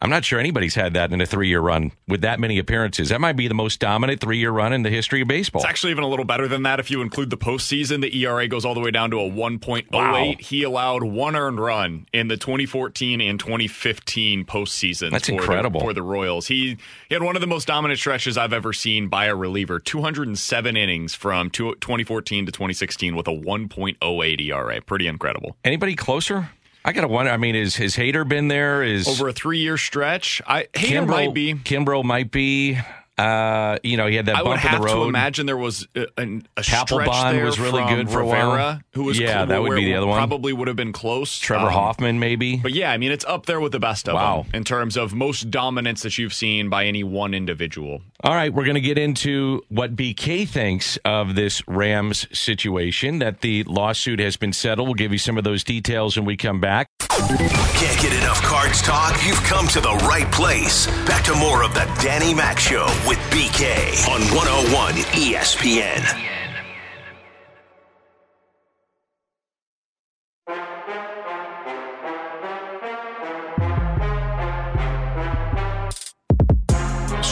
I'm 0.01 0.09
not 0.09 0.25
sure 0.25 0.37
anybody's 0.37 0.75
had 0.75 0.95
that 0.95 1.13
in 1.13 1.21
a 1.21 1.25
three 1.25 1.47
year 1.47 1.61
run 1.61 1.91
with 2.09 2.21
that 2.21 2.37
many 2.39 2.57
appearances. 2.59 3.07
That 3.09 3.21
might 3.21 3.37
be 3.37 3.47
the 3.47 3.53
most 3.53 3.79
dominant 3.79 4.19
three 4.19 4.37
year 4.37 4.51
run 4.51 4.73
in 4.73 4.83
the 4.83 4.89
history 4.89 5.21
of 5.21 5.29
baseball. 5.29 5.61
It's 5.61 5.69
actually 5.69 5.91
even 5.91 6.03
a 6.03 6.07
little 6.09 6.25
better 6.25 6.47
than 6.47 6.63
that 6.63 6.81
if 6.81 6.91
you 6.91 7.01
include 7.01 7.29
the 7.29 7.37
postseason. 7.37 8.01
The 8.01 8.13
ERA 8.23 8.47
goes 8.49 8.65
all 8.65 8.73
the 8.73 8.81
way 8.81 8.91
down 8.91 9.11
to 9.11 9.19
a 9.21 9.29
1.08. 9.29 9.91
Wow. 9.91 10.33
He 10.39 10.63
allowed 10.63 11.03
one 11.03 11.37
earned 11.37 11.59
run 11.59 12.05
in 12.11 12.27
the 12.27 12.35
2014 12.35 13.21
and 13.21 13.39
2015 13.39 14.43
postseasons. 14.45 15.11
That's 15.11 15.27
for 15.27 15.33
incredible. 15.35 15.79
The, 15.79 15.85
for 15.85 15.93
the 15.93 16.03
Royals. 16.03 16.47
He, 16.47 16.77
he 17.07 17.15
had 17.15 17.23
one 17.23 17.35
of 17.37 17.41
the 17.41 17.47
most 17.47 17.67
dominant 17.67 17.97
stretches 17.99 18.37
I've 18.37 18.53
ever 18.53 18.73
seen 18.73 19.07
by 19.07 19.27
a 19.27 19.35
reliever 19.35 19.79
207 19.79 20.75
innings 20.75 21.13
from 21.13 21.49
two- 21.49 21.75
2014 21.75 22.47
to 22.47 22.51
2016 22.51 23.15
with 23.15 23.27
a 23.27 23.31
1.08 23.31 24.41
ERA. 24.41 24.81
Pretty 24.81 25.07
incredible. 25.07 25.55
Anybody 25.63 25.95
closer? 25.95 26.49
I 26.85 26.91
got 26.91 27.01
to 27.01 27.07
wonder. 27.07 27.31
I 27.31 27.37
mean, 27.37 27.55
is 27.55 27.77
has 27.77 27.95
Hader 27.95 28.27
been 28.27 28.49
there? 28.49 28.83
Is 28.83 29.07
Over 29.07 29.29
a 29.29 29.33
three 29.33 29.59
year 29.59 29.77
stretch, 29.77 30.41
I 30.45 30.63
Hader 30.73 31.05
Kimbrel 31.05 31.07
might 31.07 31.33
be. 31.33 31.53
Kimbrel 31.53 32.03
might 32.03 32.31
be. 32.31 32.77
Uh, 33.17 33.77
you 33.83 33.95
know, 33.95 34.07
he 34.07 34.15
had 34.15 34.25
that 34.25 34.37
I 34.37 34.41
would 34.43 34.57
have 34.57 34.81
to 34.87 35.03
imagine 35.03 35.45
there 35.45 35.55
was 35.55 35.87
a, 35.95 36.07
a, 36.17 36.25
Papelbon 36.57 37.33
there 37.33 37.45
was 37.45 37.59
really 37.59 37.83
good 37.85 38.09
for 38.09 38.21
a 38.21 38.23
Rivera, 38.23 38.47
while. 38.49 38.79
who 38.93 39.03
was 39.03 39.19
Yeah, 39.19 39.27
cl- 39.27 39.45
that 39.47 39.61
would 39.61 39.75
be 39.75 39.85
the 39.85 39.93
other 39.95 40.07
one. 40.07 40.17
Probably 40.17 40.51
would 40.51 40.67
have 40.67 40.77
been 40.77 40.93
close. 40.93 41.37
Trevor 41.37 41.67
Um, 41.67 41.73
Hoffman, 41.73 42.19
maybe. 42.19 42.57
But 42.57 42.71
yeah, 42.73 42.91
I 42.91 42.97
mean, 42.97 43.11
it's 43.11 43.25
up 43.25 43.45
there 43.45 43.59
with 43.59 43.71
the 43.71 43.79
best 43.79 44.09
of 44.09 44.15
Wow. 44.15 44.43
them 44.43 44.51
in 44.55 44.63
terms 44.63 44.97
of 44.97 45.13
most 45.13 45.51
dominance 45.51 46.01
that 46.01 46.17
you've 46.17 46.33
seen 46.33 46.69
by 46.69 46.85
any 46.85 47.03
one 47.03 47.33
individual. 47.35 48.01
All 48.23 48.33
right, 48.33 48.51
we're 48.53 48.63
going 48.65 48.75
to 48.75 48.81
get 48.81 48.97
into 48.97 49.61
what 49.69 49.95
BK 49.95 50.47
thinks 50.47 50.97
of 51.05 51.35
this 51.35 51.61
Rams 51.67 52.25
situation. 52.37 53.19
That 53.19 53.41
the 53.41 53.63
lawsuit 53.65 54.19
has 54.19 54.37
been 54.37 54.53
settled. 54.53 54.87
We'll 54.87 54.95
give 54.95 55.11
you 55.11 55.17
some 55.17 55.37
of 55.37 55.43
those 55.43 55.63
details 55.63 56.15
when 56.17 56.25
we 56.25 56.35
come 56.37 56.59
back. 56.61 56.87
Can't 57.13 58.01
get 58.01 58.11
enough 58.13 58.41
cards 58.41 58.81
talk? 58.81 59.23
You've 59.23 59.43
come 59.43 59.67
to 59.67 59.79
the 59.79 59.93
right 60.07 60.29
place. 60.31 60.87
Back 61.05 61.23
to 61.25 61.35
more 61.35 61.63
of 61.63 61.75
the 61.75 61.85
Danny 62.01 62.33
Mac 62.33 62.57
Show 62.57 62.85
with 63.07 63.19
BK 63.29 64.07
on 64.07 64.21
101 64.35 64.95
ESPN. 65.13 66.32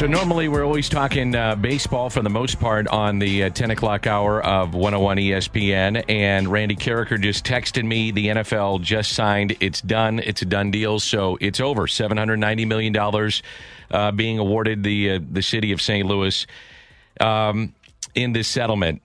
So 0.01 0.07
normally 0.07 0.47
we're 0.47 0.65
always 0.65 0.89
talking 0.89 1.35
uh, 1.35 1.53
baseball 1.55 2.09
for 2.09 2.23
the 2.23 2.29
most 2.31 2.59
part 2.59 2.87
on 2.87 3.19
the 3.19 3.43
uh, 3.43 3.49
10 3.51 3.69
o'clock 3.69 4.07
hour 4.07 4.43
of 4.43 4.73
101 4.73 5.17
ESPN. 5.17 6.03
And 6.09 6.47
Randy 6.47 6.75
Karraker 6.75 7.21
just 7.21 7.45
texted 7.45 7.85
me 7.85 8.09
the 8.09 8.29
NFL 8.29 8.81
just 8.81 9.13
signed. 9.13 9.55
It's 9.59 9.79
done. 9.79 10.17
It's 10.17 10.41
a 10.41 10.45
done 10.45 10.71
deal. 10.71 10.99
So 10.99 11.37
it's 11.39 11.59
over. 11.59 11.85
$790 11.85 12.65
million 12.65 13.31
uh, 13.91 14.11
being 14.13 14.39
awarded 14.39 14.81
the, 14.81 15.11
uh, 15.11 15.19
the 15.31 15.43
city 15.43 15.71
of 15.71 15.79
St. 15.79 16.07
Louis 16.07 16.47
um, 17.19 17.75
in 18.15 18.33
this 18.33 18.47
settlement. 18.47 19.03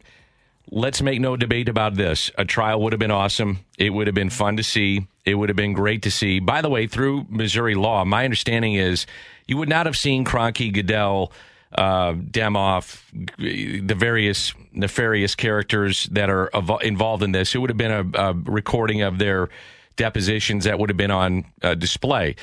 Let's 0.71 1.03
make 1.03 1.21
no 1.21 1.37
debate 1.37 1.69
about 1.69 1.97
this. 1.97 2.31
A 2.39 2.47
trial 2.47 2.81
would 2.81 2.95
have 2.95 3.01
been 3.01 3.11
awesome. 3.11 3.59
It 3.77 3.91
would 3.91 4.07
have 4.07 4.15
been 4.15 4.31
fun 4.31 4.57
to 4.57 4.63
see. 4.63 5.07
It 5.27 5.35
would 5.35 5.51
have 5.51 5.57
been 5.57 5.75
great 5.75 6.05
to 6.05 6.11
see. 6.11 6.41
By 6.41 6.63
the 6.63 6.71
way, 6.71 6.87
through 6.87 7.27
Missouri 7.29 7.75
law, 7.75 8.07
my 8.07 8.25
understanding 8.25 8.73
is 8.73 9.07
you 9.47 9.57
would 9.57 9.69
not 9.69 9.87
have 9.87 9.97
seen 9.97 10.25
Kroenke, 10.25 10.73
Goodell, 10.73 11.33
uh, 11.77 12.13
Demoff, 12.15 13.03
the 13.39 13.95
various 13.95 14.55
nefarious 14.73 15.35
characters 15.35 16.05
that 16.13 16.31
are 16.31 16.51
involved 16.83 17.23
in 17.23 17.33
this. 17.33 17.55
It 17.55 17.59
would 17.59 17.71
have 17.71 17.77
been 17.77 18.15
a, 18.15 18.31
a 18.31 18.33
recording 18.35 19.03
of 19.03 19.19
their 19.19 19.49
depositions 19.97 20.65
that 20.65 20.79
would 20.79 20.91
have 20.91 20.97
been 20.97 21.11
on 21.11 21.45
uh, 21.63 21.75
display. 21.75 22.37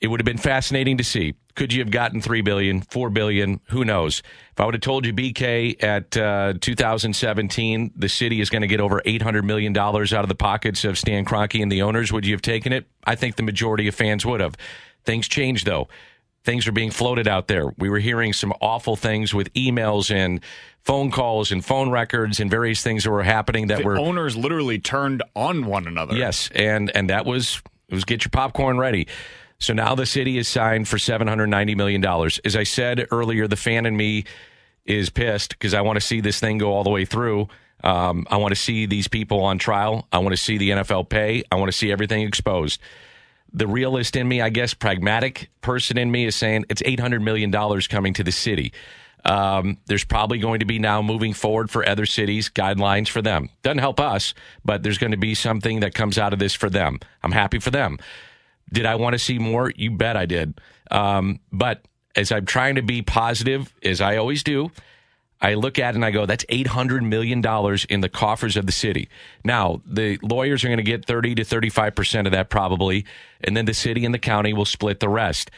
It 0.00 0.08
would 0.08 0.20
have 0.20 0.24
been 0.24 0.38
fascinating 0.38 0.96
to 0.98 1.04
see. 1.04 1.34
Could 1.56 1.74
you 1.74 1.80
have 1.80 1.90
gotten 1.90 2.22
three 2.22 2.40
billion, 2.40 2.80
four 2.80 3.10
billion? 3.10 3.60
Who 3.68 3.84
knows? 3.84 4.22
If 4.52 4.60
I 4.60 4.64
would 4.64 4.74
have 4.74 4.80
told 4.80 5.04
you, 5.04 5.12
BK, 5.12 5.82
at 5.82 6.16
uh, 6.16 6.54
2017, 6.58 7.92
the 7.96 8.08
city 8.08 8.40
is 8.40 8.48
going 8.48 8.62
to 8.62 8.68
get 8.68 8.80
over 8.80 9.02
800 9.04 9.44
million 9.44 9.74
dollars 9.74 10.14
out 10.14 10.24
of 10.24 10.28
the 10.28 10.34
pockets 10.34 10.84
of 10.84 10.96
Stan 10.96 11.24
Kroenke 11.26 11.60
and 11.60 11.70
the 11.70 11.82
owners, 11.82 12.12
would 12.12 12.24
you 12.24 12.32
have 12.32 12.40
taken 12.40 12.72
it? 12.72 12.86
I 13.04 13.14
think 13.14 13.36
the 13.36 13.42
majority 13.42 13.88
of 13.88 13.94
fans 13.94 14.24
would 14.24 14.40
have. 14.40 14.56
Things 15.04 15.28
changed 15.28 15.66
though. 15.66 15.88
Things 16.42 16.66
are 16.66 16.72
being 16.72 16.90
floated 16.90 17.28
out 17.28 17.48
there. 17.48 17.72
We 17.76 17.90
were 17.90 17.98
hearing 17.98 18.32
some 18.32 18.52
awful 18.60 18.96
things 18.96 19.34
with 19.34 19.52
emails 19.52 20.10
and 20.14 20.40
phone 20.82 21.10
calls 21.10 21.52
and 21.52 21.62
phone 21.64 21.90
records 21.90 22.40
and 22.40 22.50
various 22.50 22.82
things 22.82 23.04
that 23.04 23.10
were 23.10 23.22
happening 23.22 23.66
that 23.66 23.78
The 23.78 23.84
were 23.84 23.98
owners 23.98 24.36
literally 24.36 24.78
turned 24.78 25.22
on 25.36 25.66
one 25.66 25.86
another. 25.86 26.16
Yes, 26.16 26.48
and 26.54 26.90
and 26.94 27.10
that 27.10 27.26
was 27.26 27.60
it 27.88 27.94
was 27.94 28.04
get 28.04 28.24
your 28.24 28.30
popcorn 28.30 28.78
ready. 28.78 29.06
So 29.58 29.74
now 29.74 29.94
the 29.94 30.06
city 30.06 30.38
is 30.38 30.48
signed 30.48 30.88
for 30.88 30.98
seven 30.98 31.28
hundred 31.28 31.48
ninety 31.48 31.74
million 31.74 32.00
dollars. 32.00 32.40
As 32.44 32.56
I 32.56 32.62
said 32.62 33.06
earlier, 33.10 33.46
the 33.46 33.56
fan 33.56 33.84
in 33.84 33.94
me 33.96 34.24
is 34.86 35.10
pissed 35.10 35.50
because 35.50 35.74
I 35.74 35.82
want 35.82 35.96
to 35.96 36.00
see 36.00 36.20
this 36.22 36.40
thing 36.40 36.56
go 36.56 36.72
all 36.72 36.84
the 36.84 36.90
way 36.90 37.04
through. 37.04 37.48
Um, 37.84 38.26
I 38.30 38.38
want 38.38 38.52
to 38.52 38.60
see 38.60 38.86
these 38.86 39.08
people 39.08 39.42
on 39.42 39.58
trial. 39.58 40.06
I 40.12 40.18
want 40.18 40.32
to 40.32 40.36
see 40.36 40.58
the 40.58 40.70
NFL 40.70 41.08
pay. 41.08 41.44
I 41.52 41.56
want 41.56 41.70
to 41.70 41.76
see 41.76 41.92
everything 41.92 42.22
exposed. 42.22 42.80
The 43.52 43.66
realist 43.66 44.16
in 44.16 44.28
me, 44.28 44.40
I 44.40 44.50
guess, 44.50 44.74
pragmatic 44.74 45.50
person 45.60 45.98
in 45.98 46.10
me 46.10 46.24
is 46.26 46.36
saying 46.36 46.66
it's 46.68 46.82
eight 46.84 47.00
hundred 47.00 47.22
million 47.22 47.50
dollars 47.50 47.88
coming 47.88 48.14
to 48.14 48.24
the 48.24 48.32
city. 48.32 48.72
Um, 49.24 49.76
there's 49.86 50.04
probably 50.04 50.38
going 50.38 50.60
to 50.60 50.66
be 50.66 50.78
now 50.78 51.02
moving 51.02 51.34
forward 51.34 51.70
for 51.70 51.86
other 51.86 52.06
cities 52.06 52.48
guidelines 52.48 53.08
for 53.08 53.20
them. 53.20 53.50
Doesn't 53.62 53.78
help 53.78 54.00
us, 54.00 54.34
but 54.64 54.82
there's 54.82 54.98
going 54.98 55.10
to 55.10 55.18
be 55.18 55.34
something 55.34 55.80
that 55.80 55.94
comes 55.94 56.18
out 56.18 56.32
of 56.32 56.38
this 56.38 56.54
for 56.54 56.70
them. 56.70 57.00
I'm 57.22 57.32
happy 57.32 57.58
for 57.58 57.70
them. 57.70 57.98
Did 58.72 58.86
I 58.86 58.94
want 58.94 59.14
to 59.14 59.18
see 59.18 59.38
more? 59.38 59.70
You 59.76 59.90
bet 59.90 60.16
I 60.16 60.26
did. 60.26 60.58
Um, 60.90 61.40
but 61.52 61.84
as 62.16 62.32
I'm 62.32 62.46
trying 62.46 62.76
to 62.76 62.82
be 62.82 63.02
positive, 63.02 63.74
as 63.82 64.00
I 64.00 64.16
always 64.16 64.42
do, 64.42 64.70
I 65.42 65.54
look 65.54 65.78
at 65.78 65.90
it 65.90 65.94
and 65.96 66.04
I 66.04 66.10
go, 66.10 66.26
that's 66.26 66.44
$800 66.46 67.02
million 67.02 67.38
in 67.88 68.00
the 68.02 68.08
coffers 68.10 68.56
of 68.56 68.66
the 68.66 68.72
city. 68.72 69.08
Now, 69.44 69.80
the 69.86 70.18
lawyers 70.22 70.64
are 70.64 70.68
going 70.68 70.76
to 70.78 70.82
get 70.82 71.06
30 71.06 71.36
to 71.36 71.42
35% 71.44 72.26
of 72.26 72.32
that 72.32 72.50
probably, 72.50 73.06
and 73.42 73.56
then 73.56 73.64
the 73.64 73.74
city 73.74 74.04
and 74.04 74.12
the 74.14 74.18
county 74.18 74.52
will 74.52 74.66
split 74.66 75.00
the 75.00 75.08
rest. 75.08 75.50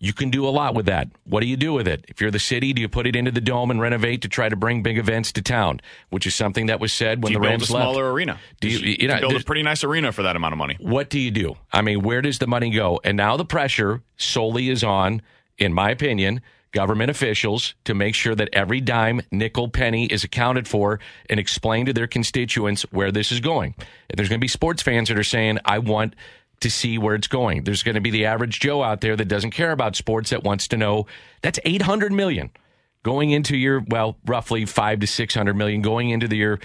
You 0.00 0.12
can 0.12 0.30
do 0.30 0.46
a 0.46 0.50
lot 0.50 0.76
with 0.76 0.86
that. 0.86 1.08
What 1.24 1.40
do 1.40 1.46
you 1.48 1.56
do 1.56 1.72
with 1.72 1.88
it? 1.88 2.04
If 2.06 2.20
you're 2.20 2.30
the 2.30 2.38
city, 2.38 2.72
do 2.72 2.80
you 2.80 2.88
put 2.88 3.06
it 3.08 3.16
into 3.16 3.32
the 3.32 3.40
dome 3.40 3.70
and 3.72 3.80
renovate 3.80 4.22
to 4.22 4.28
try 4.28 4.48
to 4.48 4.54
bring 4.54 4.80
big 4.82 4.96
events 4.96 5.32
to 5.32 5.42
town, 5.42 5.80
which 6.10 6.24
is 6.24 6.36
something 6.36 6.66
that 6.66 6.78
was 6.78 6.92
said 6.92 7.20
when 7.22 7.30
Do 7.30 7.34
you 7.34 7.38
the 7.38 7.42
build 7.42 7.50
Rams 7.50 7.62
a 7.64 7.66
smaller 7.66 8.04
left? 8.04 8.14
arena? 8.14 8.38
Do 8.60 8.68
you, 8.68 8.78
You 8.78 8.96
you 9.00 9.08
know, 9.08 9.18
build 9.20 9.34
a 9.40 9.44
pretty 9.44 9.64
nice 9.64 9.82
arena 9.82 10.12
for 10.12 10.22
that 10.22 10.36
amount 10.36 10.52
of 10.52 10.58
money. 10.58 10.76
what 10.80 11.10
do 11.10 11.18
you 11.18 11.32
do? 11.32 11.56
I 11.72 11.82
mean, 11.82 12.02
where 12.02 12.22
does 12.22 12.38
the 12.38 12.46
money 12.46 12.70
go? 12.70 13.00
And 13.02 13.16
now 13.16 13.36
the 13.36 13.44
pressure 13.44 14.02
solely 14.16 14.68
is 14.68 14.84
on, 14.84 15.20
in 15.58 15.72
my 15.72 15.90
opinion, 15.90 16.42
government 16.72 17.10
officials 17.10 17.74
to 17.84 17.94
make 17.94 18.14
sure 18.14 18.34
that 18.34 18.48
every 18.52 18.80
dime, 18.80 19.22
nickel, 19.30 19.68
penny 19.68 20.06
is 20.06 20.24
accounted 20.24 20.68
for 20.68 21.00
and 21.28 21.40
explain 21.40 21.86
to 21.86 21.92
their 21.92 22.06
constituents 22.06 22.82
where 22.90 23.10
this 23.10 23.32
is 23.32 23.40
going. 23.40 23.74
And 23.78 24.18
there's 24.18 24.28
going 24.28 24.40
to 24.40 24.44
be 24.44 24.48
sports 24.48 24.82
fans 24.82 25.08
that 25.08 25.18
are 25.18 25.24
saying, 25.24 25.58
I 25.64 25.78
want 25.78 26.14
to 26.60 26.70
see 26.70 26.98
where 26.98 27.14
it's 27.14 27.28
going. 27.28 27.64
There's 27.64 27.82
going 27.82 27.94
to 27.94 28.00
be 28.00 28.10
the 28.10 28.26
average 28.26 28.60
Joe 28.60 28.82
out 28.82 29.00
there 29.00 29.16
that 29.16 29.26
doesn't 29.26 29.52
care 29.52 29.70
about 29.70 29.96
sports 29.96 30.30
that 30.30 30.44
wants 30.44 30.68
to 30.68 30.76
know 30.76 31.06
that's 31.42 31.60
800 31.64 32.12
million 32.12 32.50
going 33.02 33.30
into 33.30 33.56
your 33.56 33.84
well 33.88 34.16
roughly 34.26 34.64
5 34.66 35.00
to 35.00 35.06
600 35.06 35.54
million 35.54 35.82
going 35.82 36.10
into 36.10 36.28
the, 36.28 36.36
your 36.36 36.58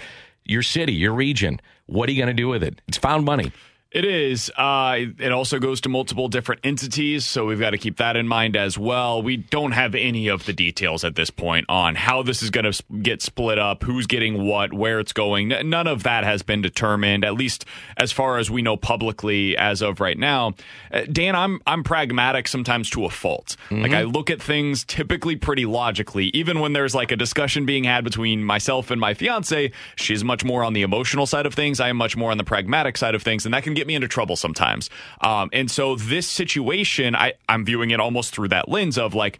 your 0.44 0.62
city, 0.62 0.92
your 0.92 1.12
region. 1.12 1.60
What 1.86 2.08
are 2.08 2.12
you 2.12 2.18
going 2.18 2.34
to 2.34 2.42
do 2.42 2.48
with 2.48 2.62
it? 2.62 2.80
It's 2.88 2.98
found 2.98 3.24
money. 3.24 3.52
It 3.94 4.04
is. 4.04 4.50
Uh, 4.56 4.96
it 5.20 5.30
also 5.30 5.60
goes 5.60 5.80
to 5.82 5.88
multiple 5.88 6.26
different 6.26 6.62
entities, 6.64 7.24
so 7.24 7.46
we've 7.46 7.60
got 7.60 7.70
to 7.70 7.78
keep 7.78 7.98
that 7.98 8.16
in 8.16 8.26
mind 8.26 8.56
as 8.56 8.76
well. 8.76 9.22
We 9.22 9.36
don't 9.36 9.70
have 9.70 9.94
any 9.94 10.26
of 10.26 10.46
the 10.46 10.52
details 10.52 11.04
at 11.04 11.14
this 11.14 11.30
point 11.30 11.66
on 11.68 11.94
how 11.94 12.24
this 12.24 12.42
is 12.42 12.50
going 12.50 12.70
to 12.70 12.82
get 13.02 13.22
split 13.22 13.56
up, 13.56 13.84
who's 13.84 14.08
getting 14.08 14.48
what, 14.48 14.72
where 14.72 14.98
it's 14.98 15.12
going. 15.12 15.48
None 15.48 15.86
of 15.86 16.02
that 16.02 16.24
has 16.24 16.42
been 16.42 16.60
determined, 16.60 17.24
at 17.24 17.34
least 17.34 17.66
as 17.96 18.10
far 18.10 18.38
as 18.38 18.50
we 18.50 18.62
know 18.62 18.76
publicly 18.76 19.56
as 19.56 19.80
of 19.80 20.00
right 20.00 20.18
now. 20.18 20.54
Uh, 20.90 21.02
Dan, 21.02 21.36
I'm 21.36 21.60
I'm 21.64 21.84
pragmatic 21.84 22.48
sometimes 22.48 22.90
to 22.90 23.04
a 23.04 23.10
fault. 23.10 23.56
Like 23.70 23.92
I 23.92 24.02
look 24.02 24.28
at 24.28 24.42
things 24.42 24.84
typically 24.84 25.36
pretty 25.36 25.66
logically, 25.66 26.26
even 26.34 26.58
when 26.58 26.72
there's 26.72 26.96
like 26.96 27.12
a 27.12 27.16
discussion 27.16 27.64
being 27.64 27.84
had 27.84 28.02
between 28.02 28.42
myself 28.42 28.90
and 28.90 29.00
my 29.00 29.14
fiance. 29.14 29.70
She's 29.94 30.24
much 30.24 30.42
more 30.44 30.64
on 30.64 30.72
the 30.72 30.82
emotional 30.82 31.26
side 31.26 31.46
of 31.46 31.54
things. 31.54 31.78
I 31.78 31.90
am 31.90 31.96
much 31.96 32.16
more 32.16 32.32
on 32.32 32.38
the 32.38 32.44
pragmatic 32.44 32.96
side 32.96 33.14
of 33.14 33.22
things, 33.22 33.44
and 33.44 33.54
that 33.54 33.62
can 33.62 33.74
get 33.74 33.83
me 33.86 33.94
into 33.94 34.08
trouble 34.08 34.36
sometimes. 34.36 34.90
Um, 35.20 35.50
and 35.52 35.70
so 35.70 35.96
this 35.96 36.26
situation, 36.26 37.14
I, 37.14 37.34
I'm 37.48 37.64
viewing 37.64 37.90
it 37.90 38.00
almost 38.00 38.34
through 38.34 38.48
that 38.48 38.68
lens 38.68 38.98
of 38.98 39.14
like, 39.14 39.38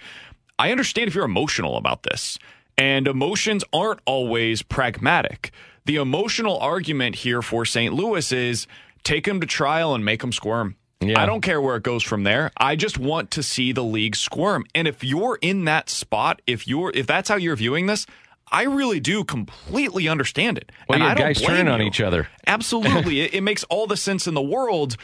I 0.58 0.70
understand 0.70 1.08
if 1.08 1.14
you're 1.14 1.24
emotional 1.24 1.76
about 1.76 2.04
this, 2.04 2.38
and 2.76 3.06
emotions 3.06 3.64
aren't 3.72 4.00
always 4.04 4.62
pragmatic. 4.62 5.52
The 5.84 5.96
emotional 5.96 6.58
argument 6.58 7.16
here 7.16 7.42
for 7.42 7.64
St. 7.64 7.92
Louis 7.92 8.32
is 8.32 8.66
take 9.02 9.26
him 9.26 9.40
to 9.40 9.46
trial 9.46 9.94
and 9.94 10.04
make 10.04 10.22
him 10.22 10.32
squirm. 10.32 10.76
Yeah. 11.00 11.20
I 11.20 11.26
don't 11.26 11.42
care 11.42 11.60
where 11.60 11.76
it 11.76 11.82
goes 11.82 12.02
from 12.02 12.24
there. 12.24 12.50
I 12.56 12.76
just 12.76 12.98
want 12.98 13.30
to 13.32 13.42
see 13.42 13.72
the 13.72 13.84
league 13.84 14.16
squirm. 14.16 14.64
And 14.74 14.88
if 14.88 15.04
you're 15.04 15.38
in 15.42 15.64
that 15.66 15.90
spot, 15.90 16.40
if 16.46 16.66
you're 16.66 16.90
if 16.94 17.06
that's 17.06 17.28
how 17.28 17.36
you're 17.36 17.56
viewing 17.56 17.86
this, 17.86 18.06
I 18.50 18.64
really 18.64 19.00
do 19.00 19.24
completely 19.24 20.08
understand 20.08 20.58
it. 20.58 20.70
Well, 20.88 20.96
and 21.02 21.04
yeah, 21.04 21.26
I 21.26 21.32
guys 21.32 21.40
turning 21.40 21.68
on 21.68 21.82
each 21.82 22.00
other. 22.00 22.28
Absolutely. 22.46 23.20
it, 23.20 23.34
it 23.34 23.40
makes 23.42 23.64
all 23.64 23.86
the 23.86 23.96
sense 23.96 24.26
in 24.26 24.34
the 24.34 24.42
world. 24.42 24.96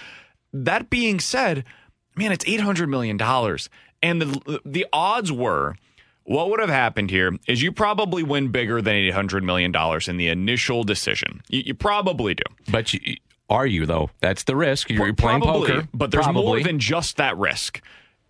That 0.53 0.91
being 0.91 1.21
said, 1.21 1.65
man, 2.17 2.33
it's 2.33 2.45
$800 2.45 2.89
million. 2.89 3.21
And 4.03 4.23
the, 4.23 4.61
the 4.65 4.87
odds 4.93 5.33
were 5.33 5.77
what 6.25 6.49
would 6.51 6.61
have 6.61 6.71
happened 6.71 7.11
here 7.11 7.37
is 7.49 7.63
you 7.63 7.73
probably 7.73 8.23
win 8.23 8.49
bigger 8.53 8.81
than 8.81 8.95
$800 8.95 9.43
million 9.43 9.75
in 10.07 10.17
the 10.17 10.29
initial 10.29 10.85
decision. 10.85 11.43
You, 11.49 11.63
you 11.67 11.75
probably 11.75 12.35
do. 12.35 12.45
But 12.71 12.95
you, 12.95 13.17
are 13.49 13.67
you 13.67 13.85
though? 13.85 14.11
That's 14.21 14.45
the 14.45 14.55
risk. 14.55 14.91
You're 14.91 15.13
playing 15.13 15.41
poker, 15.41 15.89
But 15.93 16.13
there's 16.13 16.25
probably. 16.25 16.45
more 16.45 16.61
than 16.61 16.79
just 16.79 17.17
that 17.17 17.37
risk. 17.37 17.83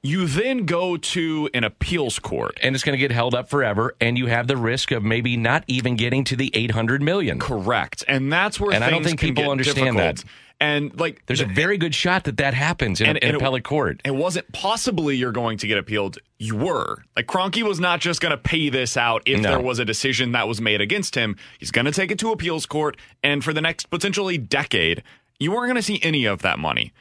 You 0.02 0.26
then 0.26 0.64
go 0.64 0.96
to 0.96 1.50
an 1.52 1.62
appeals 1.64 2.18
court. 2.18 2.58
and 2.62 2.74
it's 2.74 2.82
going 2.84 2.94
to 2.94 2.98
get 2.98 3.12
held 3.12 3.34
up 3.34 3.50
forever. 3.50 3.94
And 4.00 4.16
you 4.16 4.26
have 4.26 4.46
the 4.46 4.56
risk 4.56 4.92
of 4.92 5.02
maybe 5.02 5.36
not 5.36 5.62
even 5.66 5.96
getting 5.96 6.24
to 6.24 6.36
the 6.36 6.50
eight 6.54 6.70
hundred 6.70 7.02
million. 7.02 7.38
Correct. 7.38 8.02
And 8.08 8.32
that's 8.32 8.58
where 8.58 8.70
things 8.70 8.80
get 8.80 8.86
really. 8.86 8.86
And 8.86 8.94
I 8.94 8.98
don't 8.98 9.04
think 9.04 9.20
people 9.20 9.50
understand 9.50 9.96
difficult. 9.96 10.16
that. 10.16 10.24
And 10.62 10.98
like 11.00 11.24
There's 11.26 11.40
a 11.40 11.46
very 11.46 11.76
good 11.78 11.94
shot 11.94 12.24
that 12.24 12.36
that 12.38 12.52
happens 12.54 13.00
in, 13.00 13.08
And- 13.08 13.18
in 13.18 13.28
and 13.28 13.34
it- 13.36 13.40
appellate 13.40 13.64
court. 13.64 14.00
It 14.04 14.14
wasn't 14.14 14.50
possibly 14.52 15.16
you're 15.16 15.32
going 15.32 15.58
to 15.58 15.66
get 15.66 15.76
appealed. 15.78 16.18
You 16.38 16.56
were. 16.56 17.02
Like 17.16 17.26
Kroenke 17.26 17.62
was 17.62 17.78
not 17.80 18.00
just 18.00 18.20
going 18.22 18.30
to 18.32 18.38
pay 18.38 18.68
this 18.70 18.96
out 18.96 19.22
if 19.26 19.40
No. 19.40 19.50
there 19.50 19.60
was 19.60 19.78
a 19.78 19.84
decision 19.84 20.32
that 20.32 20.48
was 20.48 20.60
made 20.62 20.80
against 20.80 21.14
him. 21.14 21.36
He's 21.58 21.70
going 21.70 21.84
to 21.86 21.92
take 21.92 22.10
it 22.10 22.18
to 22.20 22.30
appeals 22.32 22.64
court, 22.66 22.96
and 23.22 23.42
for 23.44 23.52
the 23.52 23.60
next 23.60 23.90
potentially 23.90 24.38
decade, 24.38 25.02
you 25.38 25.50
weren't 25.50 25.66
going 25.66 25.76
to 25.76 25.82
see 25.82 26.00
any 26.02 26.24
of 26.26 26.40
that 26.42 26.58
money. 26.58 26.92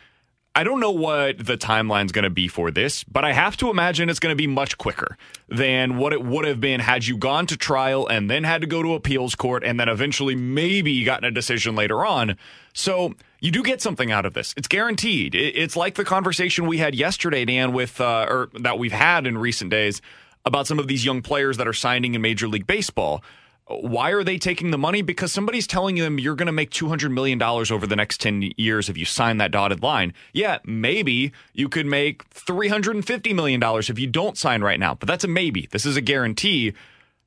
I 0.55 0.63
don't 0.63 0.79
know 0.79 0.91
what 0.91 1.38
the 1.38 1.57
timeline's 1.57 2.12
going 2.12 2.23
to 2.23 2.29
be 2.29 2.47
for 2.47 2.71
this, 2.71 3.03
but 3.03 3.23
I 3.23 3.33
have 3.33 3.55
to 3.57 3.69
imagine 3.69 4.09
it's 4.09 4.19
going 4.19 4.33
to 4.33 4.38
be 4.38 4.47
much 4.47 4.77
quicker 4.77 5.17
than 5.47 5.97
what 5.97 6.12
it 6.12 6.23
would 6.23 6.45
have 6.45 6.59
been 6.59 6.79
had 6.79 7.05
you 7.05 7.17
gone 7.17 7.45
to 7.47 7.55
trial 7.57 8.07
and 8.07 8.29
then 8.29 8.43
had 8.43 8.62
to 8.62 8.67
go 8.67 8.81
to 8.81 8.93
appeals 8.93 9.35
court 9.35 9.63
and 9.63 9.79
then 9.79 9.88
eventually 9.88 10.35
maybe 10.35 11.03
gotten 11.03 11.23
a 11.23 11.31
decision 11.31 11.75
later 11.75 12.03
on. 12.03 12.35
So 12.73 13.13
you 13.39 13.51
do 13.51 13.63
get 13.63 13.81
something 13.81 14.12
out 14.12 14.25
of 14.25 14.33
this. 14.33 14.53
It's 14.57 14.67
guaranteed. 14.67 15.35
It's 15.35 15.75
like 15.75 15.95
the 15.95 16.05
conversation 16.05 16.67
we 16.67 16.79
had 16.79 16.95
yesterday, 16.95 17.45
Dan, 17.45 17.71
with 17.71 18.01
uh, 18.01 18.25
or 18.27 18.49
that 18.59 18.79
we've 18.79 18.91
had 18.91 19.27
in 19.27 19.38
recent 19.38 19.69
days 19.69 20.01
about 20.45 20.67
some 20.67 20.79
of 20.79 20.88
these 20.88 21.05
young 21.05 21.21
players 21.21 21.57
that 21.57 21.67
are 21.67 21.73
signing 21.73 22.15
in 22.15 22.21
Major 22.21 22.47
League 22.47 22.67
Baseball. 22.67 23.23
Why 23.69 24.10
are 24.12 24.23
they 24.23 24.39
taking 24.39 24.71
the 24.71 24.79
money? 24.79 25.03
Because 25.03 25.32
somebody's 25.32 25.67
telling 25.67 25.95
them 25.95 26.19
you're 26.19 26.36
going 26.36 26.47
to 26.47 26.51
make 26.51 26.71
$200 26.71 27.12
million 27.12 27.41
over 27.41 27.86
the 27.86 27.95
next 27.95 28.19
10 28.19 28.51
years 28.58 28.89
if 28.89 28.97
you 28.97 29.05
sign 29.05 29.38
that 29.38 29.51
dotted 29.51 29.84
line. 29.84 30.13
Yeah, 30.34 30.58
maybe 30.65 31.32
you 31.53 31.69
could 31.69 31.86
make 31.86 32.27
$350 32.32 33.36
million 33.36 33.62
if 33.63 33.99
you 33.99 34.08
don't 34.08 34.38
sign 34.38 34.63
right 34.63 34.79
now, 34.79 34.95
but 34.95 35.08
that's 35.08 35.23
a 35.23 35.27
maybe. 35.27 35.67
This 35.71 35.86
is 35.86 35.95
a 35.95 36.01
guarantee. 36.01 36.73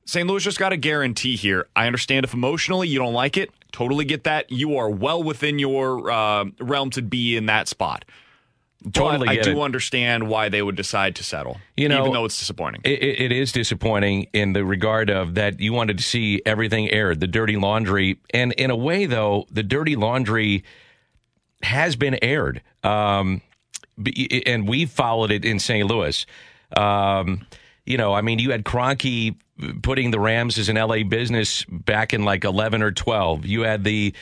St. 0.05 0.27
Louis 0.27 0.43
just 0.43 0.59
got 0.59 0.73
a 0.73 0.77
guarantee 0.77 1.37
here. 1.37 1.67
I 1.77 1.87
understand 1.87 2.25
if 2.25 2.33
emotionally 2.33 2.89
you 2.89 2.99
don't 2.99 3.13
like 3.13 3.37
it, 3.37 3.49
totally 3.71 4.03
get 4.03 4.25
that. 4.25 4.51
You 4.51 4.75
are 4.75 4.89
well 4.89 5.23
within 5.23 5.59
your 5.59 6.11
uh, 6.11 6.45
realm 6.59 6.89
to 6.91 7.01
be 7.01 7.37
in 7.37 7.45
that 7.45 7.69
spot. 7.69 8.03
Totally 8.91 9.29
I 9.29 9.41
do 9.41 9.61
it. 9.61 9.63
understand 9.63 10.27
why 10.27 10.49
they 10.49 10.61
would 10.61 10.75
decide 10.75 11.15
to 11.15 11.23
settle, 11.23 11.57
You 11.77 11.87
know, 11.87 12.01
even 12.01 12.13
though 12.13 12.25
it's 12.25 12.37
disappointing. 12.37 12.81
It, 12.83 13.01
it, 13.01 13.31
is 13.31 13.51
disappointing 13.51 14.27
in 14.33 14.53
the 14.53 14.65
regard 14.65 15.09
of 15.09 15.35
that 15.35 15.59
you 15.59 15.71
wanted 15.71 15.97
to 15.97 16.03
see 16.03 16.41
everything 16.45 16.89
aired, 16.91 17.19
the 17.19 17.27
dirty 17.27 17.55
laundry, 17.55 18.19
and 18.33 18.51
in 18.53 18.71
a 18.71 18.75
way, 18.75 19.05
though, 19.05 19.45
the 19.49 19.63
dirty 19.63 19.95
laundry 19.95 20.63
has 21.61 21.95
been 21.95 22.17
aired, 22.21 22.61
um, 22.83 23.41
and 24.45 24.67
we 24.67 24.85
followed 24.85 25.31
it 25.31 25.45
in 25.45 25.59
St. 25.59 25.87
Louis. 25.87 26.25
Um, 26.75 27.45
you 27.85 27.97
know, 27.97 28.13
I 28.13 28.21
mean, 28.21 28.39
you 28.39 28.51
had 28.51 28.65
Kroenke 28.65 29.35
putting 29.81 30.11
the 30.11 30.19
Rams 30.19 30.57
as 30.57 30.67
an 30.67 30.75
LA 30.75 31.03
business 31.03 31.63
back 31.69 32.13
in 32.13 32.25
like 32.25 32.43
eleven 32.43 32.81
or 32.81 32.91
twelve. 32.91 33.45
You 33.45 33.61
had 33.61 33.83
the 33.83 34.13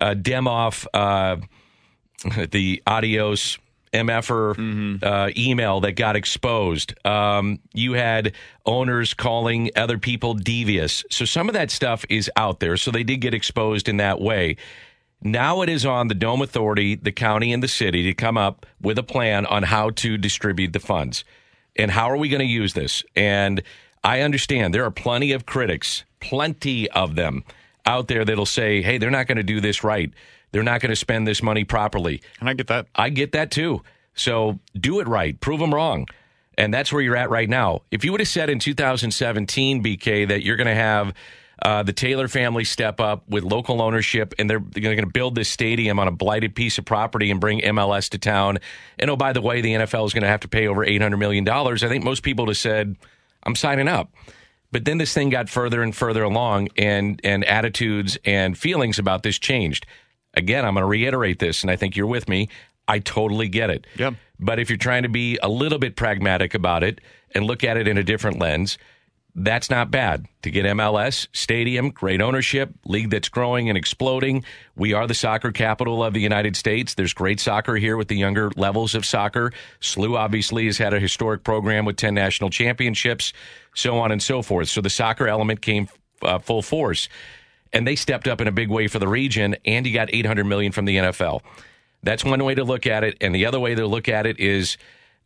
uh, 0.00 0.14
Demoff, 0.14 0.86
uh, 0.92 1.36
the 2.50 2.82
Adios 2.86 3.58
MFer 3.92 5.02
uh, 5.02 5.30
email 5.36 5.80
that 5.80 5.92
got 5.92 6.16
exposed. 6.16 6.94
Um, 7.06 7.58
you 7.72 7.94
had 7.94 8.32
owners 8.64 9.14
calling 9.14 9.70
other 9.76 9.98
people 9.98 10.34
devious. 10.34 11.04
So 11.10 11.24
some 11.24 11.48
of 11.48 11.54
that 11.54 11.70
stuff 11.70 12.04
is 12.08 12.30
out 12.36 12.60
there. 12.60 12.76
So 12.76 12.90
they 12.90 13.02
did 13.02 13.18
get 13.18 13.34
exposed 13.34 13.88
in 13.88 13.96
that 13.98 14.20
way. 14.20 14.56
Now 15.22 15.60
it 15.62 15.68
is 15.68 15.84
on 15.84 16.08
the 16.08 16.14
Dome 16.14 16.40
Authority, 16.40 16.94
the 16.94 17.12
county, 17.12 17.52
and 17.52 17.62
the 17.62 17.68
city 17.68 18.04
to 18.04 18.14
come 18.14 18.38
up 18.38 18.64
with 18.80 18.98
a 18.98 19.02
plan 19.02 19.44
on 19.46 19.64
how 19.64 19.90
to 19.90 20.16
distribute 20.16 20.72
the 20.72 20.80
funds 20.80 21.24
and 21.76 21.90
how 21.90 22.10
are 22.10 22.16
we 22.16 22.28
going 22.28 22.40
to 22.40 22.46
use 22.46 22.72
this. 22.72 23.02
And 23.14 23.62
I 24.02 24.20
understand 24.20 24.72
there 24.72 24.84
are 24.84 24.90
plenty 24.90 25.32
of 25.32 25.44
critics, 25.44 26.04
plenty 26.20 26.90
of 26.90 27.16
them 27.16 27.44
out 27.84 28.08
there 28.08 28.24
that'll 28.24 28.46
say, 28.46 28.82
hey, 28.82 28.98
they're 28.98 29.10
not 29.10 29.26
going 29.26 29.36
to 29.36 29.42
do 29.42 29.60
this 29.60 29.84
right. 29.84 30.10
They're 30.52 30.62
not 30.62 30.80
going 30.80 30.90
to 30.90 30.96
spend 30.96 31.26
this 31.26 31.42
money 31.42 31.64
properly. 31.64 32.22
And 32.40 32.48
I 32.48 32.54
get 32.54 32.66
that. 32.68 32.86
I 32.94 33.10
get 33.10 33.32
that 33.32 33.50
too. 33.50 33.82
So 34.14 34.58
do 34.78 35.00
it 35.00 35.08
right, 35.08 35.38
prove 35.40 35.60
them 35.60 35.74
wrong. 35.74 36.06
And 36.58 36.74
that's 36.74 36.92
where 36.92 37.00
you're 37.00 37.16
at 37.16 37.30
right 37.30 37.48
now. 37.48 37.82
If 37.90 38.04
you 38.04 38.12
would 38.12 38.20
have 38.20 38.28
said 38.28 38.50
in 38.50 38.58
2017, 38.58 39.82
BK, 39.82 40.28
that 40.28 40.42
you're 40.42 40.56
going 40.56 40.66
to 40.66 40.74
have 40.74 41.14
uh, 41.62 41.82
the 41.82 41.92
Taylor 41.92 42.28
family 42.28 42.64
step 42.64 43.00
up 43.00 43.28
with 43.28 43.44
local 43.44 43.80
ownership 43.80 44.34
and 44.38 44.48
they're, 44.48 44.62
they're 44.70 44.82
going 44.82 44.98
to 44.98 45.06
build 45.06 45.34
this 45.34 45.48
stadium 45.48 45.98
on 45.98 46.08
a 46.08 46.10
blighted 46.10 46.54
piece 46.54 46.78
of 46.78 46.84
property 46.84 47.30
and 47.30 47.40
bring 47.40 47.60
MLS 47.60 48.10
to 48.10 48.18
town. 48.18 48.58
And 48.98 49.10
oh, 49.10 49.16
by 49.16 49.32
the 49.32 49.40
way, 49.40 49.60
the 49.60 49.74
NFL 49.74 50.06
is 50.06 50.12
going 50.12 50.22
to 50.22 50.28
have 50.28 50.40
to 50.40 50.48
pay 50.48 50.66
over 50.66 50.84
$800 50.84 51.18
million. 51.18 51.48
I 51.48 51.76
think 51.76 52.04
most 52.04 52.22
people 52.22 52.46
would 52.46 52.50
have 52.50 52.58
said, 52.58 52.96
I'm 53.42 53.56
signing 53.56 53.88
up. 53.88 54.12
But 54.72 54.84
then 54.84 54.98
this 54.98 55.12
thing 55.12 55.30
got 55.30 55.48
further 55.48 55.82
and 55.82 55.94
further 55.94 56.22
along, 56.22 56.68
and, 56.76 57.20
and 57.24 57.44
attitudes 57.44 58.18
and 58.24 58.56
feelings 58.56 58.98
about 58.98 59.22
this 59.22 59.38
changed. 59.38 59.84
Again, 60.34 60.64
I'm 60.64 60.74
going 60.74 60.82
to 60.82 60.88
reiterate 60.88 61.38
this, 61.38 61.62
and 61.62 61.70
I 61.70 61.76
think 61.76 61.96
you're 61.96 62.06
with 62.06 62.28
me. 62.28 62.48
I 62.86 62.98
totally 62.98 63.48
get 63.48 63.70
it. 63.70 63.86
Yep. 63.96 64.14
But 64.38 64.58
if 64.58 64.70
you're 64.70 64.76
trying 64.76 65.02
to 65.04 65.08
be 65.08 65.38
a 65.42 65.48
little 65.48 65.78
bit 65.78 65.96
pragmatic 65.96 66.54
about 66.54 66.82
it 66.82 67.00
and 67.34 67.44
look 67.44 67.62
at 67.62 67.76
it 67.76 67.86
in 67.86 67.98
a 67.98 68.02
different 68.02 68.38
lens, 68.38 68.78
that's 69.34 69.70
not 69.70 69.90
bad 69.90 70.26
to 70.42 70.50
get 70.50 70.64
MLS 70.66 71.28
stadium, 71.32 71.90
great 71.90 72.20
ownership, 72.20 72.70
league 72.84 73.10
that's 73.10 73.28
growing 73.28 73.68
and 73.68 73.78
exploding. 73.78 74.44
We 74.76 74.92
are 74.92 75.06
the 75.06 75.14
soccer 75.14 75.52
capital 75.52 76.02
of 76.02 76.14
the 76.14 76.20
United 76.20 76.56
States. 76.56 76.94
There's 76.94 77.12
great 77.12 77.38
soccer 77.38 77.76
here 77.76 77.96
with 77.96 78.08
the 78.08 78.16
younger 78.16 78.50
levels 78.56 78.94
of 78.94 79.06
soccer. 79.06 79.52
SLU 79.80 80.16
obviously 80.16 80.66
has 80.66 80.78
had 80.78 80.92
a 80.92 81.00
historic 81.00 81.44
program 81.44 81.84
with 81.84 81.96
10 81.96 82.14
national 82.14 82.50
championships, 82.50 83.32
so 83.74 83.98
on 83.98 84.10
and 84.10 84.22
so 84.22 84.42
forth. 84.42 84.68
So 84.68 84.80
the 84.80 84.90
soccer 84.90 85.28
element 85.28 85.62
came 85.62 85.88
uh, 86.22 86.38
full 86.38 86.62
force 86.62 87.08
and 87.72 87.86
they 87.86 87.96
stepped 87.96 88.28
up 88.28 88.40
in 88.40 88.48
a 88.48 88.52
big 88.52 88.68
way 88.68 88.88
for 88.88 88.98
the 88.98 89.08
region 89.08 89.56
and 89.64 89.86
you 89.86 89.92
got 89.92 90.12
800 90.12 90.44
million 90.44 90.72
from 90.72 90.84
the 90.84 90.96
NFL. 90.96 91.40
That's 92.02 92.24
one 92.24 92.42
way 92.44 92.54
to 92.54 92.64
look 92.64 92.86
at 92.86 93.04
it 93.04 93.16
and 93.20 93.34
the 93.34 93.46
other 93.46 93.60
way 93.60 93.74
to 93.74 93.86
look 93.86 94.08
at 94.08 94.26
it 94.26 94.38
is 94.40 94.76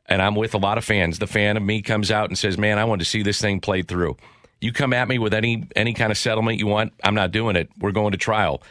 and 0.07 0.21
I'm 0.21 0.35
with 0.35 0.55
a 0.55 0.59
lot 0.59 0.79
of 0.79 0.85
fans. 0.85 1.19
The 1.19 1.27
fan 1.27 1.57
of 1.57 1.63
me 1.63 1.83
comes 1.83 2.11
out 2.11 2.29
and 2.29 2.37
says, 2.37 2.59
"Man, 2.59 2.79
I 2.79 2.85
want 2.85 3.01
to 3.01 3.07
see 3.07 3.23
this 3.23 3.41
thing 3.41 3.61
played 3.61 3.89
through." 3.89 4.17
You 4.61 4.73
come 4.73 4.93
at 4.93 5.09
me 5.09 5.19
with 5.19 5.35
any 5.35 5.67
any 5.77 5.95
kind 5.95 6.11
of 6.11 6.19
settlement 6.19 6.59
you 6.59 6.67
want, 6.67 6.93
I'm 7.03 7.15
not 7.15 7.31
doing 7.33 7.57
it. 7.57 7.71
We're 7.79 7.93
going 7.93 8.13
to 8.13 8.19
trial. 8.19 8.63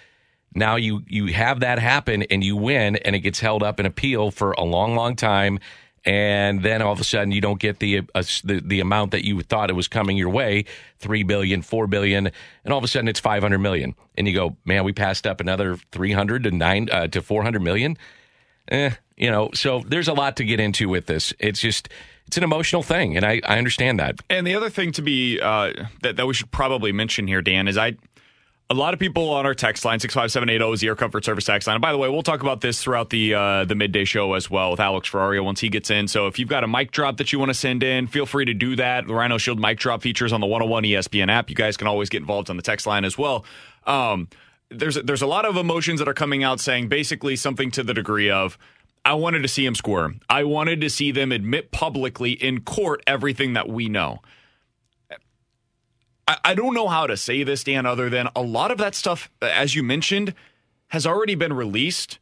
Now 0.55 0.75
you 0.75 1.03
you 1.07 1.27
have 1.27 1.61
that 1.61 1.79
happen 1.79 2.23
and 2.23 2.43
you 2.43 2.55
win, 2.55 2.97
and 2.97 3.15
it 3.15 3.19
gets 3.19 3.39
held 3.39 3.63
up 3.63 3.79
in 3.79 3.85
appeal 3.85 4.31
for 4.31 4.51
a 4.51 4.63
long, 4.63 4.95
long 4.95 5.15
time, 5.15 5.59
and 6.05 6.63
then 6.63 6.81
all 6.81 6.91
of 6.91 6.99
a 6.99 7.03
sudden 7.03 7.31
you 7.31 7.41
don't 7.41 7.59
get 7.59 7.79
the 7.79 7.99
uh, 8.13 8.23
the, 8.43 8.61
the 8.63 8.79
amount 8.79 9.11
that 9.11 9.25
you 9.25 9.41
thought 9.41 9.69
it 9.69 9.73
was 9.73 9.87
coming 9.87 10.17
your 10.17 10.29
way 10.29 10.65
three 10.99 11.23
billion, 11.23 11.61
four 11.61 11.87
billion, 11.87 12.27
and 12.63 12.71
all 12.73 12.77
of 12.77 12.83
a 12.83 12.87
sudden 12.87 13.07
it's 13.07 13.19
five 13.19 13.41
hundred 13.41 13.59
million, 13.59 13.95
and 14.17 14.27
you 14.27 14.33
go, 14.33 14.55
man, 14.65 14.83
we 14.83 14.93
passed 14.93 15.25
up 15.27 15.39
another 15.39 15.77
three 15.91 16.11
hundred 16.11 16.43
to 16.43 16.51
nine 16.51 16.89
uh, 16.91 17.07
to 17.07 17.21
four 17.21 17.43
hundred 17.43 17.61
million. 17.61 17.97
Eh, 18.69 18.91
you 19.17 19.29
know, 19.29 19.49
so 19.53 19.83
there's 19.87 20.07
a 20.07 20.13
lot 20.13 20.37
to 20.37 20.45
get 20.45 20.59
into 20.59 20.89
with 20.89 21.05
this. 21.05 21.33
It's 21.39 21.59
just 21.59 21.89
it's 22.27 22.37
an 22.37 22.43
emotional 22.43 22.83
thing, 22.83 23.15
and 23.15 23.25
I, 23.25 23.41
I 23.43 23.57
understand 23.57 23.99
that. 23.99 24.15
And 24.29 24.47
the 24.47 24.55
other 24.55 24.69
thing 24.69 24.91
to 24.93 25.01
be 25.01 25.39
uh, 25.39 25.73
that 26.01 26.15
that 26.15 26.25
we 26.25 26.33
should 26.33 26.51
probably 26.51 26.91
mention 26.91 27.27
here, 27.27 27.41
Dan, 27.41 27.67
is 27.67 27.77
I. 27.77 27.95
A 28.73 28.81
lot 28.83 28.95
of 28.95 28.99
people 28.99 29.29
on 29.29 29.45
our 29.45 29.53
text 29.53 29.85
line 29.85 29.99
six 29.99 30.15
five 30.15 30.31
seven 30.31 30.49
eight 30.49 30.57
zero 30.57 30.71
is 30.71 30.79
the 30.79 30.87
Air 30.87 30.95
Comfort 30.95 31.23
Service 31.23 31.45
text 31.45 31.67
line. 31.67 31.75
And 31.75 31.81
by 31.83 31.91
the 31.91 31.99
way, 31.99 32.09
we'll 32.09 32.23
talk 32.23 32.41
about 32.41 32.61
this 32.61 32.81
throughout 32.81 33.11
the 33.11 33.35
uh, 33.35 33.65
the 33.65 33.75
midday 33.75 34.03
show 34.03 34.33
as 34.33 34.49
well 34.49 34.71
with 34.71 34.79
Alex 34.79 35.07
Ferrario 35.07 35.45
once 35.45 35.59
he 35.59 35.69
gets 35.69 35.91
in. 35.91 36.07
So 36.07 36.25
if 36.25 36.39
you've 36.39 36.49
got 36.49 36.63
a 36.63 36.67
mic 36.67 36.89
drop 36.89 37.17
that 37.17 37.31
you 37.31 37.37
want 37.37 37.49
to 37.49 37.53
send 37.53 37.83
in, 37.83 38.07
feel 38.07 38.25
free 38.25 38.45
to 38.45 38.53
do 38.55 38.75
that. 38.77 39.05
The 39.05 39.13
Rhino 39.13 39.37
Shield 39.37 39.59
mic 39.59 39.77
drop 39.77 40.01
features 40.01 40.33
on 40.33 40.41
the 40.41 40.47
101 40.47 40.85
ESPN 40.85 41.29
app. 41.29 41.51
You 41.51 41.55
guys 41.55 41.77
can 41.77 41.85
always 41.85 42.09
get 42.09 42.21
involved 42.21 42.49
on 42.49 42.57
the 42.57 42.63
text 42.63 42.87
line 42.87 43.05
as 43.05 43.15
well. 43.15 43.45
Um, 43.85 44.27
there's 44.69 44.95
there's 44.95 45.21
a 45.21 45.27
lot 45.27 45.45
of 45.45 45.55
emotions 45.55 45.99
that 45.99 46.07
are 46.07 46.15
coming 46.15 46.43
out 46.43 46.59
saying 46.59 46.87
basically 46.87 47.35
something 47.35 47.69
to 47.69 47.83
the 47.83 47.93
degree 47.93 48.31
of 48.31 48.57
I 49.05 49.13
wanted 49.13 49.43
to 49.43 49.49
see 49.49 49.67
him 49.67 49.75
squirm. 49.75 50.19
I 50.31 50.45
wanted 50.45 50.81
to 50.81 50.89
see 50.89 51.11
them 51.11 51.31
admit 51.31 51.69
publicly 51.69 52.31
in 52.31 52.61
court 52.61 53.03
everything 53.05 53.53
that 53.53 53.69
we 53.69 53.87
know. 53.87 54.23
I, 56.27 56.37
I, 56.45 56.53
don't 56.53 56.73
know 56.73 56.87
how 56.87 57.07
to 57.07 57.17
say 57.17 57.43
this, 57.43 57.63
Dan, 57.63 57.85
other 57.85 58.09
than 58.09 58.29
a 58.35 58.41
lot 58.41 58.71
of 58.71 58.77
that 58.77 58.95
stuff, 58.95 59.29
as 59.41 59.75
you 59.75 59.83
mentioned, 59.83 60.33
has 60.87 61.05
already 61.05 61.35
been 61.35 61.53
released. 61.53 62.19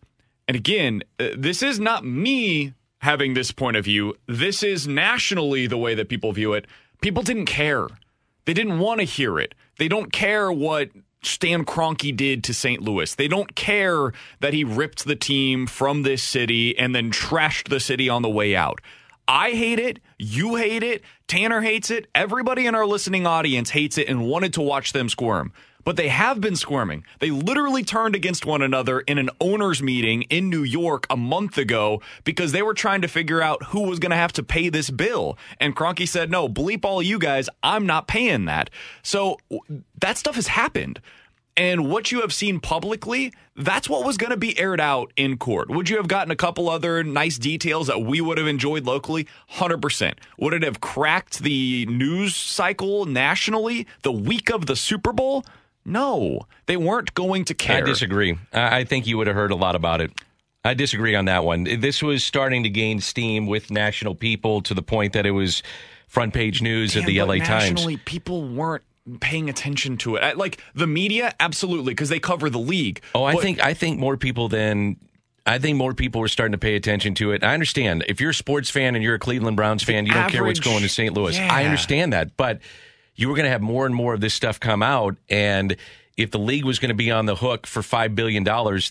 And 0.48 0.56
again, 0.56 1.04
uh, 1.20 1.30
this 1.38 1.62
is 1.62 1.80
not 1.80 2.06
me 2.06 2.74
having 3.00 3.34
this 3.34 3.52
point 3.52 3.78
of 3.78 3.86
view. 3.86 4.16
This 4.28 4.64
is 4.64 4.88
nationally 4.88 5.68
the 5.68 5.78
way 5.78 5.96
that 5.96 6.10
people 6.10 6.32
view 6.32 6.54
it. 6.54 6.66
People 7.02 7.24
didn't 7.24 7.48
care. 7.48 7.88
They 8.46 8.54
didn't 8.54 8.80
want 8.80 9.00
to 9.00 9.06
hear 9.06 9.40
it. 9.40 9.56
They 9.78 9.88
don't 9.88 10.12
care 10.12 10.52
what 10.52 10.90
Stan 11.24 11.66
Kroenke 11.66 12.16
did 12.16 12.44
to 12.46 12.54
St. 12.54 12.82
Louis. 12.82 13.14
They 13.14 13.28
don't 13.28 13.56
care 13.56 14.14
that 14.40 14.54
he 14.54 14.64
ripped 14.64 15.06
the 15.06 15.16
team 15.16 15.68
from 15.68 16.04
this 16.04 16.24
city 16.24 16.78
and 16.78 16.96
then 16.96 17.12
trashed 17.12 17.70
the 17.70 17.80
city 17.80 18.10
on 18.10 18.22
the 18.22 18.30
way 18.30 18.56
out. 18.56 18.82
I 19.28 19.52
hate 19.52 19.80
it. 19.80 20.00
You 20.18 20.56
hate 20.56 20.84
it. 20.84 21.04
Tanner 21.28 21.62
hates 21.62 21.90
it. 21.90 22.08
Everybody 22.14 22.66
in 22.68 22.76
our 22.76 22.86
listening 22.86 23.26
audience 23.26 23.70
hates 23.70 23.98
it 23.98 24.08
and 24.08 24.26
wanted 24.26 24.54
to 24.54 24.62
watch 24.62 24.94
them 24.94 25.10
squirm 25.10 25.54
but 25.84 25.96
they 25.96 26.10
have 26.10 26.42
been 26.42 26.56
squirming. 26.56 27.04
They 27.20 27.32
literally 27.32 27.84
turned 27.84 28.16
against 28.16 28.46
one 28.46 28.62
another 28.62 29.00
in 29.02 29.18
an 29.18 29.30
owners 29.40 29.82
meeting 29.82 30.24
in 30.24 30.50
New 30.50 30.64
York 30.64 31.08
a 31.10 31.18
month 31.18 31.58
ago 31.58 32.02
because 32.24 32.52
they 32.52 32.62
were 32.62 32.74
trying 32.74 33.02
to 33.02 33.08
figure 33.08 33.42
out 33.42 33.64
who 33.68 33.84
was 33.84 34.00
going 34.00 34.12
to 34.12 34.16
have 34.16 34.34
to 34.34 34.44
pay 34.44 34.70
this 34.70 34.90
bill. 34.90 35.38
And 35.60 35.76
Kroenke 35.76 36.08
said, 36.08 36.32
"No, 36.32 36.48
bleep 36.48 36.86
all 36.86 37.02
you 37.02 37.20
guys. 37.20 37.50
I'm 37.64 37.86
not 37.86 38.08
paying 38.08 38.46
that." 38.46 38.70
So 39.04 39.38
that 40.00 40.18
stuff 40.18 40.36
has 40.36 40.48
happened. 40.48 41.02
And 41.62 41.92
what 41.92 42.12
you 42.12 42.22
have 42.22 42.34
seen 42.34 42.60
publicly, 42.60 43.34
that's 43.56 43.88
what 43.88 44.04
was 44.04 44.18
going 44.18 44.32
to 44.32 44.38
be 44.38 44.58
aired 44.58 44.82
out 44.82 45.14
in 45.16 45.38
court. 45.38 45.70
Would 45.70 45.92
you 45.92 45.98
have 45.98 46.08
gotten 46.08 46.32
a 46.32 46.36
couple 46.36 46.68
other 46.68 47.04
nice 47.04 47.38
details 47.38 47.86
that 47.86 48.02
we 48.02 48.20
would 48.20 48.40
have 48.40 48.48
enjoyed 48.48 48.86
locally? 48.86 49.28
100%. 49.58 50.16
Would 50.40 50.54
it 50.56 50.64
have 50.64 50.82
cracked 50.82 51.44
the 51.44 51.86
news 51.86 52.36
cycle 52.36 53.06
nationally 53.06 53.86
the 54.02 54.12
week 54.12 54.50
of 54.50 54.66
the 54.66 54.76
Super 54.76 55.14
Bowl? 55.14 55.46
No, 55.86 56.48
they 56.66 56.78
weren't 56.78 57.14
going 57.14 57.46
to 57.46 57.54
care. 57.54 57.78
I 57.78 57.82
disagree. 57.82 58.40
I 58.52 58.84
think 58.84 59.06
you 59.06 59.20
would 59.20 59.28
have 59.28 59.36
heard 59.36 59.52
a 59.52 59.56
lot 59.56 59.76
about 59.76 60.02
it. 60.02 60.12
I 60.66 60.74
disagree 60.74 61.14
on 61.14 61.26
that 61.26 61.44
one. 61.44 61.66
This 61.80 62.02
was 62.02 62.24
starting 62.24 62.64
to 62.64 62.70
gain 62.70 63.02
steam 63.02 63.46
with 63.46 63.70
national 63.70 64.16
people 64.16 64.64
to 64.64 64.74
the 64.74 64.82
point 64.82 65.14
that 65.14 65.28
it 65.28 65.32
was 65.32 65.62
front 66.08 66.34
page 66.34 66.64
news 66.64 66.94
Damn, 66.94 67.04
of 67.04 67.06
the 67.06 67.22
LA 67.22 67.36
nationally, 67.36 67.98
Times. 67.98 68.04
People 68.06 68.48
weren't 68.48 68.84
paying 69.20 69.50
attention 69.50 69.98
to 69.98 70.16
it. 70.16 70.38
Like 70.38 70.62
the 70.76 70.88
media, 70.88 71.34
absolutely, 71.40 71.94
because 71.94 72.10
they 72.10 72.20
cover 72.20 72.50
the 72.50 72.60
league. 72.60 73.02
Oh, 73.16 73.24
I 73.24 73.34
but, 73.34 73.42
think 73.42 73.64
I 73.64 73.74
think 73.74 74.00
more 74.00 74.18
people 74.18 74.48
than 74.48 74.98
I 75.46 75.58
think 75.58 75.78
more 75.78 75.94
people 75.94 76.22
were 76.22 76.28
starting 76.28 76.52
to 76.52 76.58
pay 76.58 76.76
attention 76.76 77.16
to 77.16 77.32
it. 77.32 77.44
I 77.44 77.54
understand 77.54 78.06
if 78.08 78.22
you're 78.22 78.30
a 78.30 78.34
sports 78.34 78.70
fan 78.70 78.96
and 78.96 79.04
you're 79.04 79.16
a 79.16 79.20
Cleveland 79.20 79.58
Browns 79.58 79.84
fan, 79.84 80.06
you 80.06 80.12
don't 80.12 80.24
average, 80.24 80.34
care 80.34 80.44
what's 80.44 80.60
going 80.60 80.82
to 80.82 80.90
St. 80.90 81.14
Louis. 81.14 81.36
Yeah. 81.36 81.52
I 81.52 81.64
understand 81.66 82.14
that, 82.14 82.38
but 82.38 82.60
you 83.16 83.28
were 83.28 83.36
going 83.36 83.46
to 83.46 83.52
have 83.52 83.62
more 83.62 83.86
and 83.86 83.96
more 83.96 84.14
of 84.14 84.22
this 84.22 84.34
stuff 84.34 84.60
come 84.60 84.84
out. 84.84 85.16
And 85.30 85.76
if 86.16 86.32
the 86.32 86.40
league 86.40 86.66
was 86.66 86.80
going 86.80 86.90
to 86.90 86.96
be 86.96 87.12
on 87.12 87.26
the 87.26 87.36
hook 87.36 87.66
for 87.66 87.82
$5 87.82 88.16
billion, 88.16 88.44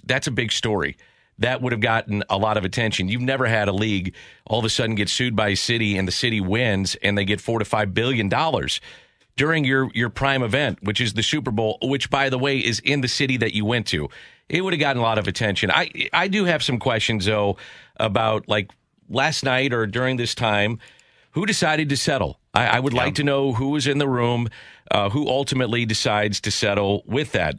that's 0.05 0.27
a 0.27 0.31
big 0.31 0.53
story. 0.53 0.97
That 1.39 1.63
would 1.63 1.73
have 1.73 1.81
gotten 1.81 2.23
a 2.29 2.37
lot 2.37 2.57
of 2.57 2.65
attention. 2.65 3.09
You've 3.09 3.23
never 3.23 3.47
had 3.47 3.69
a 3.69 3.73
league 3.73 4.15
all 4.45 4.59
of 4.59 4.65
a 4.65 4.69
sudden 4.69 4.95
get 4.95 5.09
sued 5.09 5.35
by 5.35 5.51
a 5.51 5.57
city 5.57 5.97
and 5.97 6.07
the 6.07 6.13
city 6.13 6.41
wins 6.41 6.97
and 6.97 7.17
they 7.17 7.25
get 7.25 7.41
four 7.41 7.61
to 7.61 7.65
five 7.65 7.95
billion 7.95 8.29
dollars 8.29 8.81
during 9.41 9.65
your, 9.65 9.91
your 9.95 10.11
prime 10.11 10.43
event, 10.43 10.83
which 10.83 11.01
is 11.01 11.15
the 11.15 11.23
Super 11.23 11.51
Bowl, 11.51 11.79
which 11.81 12.11
by 12.11 12.29
the 12.29 12.37
way 12.37 12.59
is 12.59 12.79
in 12.81 13.01
the 13.01 13.09
city 13.09 13.39
that 13.39 13.55
you 13.55 13.65
went 13.65 13.87
to. 13.87 14.11
It 14.51 14.61
would 14.61 14.75
have 14.75 14.81
gotten 14.81 15.01
a 15.01 15.03
lot 15.03 15.17
of 15.17 15.27
attention. 15.27 15.71
I 15.71 16.11
I 16.13 16.29
do 16.29 16.45
have 16.45 16.63
some 16.63 16.79
questions 16.79 17.25
though 17.25 17.57
about 17.97 18.49
like 18.49 18.71
last 19.09 19.43
night 19.43 19.73
or 19.73 19.87
during 19.87 20.19
this 20.19 20.35
time 20.35 20.79
who 21.31 21.47
decided 21.47 21.89
to 21.89 21.97
settle? 21.97 22.39
I, 22.53 22.67
I 22.67 22.81
would 22.81 22.93
yeah. 22.93 23.03
like 23.03 23.15
to 23.15 23.25
know 23.25 23.55
who 23.55 23.71
was 23.71 23.87
in 23.87 23.97
the 23.97 24.09
room, 24.09 24.51
uh, 24.91 25.09
who 25.09 25.27
ultimately 25.27 25.87
decides 25.87 26.43
to 26.43 26.51
settle 26.51 27.03
with 27.07 27.33
that. 27.33 27.59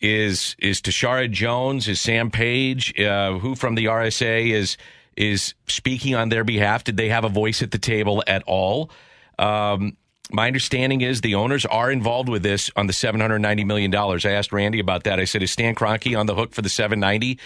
Is 0.00 0.56
is 0.58 0.82
Tishaura 0.82 1.30
Jones? 1.30 1.86
Is 1.86 2.00
Sam 2.00 2.32
Page? 2.32 2.98
Uh, 2.98 3.38
who 3.38 3.54
from 3.54 3.76
the 3.76 3.84
RSA 3.84 4.50
is 4.50 4.76
is 5.16 5.54
speaking 5.68 6.16
on 6.16 6.30
their 6.30 6.42
behalf? 6.42 6.82
Did 6.82 6.96
they 6.96 7.10
have 7.10 7.22
a 7.22 7.28
voice 7.28 7.62
at 7.62 7.70
the 7.70 7.78
table 7.78 8.24
at 8.26 8.42
all? 8.48 8.90
Um, 9.38 9.96
my 10.30 10.46
understanding 10.46 11.00
is 11.00 11.20
the 11.20 11.34
owners 11.34 11.66
are 11.66 11.90
involved 11.90 12.28
with 12.28 12.42
this 12.42 12.70
on 12.76 12.86
the 12.86 12.92
$790 12.92 13.66
million. 13.66 13.94
I 13.94 14.30
asked 14.30 14.52
Randy 14.52 14.78
about 14.78 15.04
that. 15.04 15.18
I 15.18 15.24
said, 15.24 15.42
is 15.42 15.50
Stan 15.50 15.74
Kroenke 15.74 16.18
on 16.18 16.26
the 16.26 16.34
hook 16.34 16.54
for 16.54 16.62
the 16.62 16.68
790? 16.68 17.38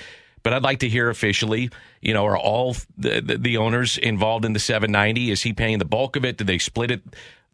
but 0.47 0.53
I'd 0.53 0.63
like 0.63 0.79
to 0.79 0.89
hear 0.89 1.11
officially. 1.11 1.71
You 2.01 2.15
know, 2.15 2.25
are 2.25 2.39
all 2.39 2.77
the, 2.97 3.21
the, 3.21 3.37
the 3.37 3.57
owners 3.57 3.99
involved 3.99 4.45
in 4.45 4.53
the 4.53 4.61
790? 4.61 5.33
Is 5.33 5.43
he 5.43 5.53
paying 5.53 5.79
the 5.79 5.85
bulk 5.85 6.15
of 6.15 6.25
it? 6.25 6.37
Do 6.37 6.45
they 6.45 6.59
split 6.59 6.93
it? 6.93 7.03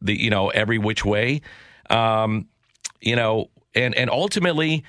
The 0.02 0.14
you 0.14 0.28
know 0.28 0.50
every 0.50 0.76
which 0.76 1.02
way? 1.02 1.40
Um, 1.88 2.48
you 3.00 3.16
know, 3.16 3.48
and 3.74 3.94
and 3.94 4.10
ultimately, 4.10 4.84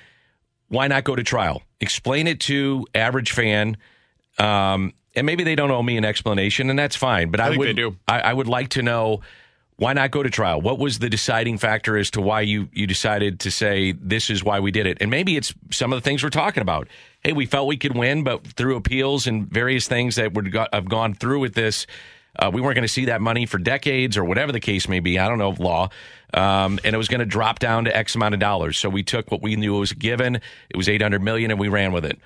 why 0.68 0.90
not 0.90 1.06
go 1.06 1.16
to 1.16 1.24
trial? 1.24 1.64
Explain 1.80 2.28
it 2.28 2.42
to 2.42 2.86
average 2.94 3.32
fan. 3.32 3.78
Um, 4.38 4.92
and 5.16 5.26
maybe 5.26 5.46
they 5.46 5.56
don't 5.56 5.72
owe 5.72 5.82
me 5.82 5.96
an 5.96 6.04
explanation, 6.04 6.70
and 6.70 6.78
that's 6.78 6.98
fine. 6.98 7.32
But 7.32 7.40
I, 7.40 7.54
I 7.54 7.58
would, 7.58 7.68
they 7.70 7.74
do. 7.74 7.96
I, 8.06 8.20
I 8.20 8.34
would 8.34 8.50
like 8.50 8.68
to 8.70 8.84
know 8.84 9.22
why 9.84 9.92
not 9.92 10.12
go 10.12 10.24
to 10.24 10.30
trial. 10.30 10.62
What 10.62 10.80
was 10.80 11.00
the 11.00 11.10
deciding 11.10 11.58
factor 11.58 11.98
as 11.98 12.10
to 12.12 12.22
why 12.22 12.40
you 12.40 12.70
you 12.72 12.88
decided 12.88 13.42
to 13.42 13.52
say 13.52 13.92
this 13.92 14.30
is 14.30 14.42
why 14.42 14.62
we 14.62 14.72
did 14.72 14.88
it? 14.88 15.00
And 15.02 15.12
maybe 15.12 15.36
it's 15.36 15.54
some 15.72 15.92
of 15.92 15.98
the 15.98 16.02
things 16.02 16.24
we're 16.24 16.30
talking 16.30 16.62
about. 16.62 16.88
Hey, 17.22 17.34
we 17.34 17.46
felt 17.46 17.68
we 17.68 17.76
could 17.76 17.94
win, 17.94 18.24
but 18.24 18.48
through 18.48 18.78
appeals 18.78 19.28
and 19.28 19.46
various 19.50 19.86
things 19.90 20.16
that 20.16 20.34
would 20.36 20.56
have 20.72 20.88
gone 20.88 21.14
through 21.14 21.42
with 21.42 21.54
this, 21.54 21.86
uh, 22.40 22.50
we 22.54 22.62
weren't 22.62 22.76
going 22.76 22.88
to 22.88 22.94
see 22.94 23.06
that 23.06 23.20
money 23.20 23.46
for 23.46 23.58
decades 23.58 24.16
or 24.16 24.24
whatever 24.24 24.54
the 24.54 24.62
case 24.62 24.88
may 24.88 25.02
be. 25.02 25.20
I 25.20 25.28
don't 25.28 25.38
know 25.38 25.50
of 25.50 25.60
law. 25.60 25.90
Um, 26.34 26.80
and 26.86 26.96
it 26.96 26.98
was 26.98 27.10
going 27.10 27.20
to 27.20 27.26
drop 27.26 27.60
down 27.60 27.84
to 27.84 27.96
X 27.96 28.16
amount 28.16 28.36
of 28.36 28.40
dollars. 28.40 28.78
So 28.78 28.88
we 28.88 29.04
took 29.04 29.32
what 29.32 29.42
we 29.42 29.58
knew 29.58 29.78
was 29.78 29.92
given. 29.92 30.36
It 30.70 30.78
was 30.78 30.88
800 30.88 31.22
million 31.22 31.52
and 31.52 31.60
we 31.60 31.68
ran 31.68 31.92
with 31.92 32.06
it. 32.06 32.18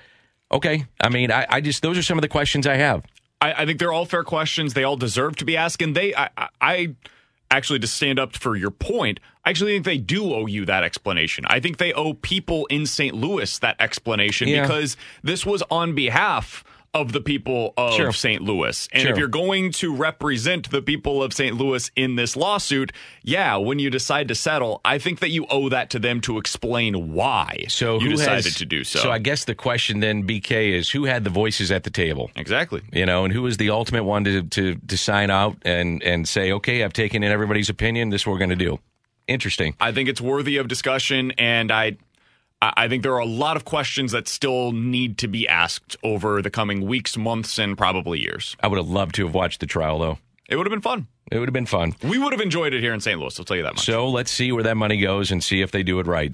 Okay. 0.51 0.85
I 1.01 1.09
mean, 1.09 1.31
I, 1.31 1.47
I 1.49 1.61
just, 1.61 1.81
those 1.81 1.97
are 1.97 2.03
some 2.03 2.19
of 2.19 2.21
the 2.21 2.29
questions 2.29 2.67
I 2.67 2.75
have. 2.75 3.03
I, 3.41 3.63
I 3.63 3.65
think 3.65 3.79
they're 3.79 3.91
all 3.91 4.05
fair 4.05 4.23
questions. 4.23 4.75
They 4.75 4.83
all 4.83 4.95
deserve 4.95 5.37
to 5.37 5.45
be 5.45 5.57
asked. 5.57 5.81
And 5.81 5.95
they, 5.95 6.13
I- 6.15 6.29
I 6.61 6.95
actually, 7.51 7.79
to 7.79 7.87
stand 7.87 8.19
up 8.19 8.35
for 8.35 8.55
your 8.55 8.71
point, 8.71 9.19
I 9.45 9.49
actually 9.51 9.73
think 9.73 9.85
they 9.85 9.97
do 9.97 10.33
owe 10.33 10.45
you 10.45 10.65
that 10.65 10.83
explanation. 10.83 11.45
I 11.47 11.59
think 11.59 11.77
they 11.77 11.93
owe 11.93 12.13
people 12.13 12.65
in 12.67 12.85
St. 12.85 13.15
Louis 13.15 13.57
that 13.59 13.75
explanation 13.79 14.47
Yeah. 14.47 14.61
because 14.63 14.97
this 15.23 15.45
was 15.45 15.63
on 15.71 15.95
behalf 15.95 16.63
of 16.93 17.11
the 17.11 17.21
people 17.21 17.73
of 17.77 17.93
Sure. 17.93 18.11
St. 18.11 18.41
Louis. 18.41 18.87
And 18.91 19.03
Sure. 19.03 19.11
if 19.11 19.17
you're 19.17 19.27
going 19.27 19.71
to 19.73 19.93
represent 19.93 20.71
the 20.71 20.81
people 20.81 21.21
of 21.21 21.33
St. 21.33 21.55
Louis 21.55 21.91
in 21.95 22.15
this 22.15 22.35
lawsuit, 22.35 22.91
yeah, 23.23 23.55
when 23.57 23.77
you 23.79 23.89
decide 23.89 24.27
to 24.29 24.35
settle, 24.35 24.81
I 24.83 24.97
think 24.97 25.19
that 25.19 25.29
you 25.29 25.45
owe 25.49 25.69
that 25.69 25.89
to 25.91 25.99
them 25.99 26.21
to 26.21 26.37
explain 26.37 27.13
why 27.13 27.65
So 27.67 27.95
you 27.99 28.09
who 28.11 28.15
decided 28.15 28.45
has, 28.45 28.55
to 28.55 28.65
do 28.65 28.83
so. 28.83 28.99
So 28.99 29.11
I 29.11 29.19
guess 29.19 29.45
the 29.45 29.55
question 29.55 29.99
then, 29.99 30.23
BK, 30.27 30.71
is 30.73 30.89
who 30.89 31.05
had 31.05 31.23
the 31.23 31.29
voices 31.29 31.71
at 31.71 31.83
the 31.83 31.91
table? 31.91 32.31
exactly. 32.35 32.81
You 32.91 33.05
know, 33.05 33.25
and 33.25 33.33
who 33.33 33.41
was 33.43 33.57
the 33.57 33.69
ultimate 33.69 34.03
one 34.05 34.23
to, 34.23 34.43
to, 34.43 34.75
to 34.75 34.97
sign 34.97 35.29
out 35.29 35.57
and, 35.63 36.01
and 36.03 36.27
say, 36.27 36.51
okay, 36.53 36.83
I've 36.83 36.93
taken 36.93 37.21
in 37.23 37.31
everybody's 37.31 37.69
opinion. 37.69 38.09
This 38.09 38.21
is 38.21 38.27
what 38.27 38.33
we're 38.33 38.39
going 38.39 38.49
to 38.51 38.55
do. 38.55 38.79
Interesting. 39.27 39.75
I 39.79 39.91
think 39.91 40.07
it's 40.07 40.21
worthy 40.21 40.55
of 40.55 40.69
discussion, 40.69 41.31
and 41.37 41.69
I 41.69 41.97
I 42.61 42.87
think 42.87 43.03
there 43.03 43.13
are 43.13 43.19
a 43.19 43.25
lot 43.25 43.55
of 43.55 43.65
questions 43.65 44.13
that 44.13 44.27
still 44.27 44.71
need 44.71 45.19
to 45.19 45.27
be 45.27 45.47
asked 45.47 45.95
over 46.03 46.41
the 46.41 46.49
coming 46.49 46.87
weeks, 46.87 47.15
months, 47.15 47.59
and 47.59 47.77
probably 47.77 48.19
years. 48.19 48.55
I 48.59 48.67
would 48.67 48.77
have 48.77 48.89
loved 48.89 49.15
to 49.15 49.25
have 49.25 49.35
watched 49.35 49.59
the 49.59 49.67
trial, 49.67 49.99
though. 49.99 50.17
It 50.49 50.55
would 50.55 50.65
have 50.65 50.71
been 50.71 50.81
fun. 50.81 51.07
It 51.29 51.39
would 51.39 51.49
have 51.49 51.53
been 51.53 51.65
fun. 51.65 51.93
We 52.01 52.17
would 52.17 52.31
have 52.31 52.39
enjoyed 52.39 52.73
it 52.73 52.81
here 52.81 52.93
in 52.93 53.01
St. 53.01 53.19
Louis. 53.19 53.37
I'll 53.37 53.45
tell 53.45 53.57
you 53.57 53.63
that 53.63 53.75
much. 53.75 53.85
So 53.85 54.09
let's 54.09 54.31
see 54.31 54.53
where 54.53 54.63
that 54.63 54.77
money 54.77 54.97
goes 54.97 55.29
and 55.29 55.43
see 55.43 55.61
if 55.61 55.71
they 55.71 55.83
do 55.83 55.99
it 55.99 56.07
right. 56.07 56.25